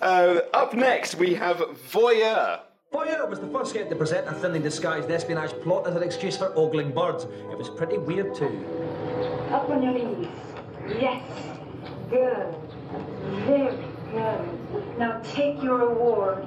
[0.00, 1.58] Uh, up next, we have
[1.92, 2.58] Voyeur.
[2.92, 6.36] Voyeur was the first game to present a thinly disguised espionage plot as an excuse
[6.36, 7.22] for ogling birds.
[7.22, 8.66] It was pretty weird too.
[9.52, 10.26] Up on your knees.
[10.88, 11.22] Yes.
[12.10, 12.54] Good.
[13.46, 13.76] Very
[14.12, 14.98] good.
[14.98, 16.46] Now take your award.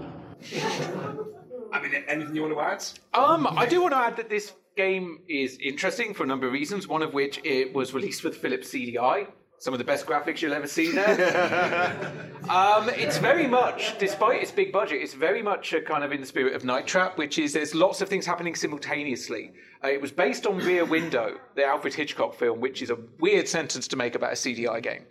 [1.74, 3.20] I mean, anything you want to add?
[3.20, 6.54] Um, I do want to add that this game is interesting for a number of
[6.54, 6.88] reasons.
[6.88, 9.28] One of which it was released with Philips CDI.
[9.58, 12.12] Some of the best graphics you'll ever see there.
[12.50, 16.20] um, it's very much, despite its big budget, it's very much a kind of in
[16.20, 19.54] the spirit of Night Trap, which is there's lots of things happening simultaneously.
[19.84, 23.48] Uh, it was based on Rear Window, the Alfred Hitchcock film, which is a weird
[23.48, 25.06] sentence to make about a CDI game.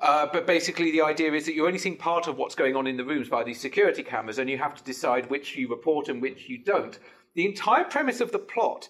[0.00, 2.86] Uh, but basically, the idea is that you're only seeing part of what's going on
[2.86, 6.08] in the rooms by these security cameras, and you have to decide which you report
[6.08, 6.98] and which you don't.
[7.34, 8.88] The entire premise of the plot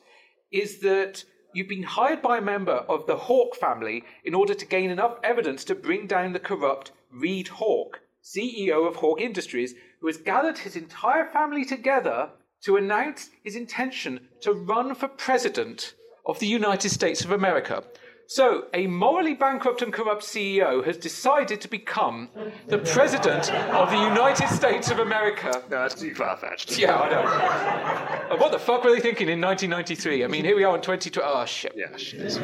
[0.52, 4.66] is that you've been hired by a member of the Hawke family in order to
[4.66, 10.06] gain enough evidence to bring down the corrupt Reed Hawke, CEO of Hawke Industries, who
[10.06, 12.30] has gathered his entire family together
[12.62, 15.94] to announce his intention to run for president
[16.26, 17.82] of the United States of America.
[18.30, 22.28] So, a morally bankrupt and corrupt CEO has decided to become
[22.68, 25.50] the president of the United States of America.
[25.68, 26.78] No, that's too far fetched.
[26.78, 28.32] Yeah, I know.
[28.32, 30.22] Uh, what the fuck were they thinking in 1993?
[30.22, 31.28] I mean, here we are in 2020.
[31.28, 31.72] Oh, shit.
[31.74, 32.38] Yeah, shit.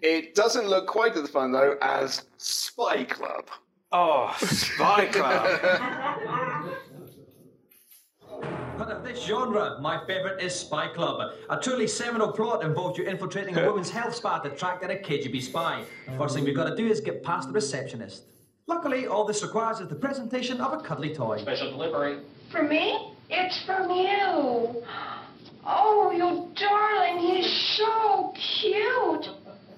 [0.00, 3.50] It doesn't look quite as fun, though, as Spy Club.
[3.92, 6.72] Oh, Spy Club.
[8.78, 11.32] But of this genre, my favourite is Spy Club.
[11.48, 14.96] A truly seminal plot involves you infiltrating a women's health spa to track down a
[14.96, 15.82] KGB spy.
[16.18, 18.24] First thing we've got to do is get past the receptionist.
[18.66, 21.38] Luckily, all this requires is the presentation of a cuddly toy.
[21.38, 22.18] Special delivery.
[22.50, 23.14] For me?
[23.30, 24.82] It's from you.
[25.64, 29.28] Oh, you darling, he's so cute.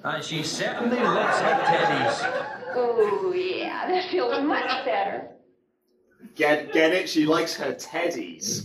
[0.02, 2.44] And she certainly loves her teddies.
[2.74, 5.28] Oh, yeah, that feels much better.
[6.34, 7.08] Get get it?
[7.08, 8.64] She likes her teddies.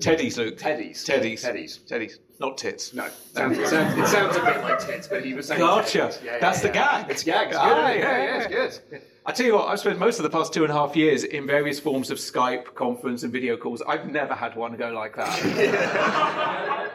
[0.00, 0.58] Teddies, Luke.
[0.58, 1.04] Teddies.
[1.04, 1.40] Teddies.
[1.44, 1.78] Teddies.
[1.86, 2.18] Teddies.
[2.40, 2.92] Not tits.
[2.92, 3.08] No.
[3.32, 5.60] Sounds, it, sounds, it sounds a bit like tits, but he was saying.
[5.60, 6.12] Gotcha.
[6.24, 7.08] Yeah, yeah, That's the gag.
[7.08, 7.48] It's gag.
[7.48, 7.90] It's Ah, good.
[7.96, 8.64] isn't yeah, yeah, yeah.
[8.64, 9.02] it's good.
[9.24, 11.22] I tell you what, I've spent most of the past two and a half years
[11.24, 13.80] in various forms of Skype, conference, and video calls.
[13.82, 15.40] I've never had one go like that.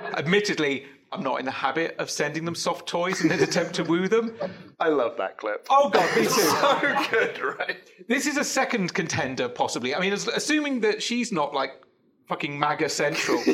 [0.17, 3.83] Admittedly, I'm not in the habit of sending them soft toys in an attempt to
[3.83, 4.35] woo them.
[4.79, 5.65] I love that clip.
[5.69, 6.29] Oh god, me too.
[6.29, 7.77] so good, right?
[8.07, 9.95] This is a second contender, possibly.
[9.95, 11.71] I mean, assuming that she's not like
[12.27, 13.39] fucking MAGA central,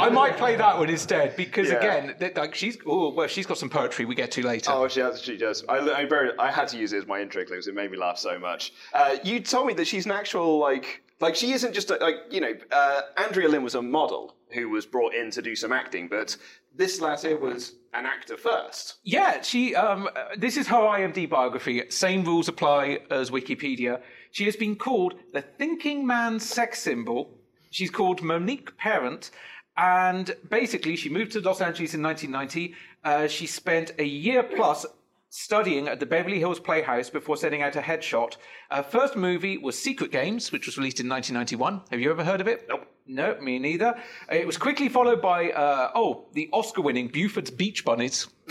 [0.00, 1.78] I might play that one instead because Yeah.
[2.14, 4.70] again, like she's oh well, she's got some poetry we get to later.
[4.72, 5.64] Oh, she, has, she does.
[5.68, 7.90] I, I, very, I had to use it as my intro clip because it made
[7.90, 8.72] me laugh so much.
[8.94, 12.16] Uh, you told me that she's an actual, like, like she isn't just, a, like,
[12.30, 15.72] you know, uh, Andrea Lynn was a model who was brought in to do some
[15.72, 16.36] acting, but
[16.74, 18.96] this latter was an actor first.
[19.04, 19.74] Yeah, she.
[19.74, 21.82] Um, uh, this is her IMDb biography.
[21.90, 24.00] Same rules apply as Wikipedia.
[24.32, 27.38] She has been called the thinking man's sex symbol.
[27.70, 29.30] She's called Monique Parent,
[29.76, 32.74] and basically, she moved to Los Angeles in 1990.
[33.04, 34.84] Uh, she spent a year plus
[35.32, 38.36] studying at the Beverly Hills Playhouse before sending out a headshot.
[38.70, 41.80] Her first movie was Secret Games, which was released in 1991.
[41.90, 42.66] Have you ever heard of it?
[42.68, 42.86] Nope.
[43.06, 43.94] No, me neither.
[44.30, 48.28] It was quickly followed by, uh, oh, the Oscar winning Buford's Beach Bunnies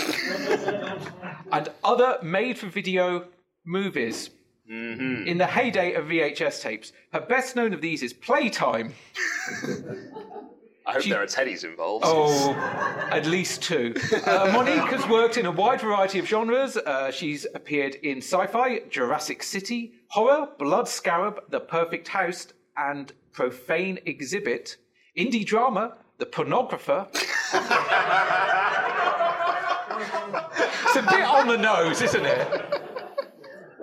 [1.51, 3.27] and other made for video
[3.63, 4.31] movies.
[4.71, 5.27] Mm-hmm.
[5.27, 6.93] in the heyday of VHS tapes.
[7.11, 8.93] Her best known of these is Playtime.
[10.85, 12.05] I hope there are teddies involved.
[12.07, 12.53] Oh,
[13.11, 13.93] at least two.
[14.25, 16.77] Uh, Monique has worked in a wide variety of genres.
[16.77, 22.47] Uh, she's appeared in sci fi, Jurassic City, horror, Blood Scarab, The Perfect House,
[22.77, 24.77] and Profane Exhibit,
[25.17, 27.07] indie drama, The Pornographer.
[27.13, 27.25] it's
[30.95, 32.81] a bit on the nose, isn't it?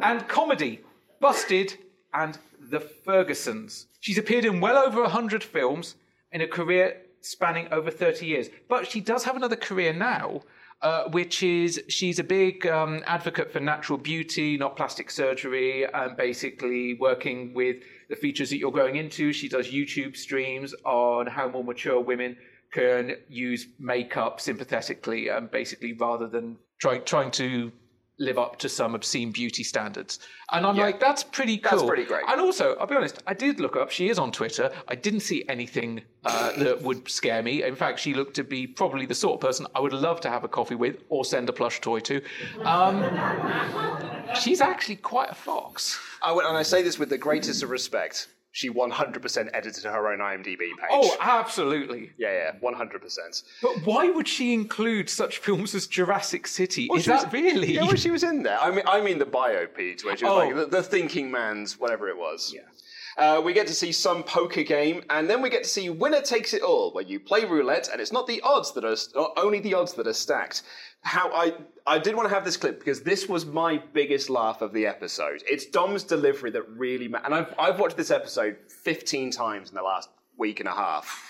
[0.02, 0.80] And comedy,
[1.20, 1.76] Busted
[2.14, 2.38] and
[2.70, 3.86] The Fergusons.
[4.00, 5.94] She's appeared in well over 100 films
[6.32, 8.48] in a career spanning over 30 years.
[8.68, 10.42] But she does have another career now,
[10.82, 16.16] uh, which is she's a big um, advocate for natural beauty, not plastic surgery, and
[16.16, 17.76] basically working with
[18.08, 19.32] the features that you're going into.
[19.32, 22.36] She does YouTube streams on how more mature women
[22.72, 27.72] can use makeup sympathetically, and basically, rather than trying trying to
[28.18, 30.18] live up to some obscene beauty standards.
[30.50, 30.84] And I'm Yeah.
[30.86, 31.78] like, that's pretty cool.
[31.78, 32.24] That's pretty great.
[32.28, 33.90] And also, I'll be honest, I did look up.
[33.90, 34.70] She is on Twitter.
[34.88, 37.62] I didn't see anything uh, that would scare me.
[37.62, 40.30] In fact, she looked to be probably the sort of person I would love to
[40.30, 42.20] have a coffee with or send a plush toy to.
[42.64, 43.04] Um,
[44.34, 45.98] she's actually quite a fox.
[46.22, 48.28] I, would- and I say this with the greatest of respect.
[48.58, 50.90] She 100% edited her own IMDb page.
[50.90, 52.10] Oh, absolutely.
[52.18, 53.42] Yeah, yeah, 100%.
[53.62, 56.88] But why would she include such films as Jurassic City?
[56.90, 57.74] Well, is that was- really?
[57.74, 58.58] Yeah, well, she was in there.
[58.60, 60.38] I mean, I mean the bio piece where she was Oh.
[60.38, 62.52] like the, the thinking man's whatever it was.
[62.52, 62.62] Yeah.
[63.18, 66.20] Uh, we get to see some poker game, and then we get to see winner
[66.20, 69.32] takes it all, where you play roulette, and it's not the odds that are not
[69.36, 70.62] only the odds that are stacked.
[71.02, 71.54] How I
[71.84, 74.86] I did want to have this clip because this was my biggest laugh of the
[74.86, 75.42] episode.
[75.48, 79.74] It's Dom's delivery that really, ma- and I've I've watched this episode fifteen times in
[79.74, 81.28] the last week and a half,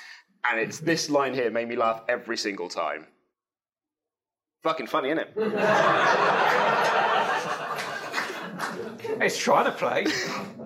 [0.51, 3.06] and it's this line here made me laugh every single time.
[4.62, 5.32] Fucking funny, isn't it?
[9.20, 10.06] It's trying to play.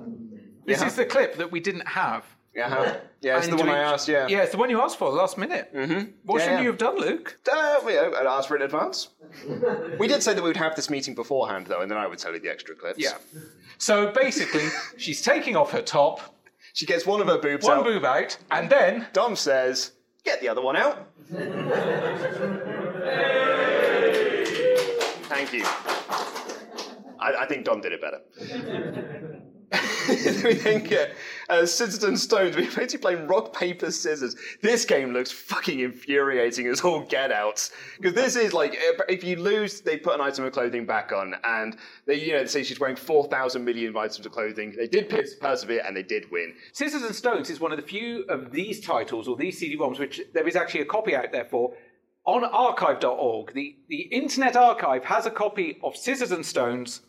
[0.64, 0.86] This Yeah.
[0.86, 2.24] is the clip that we didn't have.
[2.54, 2.96] Uh-huh.
[3.22, 4.26] Yeah, it's And the one we- I asked, yeah.
[4.28, 5.72] Yeah, it's the one you asked for last minute.
[5.74, 6.10] Mm-hmm.
[6.24, 6.60] What Yeah, should yeah.
[6.60, 7.38] you have done, Luke?
[7.50, 9.08] Uh, we, uh, I'd asked for it in advance.
[9.98, 12.18] we did say that we would have this meeting beforehand, though, and then I would
[12.18, 12.98] tell you the extra clips.
[12.98, 13.14] Yeah.
[13.78, 14.68] So basically,
[14.98, 16.20] she's taking off her top.
[16.74, 17.84] She gets one of her boobs one out.
[17.84, 19.92] boob out, and then Dom says,
[20.24, 21.08] "Get the other one out."
[25.28, 25.64] Thank you.
[27.18, 29.30] I, I think Dom did it better.
[30.08, 31.14] we then get
[31.48, 32.56] uh, Scissors and Stones.
[32.56, 34.36] We're basically playing rock, paper, scissors.
[34.60, 37.68] This game looks fucking infuriating as all get out.
[37.96, 41.34] Because this is like, if- you lose, they put an item of clothing back on.
[41.44, 41.76] And
[42.06, 44.74] they, you know, say she's wearing 4,000 million items of clothing.
[44.76, 46.54] They did pers- persevere and they did win.
[46.72, 50.20] Scissors and Stones is one of the few of these titles or these CD-ROMs which
[50.34, 51.74] there is actually a copy out there for.
[52.24, 57.00] On archive.org, the, the Internet Archive has a copy of Scissors and Stones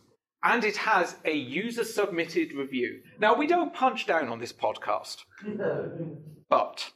[0.43, 3.01] and it has a user submitted review.
[3.19, 5.23] Now, we don't punch down on this podcast,
[6.49, 6.91] but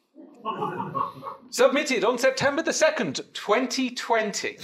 [1.49, 4.57] submitted on September the 2nd, 2020.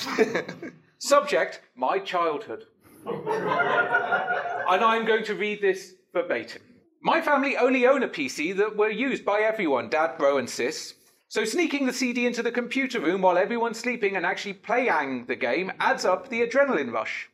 [0.97, 2.65] Subject My childhood.
[3.05, 6.61] and I'm going to read this verbatim.
[7.01, 10.93] My family only own a PC that were used by everyone, dad, bro, and sis.
[11.27, 15.35] So sneaking the CD into the computer room while everyone's sleeping and actually playing the
[15.35, 17.30] game adds up the adrenaline rush.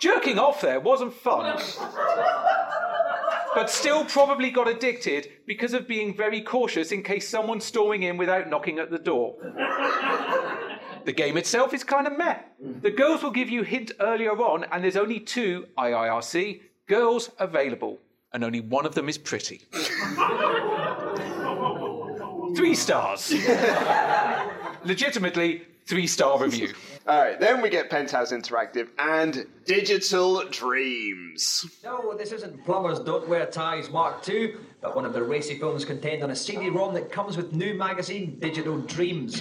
[0.00, 1.58] Jerking off there wasn't fun.
[3.54, 8.18] But still probably got addicted because of being very cautious in case someone's storming in
[8.18, 9.34] without knocking at the door.
[11.06, 12.38] The game itself is kind of meh.
[12.82, 17.98] The girls will give you hint earlier on, and there's only two IIRC girls available,
[18.32, 19.62] and only one of them is pretty.
[22.56, 23.32] three stars.
[24.84, 26.74] Legitimately, three star review.
[27.08, 31.64] All right, then we get Penthouse Interactive and Digital Dreams.
[31.84, 35.84] No, this isn't Plumbers Don't Wear Ties Mark II, but one of the racy films
[35.84, 39.40] contained on a CD-ROM that comes with new magazine Digital Dreams.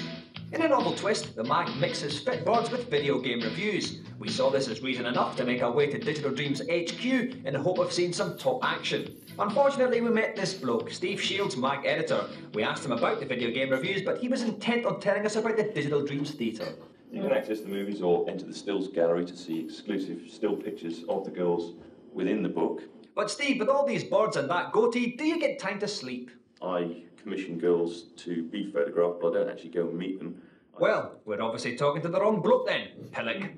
[0.51, 4.01] In a novel twist, the mag mixes fitboards with video game reviews.
[4.19, 7.51] We saw this as reason enough to make our way to Digital Dreams HQ in
[7.51, 9.17] the hope of seeing some top action.
[9.39, 12.27] Unfortunately, we met this bloke, Steve Shields, mag editor.
[12.53, 15.35] We asked him about the video game reviews, but he was intent on telling us
[15.35, 16.75] about the Digital Dreams Theatre.
[17.11, 21.03] You can access the movies or enter the stills gallery to see exclusive still pictures
[21.07, 21.76] of the girls
[22.14, 22.84] within the book.
[23.15, 26.32] But Steve, with all these birds and that goatee, do you get time to sleep?
[26.61, 30.41] I commission girls to be photographed, but I don't actually go and meet them.
[30.77, 33.52] Well, we're obviously talking to the wrong bloke then, Pillock.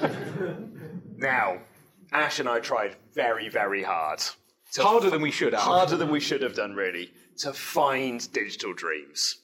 [1.16, 1.58] Now,
[2.12, 4.20] Ash and I tried very, very hard.
[4.72, 5.62] to Harder than we should have.
[5.62, 9.36] Harder than we should have done, really, to find Digital Dreams.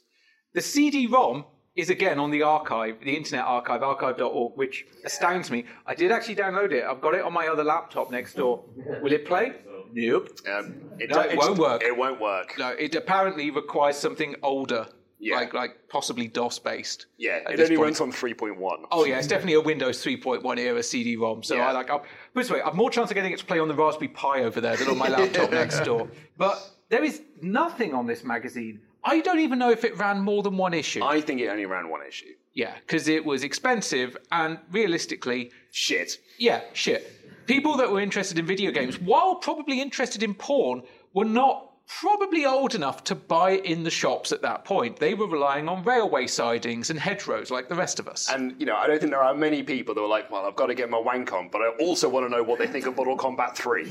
[0.54, 1.44] The CD ROM
[1.76, 5.66] is again on the archive, the Internet Archive, archive.org, which astounds me.
[5.86, 6.84] I did actually download it.
[6.84, 8.64] I've got it on my other laptop next door.
[9.02, 9.52] Will it play?
[9.92, 10.30] Nope.
[10.52, 11.82] Um, it, no, it won't work.
[11.82, 12.54] It won't work.
[12.58, 14.86] No, it apparently requires something older,
[15.20, 17.06] like like possibly DOS based.
[17.18, 17.98] Yeah, at it only point.
[17.98, 18.84] runs on 3.1.
[18.90, 21.42] Oh yeah, it's definitely a Windows 3.1 era CD-ROM.
[21.42, 21.68] So Yeah.
[21.68, 21.90] I like.
[21.90, 23.74] I'll, put it this way, I've more chance of getting it to play on the
[23.74, 26.08] Raspberry Pi over there than on my laptop next door.
[26.36, 26.58] But
[26.88, 28.80] there is nothing on this magazine.
[29.06, 31.02] I don't even know if it ran more than one issue.
[31.04, 32.34] I think it only ran one issue.
[32.54, 36.18] Yeah, because it was expensive and realistically shit.
[36.38, 37.12] Yeah, shit.
[37.46, 40.82] People that were interested in video games, while probably interested in porn,
[41.14, 44.96] were not probably old enough to buy in the shops at that point.
[44.96, 48.28] They were relying on railway sidings and hedgerows like the rest of us.
[48.28, 50.56] And, you know, I don't think there are many people that were like, well, I've
[50.56, 52.86] got to get my wank on, but I also want to know what they think
[52.86, 53.84] of Mortal Kombat 3.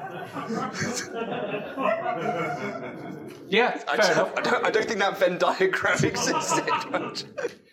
[3.46, 4.32] Yeah, I, just- enough.
[4.36, 6.64] I, don't, I don't think that Venn diagram existed.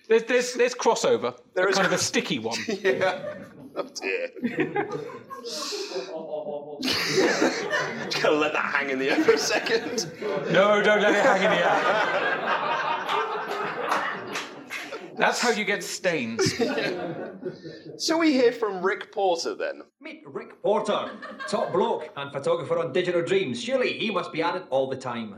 [0.08, 1.38] There's, there's, there's crossover.
[1.54, 2.58] There is kind of a sticky one.
[2.68, 3.36] yeah.
[3.76, 4.30] Oh dear.
[6.84, 10.12] Just gotta let that hang in the air for a second.
[10.52, 11.82] No, don't let it hang in the air.
[15.22, 16.58] That's how you get stains.
[17.98, 19.84] so we hear from Rick Porter then?
[20.00, 21.12] Meet Rick Porter,
[21.48, 23.62] top bloke and photographer on Digital Dreams.
[23.62, 25.36] Surely he must be at it all the time.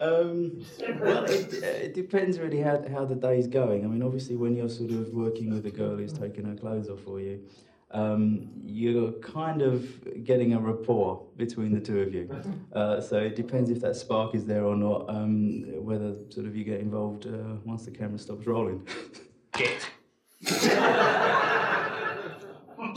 [0.00, 0.64] Um,
[1.00, 3.84] well, it, it depends really how, how the day's going.
[3.84, 6.88] I mean, obviously, when you're sort of working with a girl who's taking her clothes
[6.88, 7.44] off for you,
[7.90, 12.28] um, you're kind of getting a rapport between the two of you.
[12.70, 16.54] Uh, so it depends if that spark is there or not, um, whether sort of
[16.54, 18.86] you get involved uh, once the camera stops rolling.
[19.52, 19.88] Get.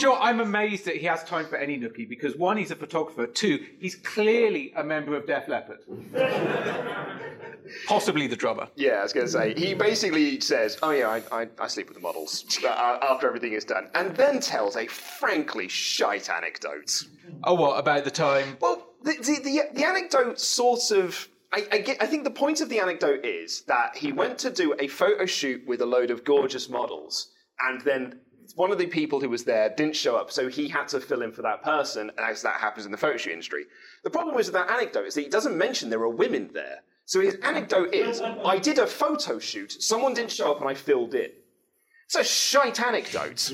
[0.01, 3.27] Joe, I'm amazed that he has time for any nookie because one, he's a photographer.
[3.27, 5.77] Two, he's clearly a member of Def Leppard.
[7.85, 8.67] Possibly the drummer.
[8.75, 11.87] Yeah, I was going to say, he basically says, Oh, yeah, I, I, I sleep
[11.87, 17.03] with the models uh, after everything is done, and then tells a frankly shite anecdote.
[17.43, 18.57] Oh, what, about the time?
[18.59, 21.29] Well, the, the, the, the anecdote sort of.
[21.53, 24.49] I, I, get, I think the point of the anecdote is that he went to
[24.49, 27.29] do a photo shoot with a load of gorgeous models,
[27.59, 28.19] and then
[28.55, 31.21] one of the people who was there didn't show up, so he had to fill
[31.21, 33.65] in for that person, as that happens in the photo shoot industry.
[34.03, 36.79] The problem is with that anecdote is that he doesn't mention there are women there.
[37.05, 40.73] So his anecdote is, I did a photo shoot, someone didn't show up, and I
[40.73, 41.29] filled in.
[42.05, 43.53] It's a shite anecdote.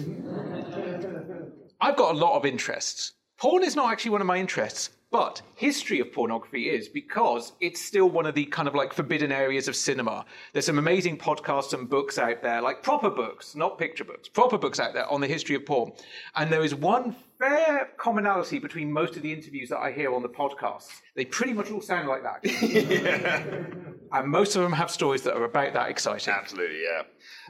[1.79, 3.13] I've got a lot of interests.
[3.37, 7.81] Porn is not actually one of my interests, but history of pornography is because it's
[7.81, 10.25] still one of the kind of like forbidden areas of cinema.
[10.53, 14.57] There's some amazing podcasts and books out there, like proper books, not picture books, proper
[14.57, 15.93] books out there on the history of porn.
[16.35, 20.23] And there is one fair commonality between most of the interviews that I hear on
[20.23, 20.89] the podcasts.
[21.15, 23.83] They pretty much all sound like that.
[24.11, 26.33] And most of them have stories that are about that exciting.
[26.33, 27.01] Absolutely, yeah.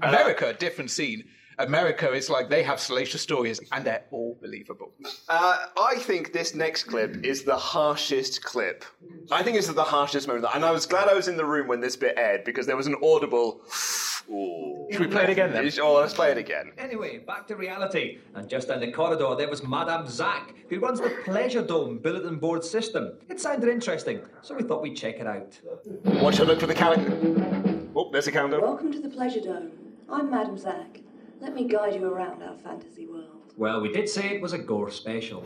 [0.02, 1.26] America, different scene.
[1.60, 4.92] America is like they have salacious stories and they're all believable.
[5.28, 8.86] Uh, I think this next clip is the harshest clip.
[9.32, 10.46] I think this is the harshest moment.
[10.54, 12.78] And I was glad I was in the room when this bit aired because there
[12.78, 13.62] was an audible.
[14.30, 14.88] Ooh.
[14.92, 15.72] Should we play it again then?
[15.82, 16.74] Oh, let's play it again.
[16.78, 18.20] Anyway, back to reality.
[18.36, 22.38] And just down the corridor, there was Madame Zack, who runs the Pleasure Dome bulletin
[22.38, 23.14] board system.
[23.30, 25.58] It sounded interesting, so we thought we'd check it out.
[26.22, 27.90] Watch her look for the calendar.
[27.96, 28.60] Oh, there's a calendar.
[28.60, 29.72] Welcome to the Pleasure Dome.
[30.10, 31.00] I'm Madame Zack.
[31.40, 33.54] Let me guide you around our fantasy world.
[33.58, 35.42] Well, we did say it was a gore special.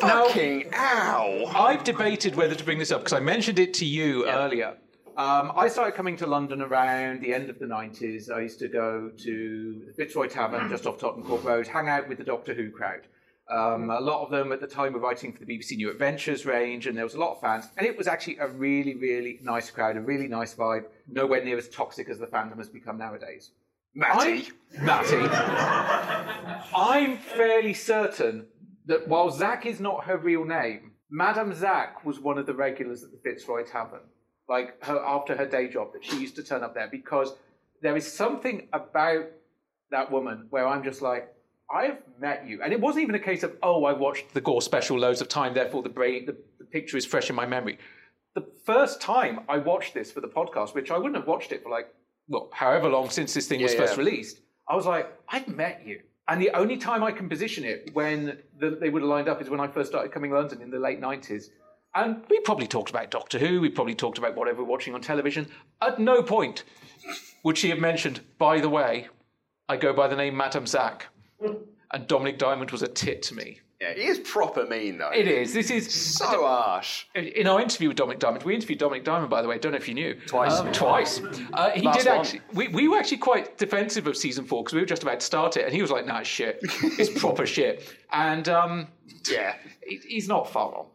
[0.00, 1.44] Fucking ow!
[1.56, 4.76] I've debated whether to bring this up because I mentioned it to you earlier.
[5.16, 8.30] Um, I started coming to London around the end of the 90s.
[8.30, 12.08] I used to go to the Fitzroy Tavern just off Tottenham Court Road, hang out
[12.08, 13.08] with the Doctor Who crowd.
[13.50, 16.46] Um, a lot of them at the time were writing for the BBC New Adventures
[16.46, 17.64] range, and there was a lot of fans.
[17.76, 21.56] And it was actually a really, really nice crowd, a really nice vibe, nowhere near
[21.56, 23.50] as toxic as the fandom has become nowadays.
[23.94, 24.48] Matty.
[24.78, 25.16] I'm, Matty.
[26.76, 28.46] I'm fairly certain
[28.86, 33.02] that while Zack is not her real name, Madame Zack was one of the regulars
[33.02, 34.02] at the Fitzroy Tavern.
[34.48, 37.34] Like her after her day job, that she used to turn up there because
[37.82, 39.26] there is something about
[39.90, 41.34] that woman where I'm just like,
[41.70, 42.62] I've met you.
[42.62, 45.28] And it wasn't even a case of, oh, I watched the Gore special loads of
[45.28, 47.78] time, therefore the, brain, the, the picture is fresh in my memory.
[48.38, 51.60] The first time I watched this for the podcast, which I wouldn't have watched it
[51.60, 51.92] for like,
[52.28, 54.38] well, however long since this thing was Yeah, first released,
[54.68, 56.02] I was like, I've met you.
[56.28, 59.42] And the only time I can position it when the, they would have lined up
[59.42, 61.46] is when I first started coming to London in the late 90s.
[61.96, 65.00] And we probably talked about Doctor Who, we probably talked about whatever we're watching on
[65.00, 65.48] television.
[65.82, 66.62] At no point
[67.42, 69.08] would she have mentioned, by the way,
[69.68, 71.06] I go by the name Madame Zack.
[71.40, 73.58] And Dominik Diamond was a tit to me.
[73.80, 75.10] Yeah, he is proper mean though.
[75.10, 75.54] It is.
[75.54, 77.04] This is so harsh.
[77.14, 79.56] In our interview with Dominik Diamond, we interviewed Dominik Diamond, by the way.
[79.58, 80.14] Don't know if you knew.
[80.26, 80.52] Twice.
[80.58, 81.20] Um, twice.
[81.52, 82.18] Uh, he Last did one.
[82.18, 82.40] actually.
[82.54, 85.26] We, we were actually quite defensive of season four because we were just about to
[85.26, 86.58] start it, and he was like, "Nah, it's shit.
[86.62, 88.88] It's proper shit." And um,
[89.30, 89.54] yeah,
[89.86, 90.86] he- he's not far wrong.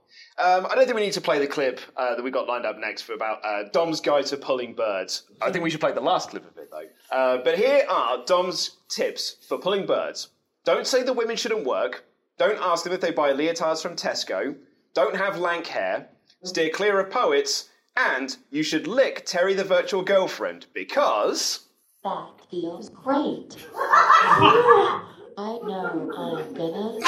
[0.44, 2.66] Um, I don't think we need to play the clip uh, that we got lined
[2.66, 5.24] up next for about uh, Dom's guide to pulling birds.
[5.42, 7.16] I think we should play the last clip of it though.
[7.16, 10.30] Uh, but here are Dom's tips for pulling birds.
[10.66, 12.04] Don't say the women shouldn't work.
[12.38, 14.56] Don't ask them if they buy leotards from Tesco.
[14.94, 16.10] Don't have lank hair.
[16.44, 17.70] Steer clear of poets.
[17.96, 21.68] And you should lick Terry the virtual girlfriend because.
[22.04, 23.56] That feels great.
[23.76, 27.00] I know I'm gonna.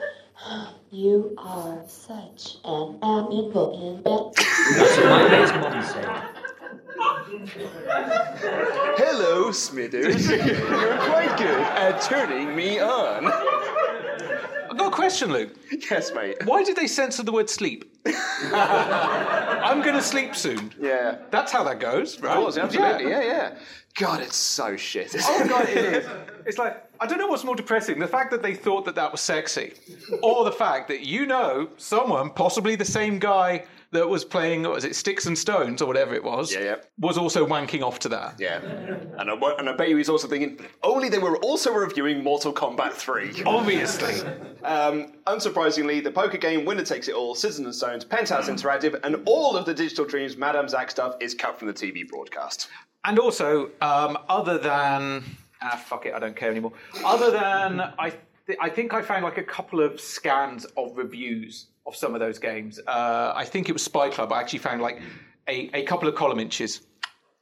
[0.92, 4.32] You are such an amiable in bed.
[4.34, 6.39] That's what my mate's mum said.
[8.96, 10.28] Hello, Smithers.
[10.30, 13.26] You're quite good at turning me on.
[13.26, 15.54] I've got a question, Luke.
[15.90, 16.44] Yes, mate.
[16.44, 17.96] Why did they censor the word sleep?
[18.06, 20.72] I'm going to sleep soon.
[20.80, 21.18] Yeah.
[21.30, 22.36] That's how that goes, right?
[22.36, 23.08] Of course, absolutely.
[23.10, 23.54] Yeah, yeah.
[23.94, 25.14] God, it's so shit.
[25.18, 26.06] Oh god, it is.
[26.46, 29.12] It's like I don't know what's more depressing: the fact that they thought that that
[29.12, 29.74] was sexy,
[30.22, 34.72] or the fact that you know someone, possibly the same guy that was playing, what
[34.72, 36.74] was it, Sticks and Stones or whatever it was, Yeah, yeah.
[36.98, 38.36] was also wanking off to that.
[38.38, 38.58] Yeah.
[39.18, 42.52] And I, and I bet you he's also thinking, only they were also reviewing Mortal
[42.52, 43.42] Kombat 3.
[43.46, 44.20] Obviously.
[44.62, 49.16] Um, unsurprisingly, the poker game Winner Takes It All, Scissors and Stones, Penthouse Interactive, and
[49.24, 52.68] all of the Digital Dreams Madame Zack stuff is cut from the TV broadcast.
[53.04, 55.24] And also, um, other than
[55.62, 56.72] ah, fuck it, I don't care anymore.
[57.04, 58.12] Other than I,
[58.46, 62.20] th- I think I found like a couple of scans of reviews of some of
[62.20, 62.80] those games.
[62.86, 64.32] Uh, I think it was Spy Club.
[64.32, 65.00] I actually found like
[65.48, 66.82] a, a couple of column inches.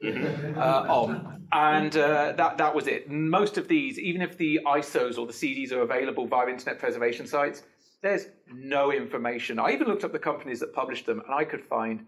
[0.05, 3.11] uh, on, and uh, that that was it.
[3.11, 7.27] Most of these, even if the ISOs or the CDs are available via internet preservation
[7.27, 7.65] sites,
[8.01, 9.59] there's no information.
[9.59, 12.07] I even looked up the companies that published them, and I could find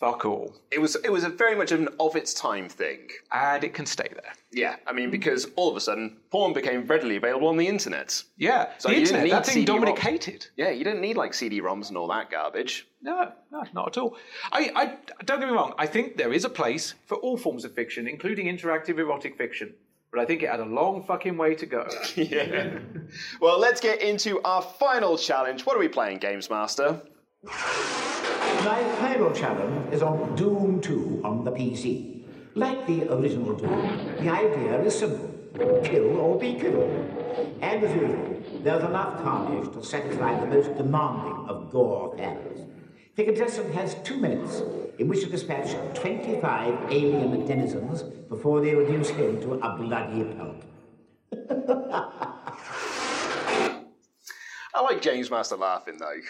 [0.00, 0.54] Oh, fuck all.
[0.70, 3.08] It was it was a very much an of its time thing.
[3.32, 4.32] And it can stay there.
[4.52, 8.22] Yeah, I mean, because all of a sudden, porn became readily available on the internet.
[8.36, 9.80] Yeah, So the you didn't internet, need that thing CD-ROM.
[10.56, 12.86] Yeah, you didn't need like CD-ROMs and all that garbage.
[13.02, 14.16] No, no, not at all.
[14.50, 15.74] I, I don't get me wrong.
[15.78, 19.74] I think there is a place for all forms of fiction, including interactive erotic fiction.
[20.10, 21.86] But I think it had a long fucking way to go.
[22.16, 22.78] yeah.
[23.40, 25.66] Well, let's get into our final challenge.
[25.66, 27.02] What are we playing, Games Master?
[27.48, 32.22] My final challenge is on Doom 2 on the PC.
[32.54, 35.30] Like the original Doom, the idea is simple.
[35.82, 36.90] Kill or be killed.
[37.60, 42.66] And as usual, there's enough carnage to satisfy the most demanding of gore fans.
[43.16, 44.62] The contestant has two minutes
[44.98, 50.64] in which to dispatch 25 alien denizens before they reduce him to a bloody pulp.
[54.74, 56.20] I like Games Master laughing though.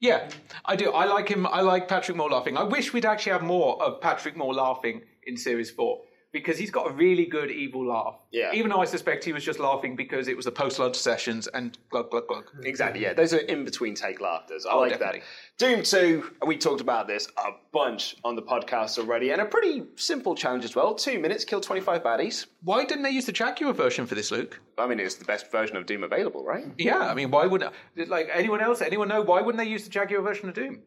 [0.00, 0.28] Yeah,
[0.64, 0.92] I do.
[0.92, 1.46] I like him.
[1.46, 2.56] I like Patrick Moore laughing.
[2.56, 6.00] I wish we'd actually have more of Patrick Moore laughing in Series 4
[6.32, 8.16] because he's got a really good evil laugh.
[8.30, 8.50] Yeah.
[8.52, 11.46] Even though I suspect he was just laughing because it was the post lunch sessions
[11.48, 12.44] and glug, glug, glug.
[12.64, 13.14] Exactly, yeah.
[13.14, 14.66] Those are in between take laughters.
[14.66, 15.20] I Oh, like definitely.
[15.58, 15.66] that.
[15.66, 19.84] Doom 2, we talked about this a bunch on the podcast already, and a pretty
[19.96, 20.94] simple challenge as well.
[20.94, 22.46] Two minutes, kill 25 baddies.
[22.62, 24.60] Why didn't they use the Jaguar version for this, Luke?
[24.76, 26.66] I mean, it's the best version of Doom available, right?
[26.76, 27.64] Yeah, I mean, why would
[28.06, 28.82] like anyone else?
[28.82, 30.80] Anyone know why wouldn't they use the Jaguar version of Doom?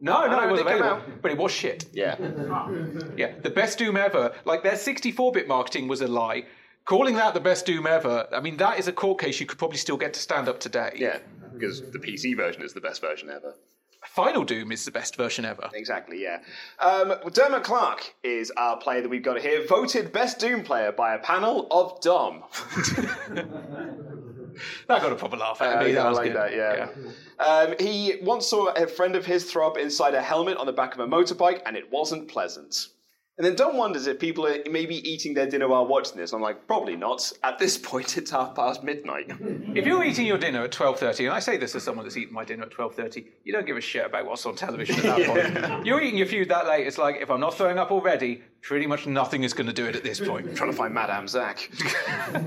[0.00, 1.86] No, no, it was it did available, but it was shit.
[1.92, 2.16] Yeah.
[3.16, 4.32] Yeah, the best Doom ever.
[4.44, 6.44] Like their 64-bit marketing was a lie.
[6.84, 9.58] Calling that the best Doom ever, I mean, that is a court case you could
[9.58, 10.92] probably still get to stand up today.
[10.96, 11.18] Yeah,
[11.52, 13.54] because the PC version is the best version ever.
[14.06, 15.68] Final Doom is the best version ever.
[15.74, 16.38] Exactly, yeah.
[16.78, 21.14] Um, Dermot Clark is our player that we've got here, voted best Doom player by
[21.14, 22.44] a panel of Dom.
[24.88, 25.92] That got a proper laugh out Uh, of me.
[25.92, 26.36] yeah, that I was like good.
[26.36, 26.88] that, yeah.
[27.44, 30.72] Um, he once saw a friend of his throw up inside a helmet on the
[30.72, 32.88] back of a motorbike, and it wasn't pleasant.
[33.38, 36.32] And then Dom wonders if people are maybe eating their dinner while watching this.
[36.32, 37.32] I'm like, probably not.
[37.44, 39.30] At this point, it's half past midnight.
[39.76, 42.34] If you're eating your dinner at 12.30, and I say this as someone that's eaten
[42.34, 45.26] my dinner at 12.30, you don't give a shit about what's on television at that
[45.70, 45.86] point.
[45.86, 48.88] You're eating your food that late, it's like, if I'm not throwing up already, pretty
[48.88, 50.48] much nothing is going to do it at this point.
[50.48, 51.70] I'm trying to find Madame Zack.
[52.34, 52.44] and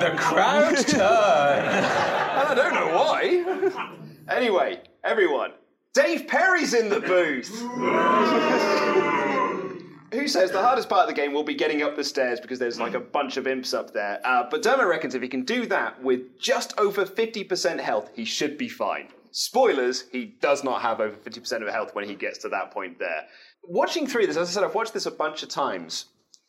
[0.00, 1.64] the crowd turn.
[1.66, 4.00] and I don't know why.
[4.34, 5.50] Anyway, everyone,
[5.92, 7.48] Dave Perry's in the booth.
[10.12, 12.58] Who says the hardest part of the game will be getting up the stairs because
[12.58, 14.20] there's like a bunch of imps up there.
[14.24, 18.24] Uh, but Dermot reckons if he can do that with just over 50% health, he
[18.24, 19.08] should be fine.
[19.32, 22.98] Spoilers, he does not have over 50% of health when he gets to that point
[22.98, 23.26] there.
[23.64, 26.06] Watching through this, as I said, I've watched this a bunch of times.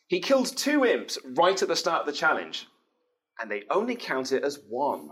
[0.08, 2.66] He kills two imps right at the start of the challenge,
[3.40, 5.10] and they only count it as one.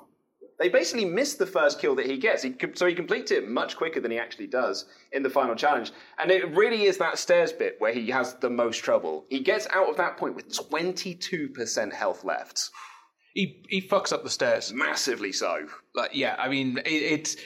[0.61, 3.79] They basically miss the first kill that he gets, he, so he completes it much
[3.79, 5.91] quicker than he actually does in the final challenge.
[6.19, 9.25] And it really is that stairs bit where he has the most trouble.
[9.31, 12.71] He gets out of that point with 22% health left.
[13.33, 15.33] He he fucks up the stairs massively.
[15.33, 17.37] So, like, yeah, I mean, it, it's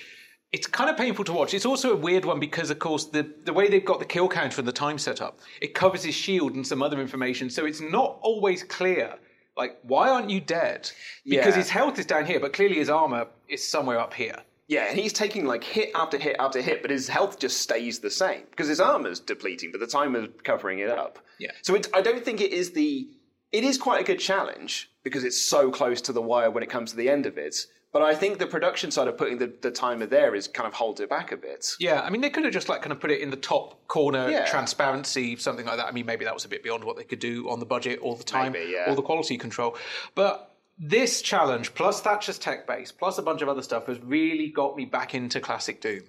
[0.51, 1.55] it's kind of painful to watch.
[1.55, 4.29] It's also a weird one because, of course, the the way they've got the kill
[4.29, 7.65] counter and the time set up, it covers his shield and some other information, so
[7.65, 9.15] it's not always clear.
[9.57, 10.91] Like, why aren't you dead?
[11.25, 11.57] Because Yeah.
[11.57, 14.37] his health is down here, but clearly his armor is somewhere up here.
[14.67, 17.99] Yeah, and he's taking like hit after hit after hit, but his health just stays
[18.01, 21.19] the same because his armor's depleting, but the timer's covering it up.
[21.39, 21.51] Yeah.
[21.63, 23.07] So it, I don't think it is the.
[23.53, 26.71] It is quite a good challenge because it's so close to the wire when it
[26.71, 27.55] comes to the end of it.
[27.95, 30.75] But I think the production side of putting the, the timer there is kind of
[30.75, 31.65] holds it back a bit.
[31.79, 33.87] Yeah, I mean, they could have just like kind of put it in the top
[33.87, 34.47] corner, Yeah.
[34.47, 35.87] transparency, something like that.
[35.87, 38.01] I mean, maybe that was a bit beyond what they could do on the budget
[38.01, 38.87] all the time, Maybe, yeah.
[38.89, 39.77] all the quality control.
[40.17, 44.49] But this challenge, plus Thatcher's tech base, plus a bunch of other stuff, has really
[44.49, 46.03] got me back into classic Doom.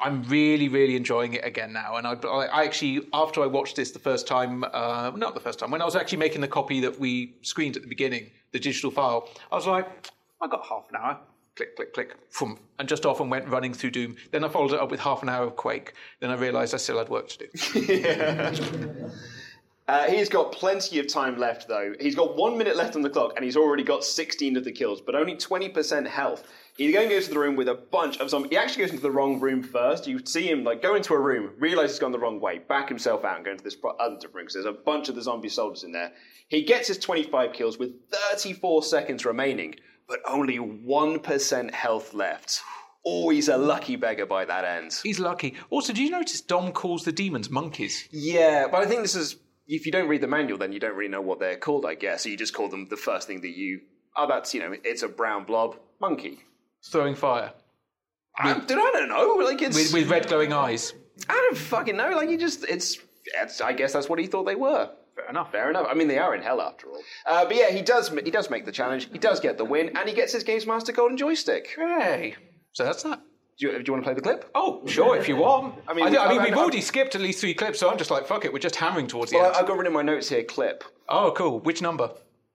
[0.00, 1.96] I'm really, really enjoying it again now.
[1.96, 5.58] And I, I actually, after I watched this the first time, uh, not the first
[5.58, 8.60] time, when I was actually making the copy that we screened at the beginning, the
[8.60, 9.88] digital file, I was like,
[10.44, 11.18] I got half an hour.
[11.56, 14.16] Click, click, click, boom, and just off and went running through Doom.
[14.30, 15.94] Then I followed it up with half an hour of Quake.
[16.20, 19.10] Then I realised I still had work to do.
[19.86, 21.92] Uh, he's got plenty of time left, though.
[22.00, 24.72] He's got one minute left on the clock, and he's already got 16 of the
[24.72, 26.48] kills, but only 20% health.
[26.78, 28.50] He's going to the room with a bunch of zombies.
[28.50, 30.06] He actually goes into the wrong room first.
[30.06, 32.88] You see him like go into a room, realize he's gone the wrong way, back
[32.88, 35.22] himself out, and go into this pro- other room because there's a bunch of the
[35.22, 36.12] zombie soldiers in there.
[36.48, 39.74] He gets his 25 kills with 34 seconds remaining,
[40.08, 42.60] but only 1% health left.
[43.06, 44.98] Oh, he's a lucky beggar by that end.
[45.02, 45.54] He's lucky.
[45.70, 48.08] Also, do you notice Dom calls the demons monkeys?
[48.10, 49.36] Yeah, but I think this is
[49.66, 51.94] if you don't read the manual, then you don't really know what they're called, I
[51.94, 52.22] guess.
[52.22, 53.80] So you just call them the first thing that you.
[54.16, 56.38] Oh, that's you know, it's a brown blob monkey.
[56.90, 57.52] Throwing fire.
[58.36, 59.44] I, dude, I don't know.
[59.44, 60.92] Like it's With, with red glowing eyes.
[61.28, 62.10] I don't fucking know.
[62.10, 62.98] Like you just it's.
[63.42, 64.90] it's I guess that's what he thought they were.
[65.24, 65.52] Fair enough.
[65.52, 65.86] Fair enough.
[65.90, 67.00] I mean, they are in hell after all.
[67.26, 68.08] Uh, but yeah, he does.
[68.10, 69.08] He does make the challenge.
[69.10, 71.68] He does get the win, and he gets his Games Master Golden Joystick.
[71.76, 72.34] Hey,
[72.72, 73.20] so that's that.
[73.58, 74.50] Do you, do you want to play the clip?
[74.56, 75.76] Oh, sure, if you want.
[75.88, 77.88] I I mean, mean, I, I- mean we've already skipped at least three clips, so
[77.88, 79.56] I'm just like, fuck it, we're just hammering towards the Well, end.
[79.56, 80.82] I, I've got written in my notes here clip.
[81.08, 81.60] Oh, cool.
[81.60, 82.10] Which number?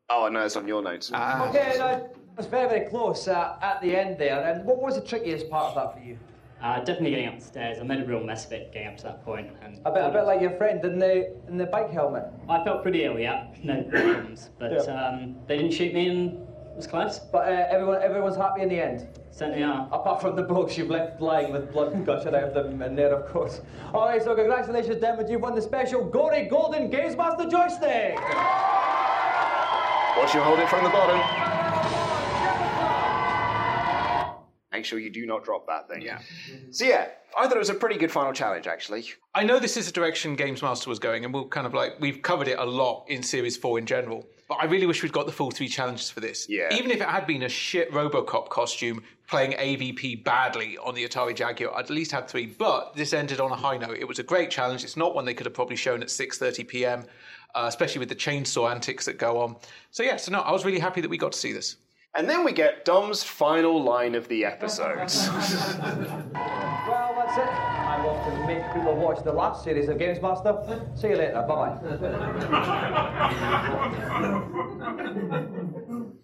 [0.09, 1.09] Oh no, it's on your notes.
[1.11, 4.43] Okay, now, that's very, very close uh, at the end there.
[4.43, 6.17] And what was the trickiest part of that for you?
[6.61, 7.77] Uh, definitely getting up the stairs.
[7.79, 9.49] I made a real mess of it getting up to that point.
[9.63, 12.25] And A bit, a bit like your friend in the in the bike helmet.
[12.49, 14.49] I felt pretty ill, yeah, no problems.
[14.59, 14.79] But Yeah.
[15.07, 17.19] um, they didn't shoot me and it was close.
[17.19, 19.07] But uh, everyone, everyone's happy in the end.
[19.31, 19.87] Certainly are.
[19.93, 23.13] Apart from the blokes you've left lying with blood gushing out of them in there,
[23.15, 23.61] of course.
[23.93, 25.25] All right, so congratulations, Denver.
[25.29, 28.15] You've won the special Gory Golden Games Master joystick.
[30.17, 31.48] Watch you hold it from the bottom.
[34.79, 36.01] Make sure you do not drop that thing.
[36.01, 36.21] Yeah.
[36.71, 39.03] So yeah, I thought it was a pretty good final challenge, actually.
[39.35, 41.99] I know this is the direction Games Master was going, and we'll kind of like
[41.99, 44.25] we've covered it a lot in Series Four in general.
[44.47, 46.47] But I really wish we'd got the full three challenges for this.
[46.47, 46.73] Yeah.
[46.73, 51.35] Even if it had been a shit RoboCop costume playing AVP badly on the Atari
[51.35, 52.45] Jaguar, I'd at least had three.
[52.45, 53.97] But this ended on a high note.
[53.97, 54.85] It was a great challenge.
[54.85, 57.05] It's not one they could have probably shown at 6:30 p.m.,
[57.53, 59.57] uh, especially with the chainsaw antics that go on.
[59.91, 61.75] So yeah, so no, I was really happy that we got to see this.
[62.15, 65.09] And then we get Dom's final line of the episode.
[66.89, 67.43] Well, that's it.
[67.43, 70.57] I'm off to make people watch the last series of Games Master.
[70.95, 71.45] See you later.
[71.47, 71.77] Bye bye.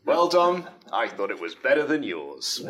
[0.06, 2.66] well, Dom, I thought it was better than yours.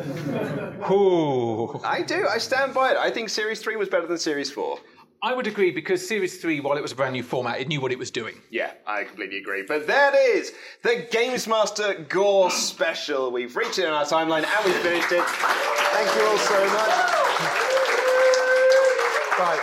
[0.90, 1.80] Ooh.
[1.84, 2.26] I do.
[2.28, 2.96] I stand by it.
[2.98, 4.78] I think Series 3 was better than Series 4.
[5.22, 7.80] I would agree because Series 3, while it was a brand new format, it knew
[7.80, 8.34] what it was doing.
[8.50, 9.64] Yeah, I completely agree.
[9.66, 10.52] But there it is,
[10.82, 13.32] the Games Master Gore special.
[13.32, 15.24] We've reached it in our timeline and we've finished it.
[15.24, 16.90] Thank you all so much.
[19.38, 19.60] Right,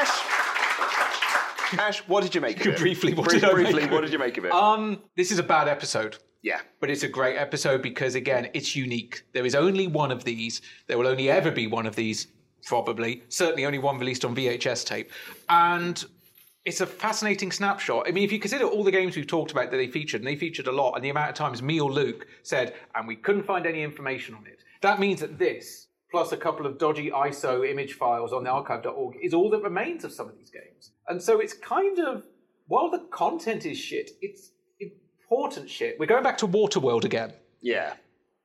[0.00, 1.78] Ash.
[1.78, 2.78] Ash, what did you make of it?
[2.80, 4.52] Briefly, what Brief- did briefly, what did you make of it?
[4.52, 6.16] Um, this is a bad episode.
[6.42, 6.60] Yeah.
[6.80, 9.22] But it's a great episode because, again, it's unique.
[9.34, 10.62] There is only one of these.
[10.86, 12.28] There will only ever be one of these,
[12.66, 13.22] probably.
[13.28, 15.10] Certainly only one released on VHS tape.
[15.48, 16.04] And
[16.64, 18.06] it's a fascinating snapshot.
[18.06, 20.28] I mean, if you consider all the games we've talked about that they featured, and
[20.28, 23.16] they featured a lot, and the amount of times me or Luke said, and we
[23.16, 27.10] couldn't find any information on it, that means that this, plus a couple of dodgy
[27.10, 30.92] ISO image files on the archive.org, is all that remains of some of these games.
[31.08, 32.24] And so it's kind of,
[32.66, 35.96] while the content is shit, it's important shit.
[35.98, 37.32] We're going back to Waterworld again.
[37.62, 37.94] Yeah.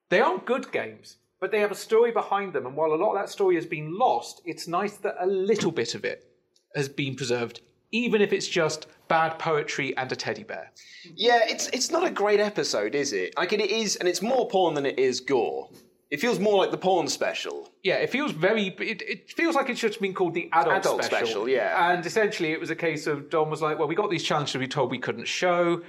[0.09, 2.65] They aren't good games, but they have a story behind them.
[2.65, 5.71] And while a lot of that story has been lost, it's nice that a little
[5.71, 6.25] bit of it
[6.73, 7.61] has been preserved,
[7.91, 10.71] even if it's just bad poetry and a teddy bear.
[11.15, 13.37] Yeah, it's it's not a great episode, is it?
[13.37, 15.69] Like it is, and it's more porn than it is gore.
[16.09, 17.69] It feels more like the porn special.
[17.83, 18.69] Yeah, it feels very.
[18.79, 21.91] It, it feels like it should have been called the adult, Adult special, yeah.
[21.91, 24.55] And essentially, it was a case of Dom was like, "Well, we got these challenges
[24.55, 25.83] we told we couldn't show."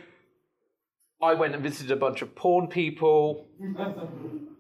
[1.23, 3.47] I went and visited a bunch of porn people.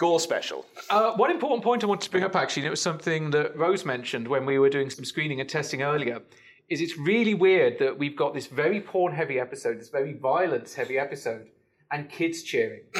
[0.00, 0.64] Gore special.
[0.88, 3.54] Uh, one important point I wanted to bring up, actually, and it was something that
[3.54, 6.22] Rose mentioned when we were doing some screening and testing earlier,
[6.70, 11.48] is it's really weird that we've got this very porn-heavy episode, this very violence-heavy episode,
[11.92, 12.80] and kids cheering.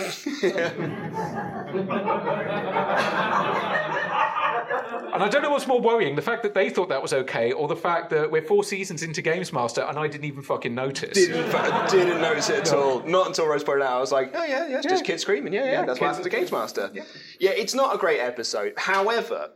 [4.71, 7.53] And I don't know what's more worrying, the fact that they thought that was okay,
[7.53, 10.75] or the fact that we're four seasons into Games Master and I didn't even fucking
[10.75, 11.15] notice.
[11.15, 11.51] Didn't,
[11.91, 12.83] didn't notice it at No.
[12.83, 13.01] all.
[13.01, 13.93] Not until Rose pointed out.
[13.97, 15.53] I was like, oh yeah, yeah, it's just kids screaming.
[15.53, 16.91] Yeah, yeah, Yeah, that's what kids- happens to Games Master.
[16.93, 17.51] Yeah.
[17.51, 18.75] it's not a great episode.
[18.77, 19.51] However,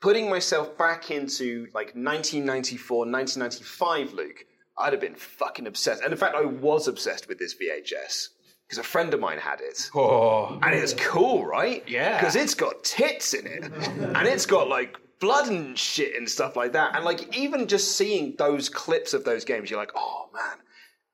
[0.00, 4.44] putting myself back into like 1994, 1995 Luke,
[4.78, 6.02] I'd have been fucking obsessed.
[6.02, 8.28] And in fact, I was obsessed with this VHS.
[8.66, 9.90] Because a friend of mine had it.
[9.94, 10.58] Oh.
[10.62, 11.84] And it's cool, right?
[11.88, 12.18] Yeah.
[12.18, 13.64] Because it's got tits in it.
[13.64, 16.96] and it's got like blood and shit and stuff like that.
[16.96, 20.58] And like even just seeing those clips of those games, you're like, oh man,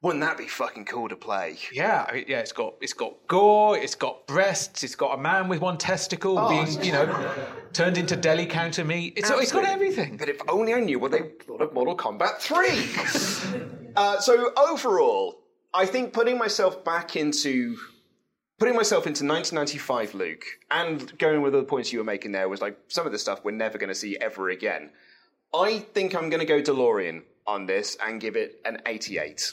[0.01, 1.59] wouldn't that be fucking cool to play?
[1.73, 5.47] Yeah, I- yeah, it's got it's got gore, it's got breasts, it's got a man
[5.49, 7.35] with one testicle Oh, being, you know,
[7.75, 9.13] turned into deli counter meat.
[9.17, 10.17] It's, it's got everything.
[10.17, 13.93] But if only I knew what they thought of Mortal Kombat 3.
[13.97, 15.42] uh, so overall,
[15.75, 17.77] I think putting myself back into
[18.59, 22.61] putting myself into 1995 Luke and going with the points you were making there was
[22.61, 24.91] like some of the stuff we're never going to see ever again.
[25.55, 29.53] I think I'm going to go DeLorean on this and give it an 88.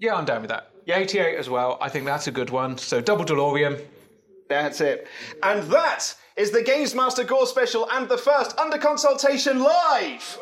[0.00, 0.70] Yeah, I'm down with that.
[0.86, 1.78] Yeah, 88 as well.
[1.80, 2.78] I think that's a good one.
[2.78, 3.84] So double DeLorean.
[4.48, 5.06] That's it.
[5.42, 10.38] And that is the Games Master Gore special and the first Under Consultation Live!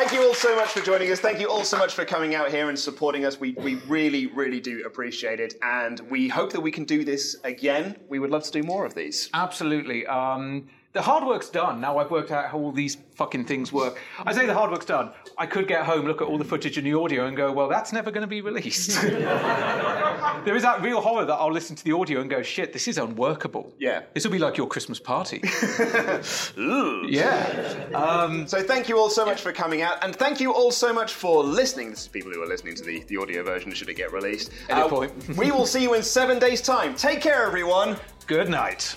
[0.00, 1.20] Thank you all so much for joining us.
[1.20, 3.38] Thank you all so much for coming out here and supporting us.
[3.38, 5.56] We, we really, really do appreciate it.
[5.60, 7.98] And we hope that we can do this again.
[8.08, 9.28] We would love to do more of these.
[9.34, 10.06] Absolutely.
[10.06, 11.80] Um, the hard work's done.
[11.80, 14.00] Now I've worked out how all these fucking things work.
[14.26, 15.12] I say the hard work's done.
[15.38, 17.68] I could get home, look at all the footage and the audio, and go, well,
[17.68, 19.00] that's never going to be released.
[19.02, 22.88] there is that real horror that I'll listen to the audio and go, shit, this
[22.88, 23.72] is unworkable.
[23.78, 24.02] Yeah.
[24.14, 25.42] This will be like your Christmas party.
[26.58, 27.06] Ooh.
[27.08, 27.86] Yeah.
[27.94, 30.92] Um, so thank you all so much for coming out, and thank you all so
[30.92, 31.90] much for listening.
[31.90, 34.50] This is people who are listening to the, the audio version should it get released.
[34.68, 35.36] Uh, Edit point.
[35.36, 36.96] we will see you in seven days' time.
[36.96, 37.96] Take care, everyone.
[38.26, 38.96] Good night.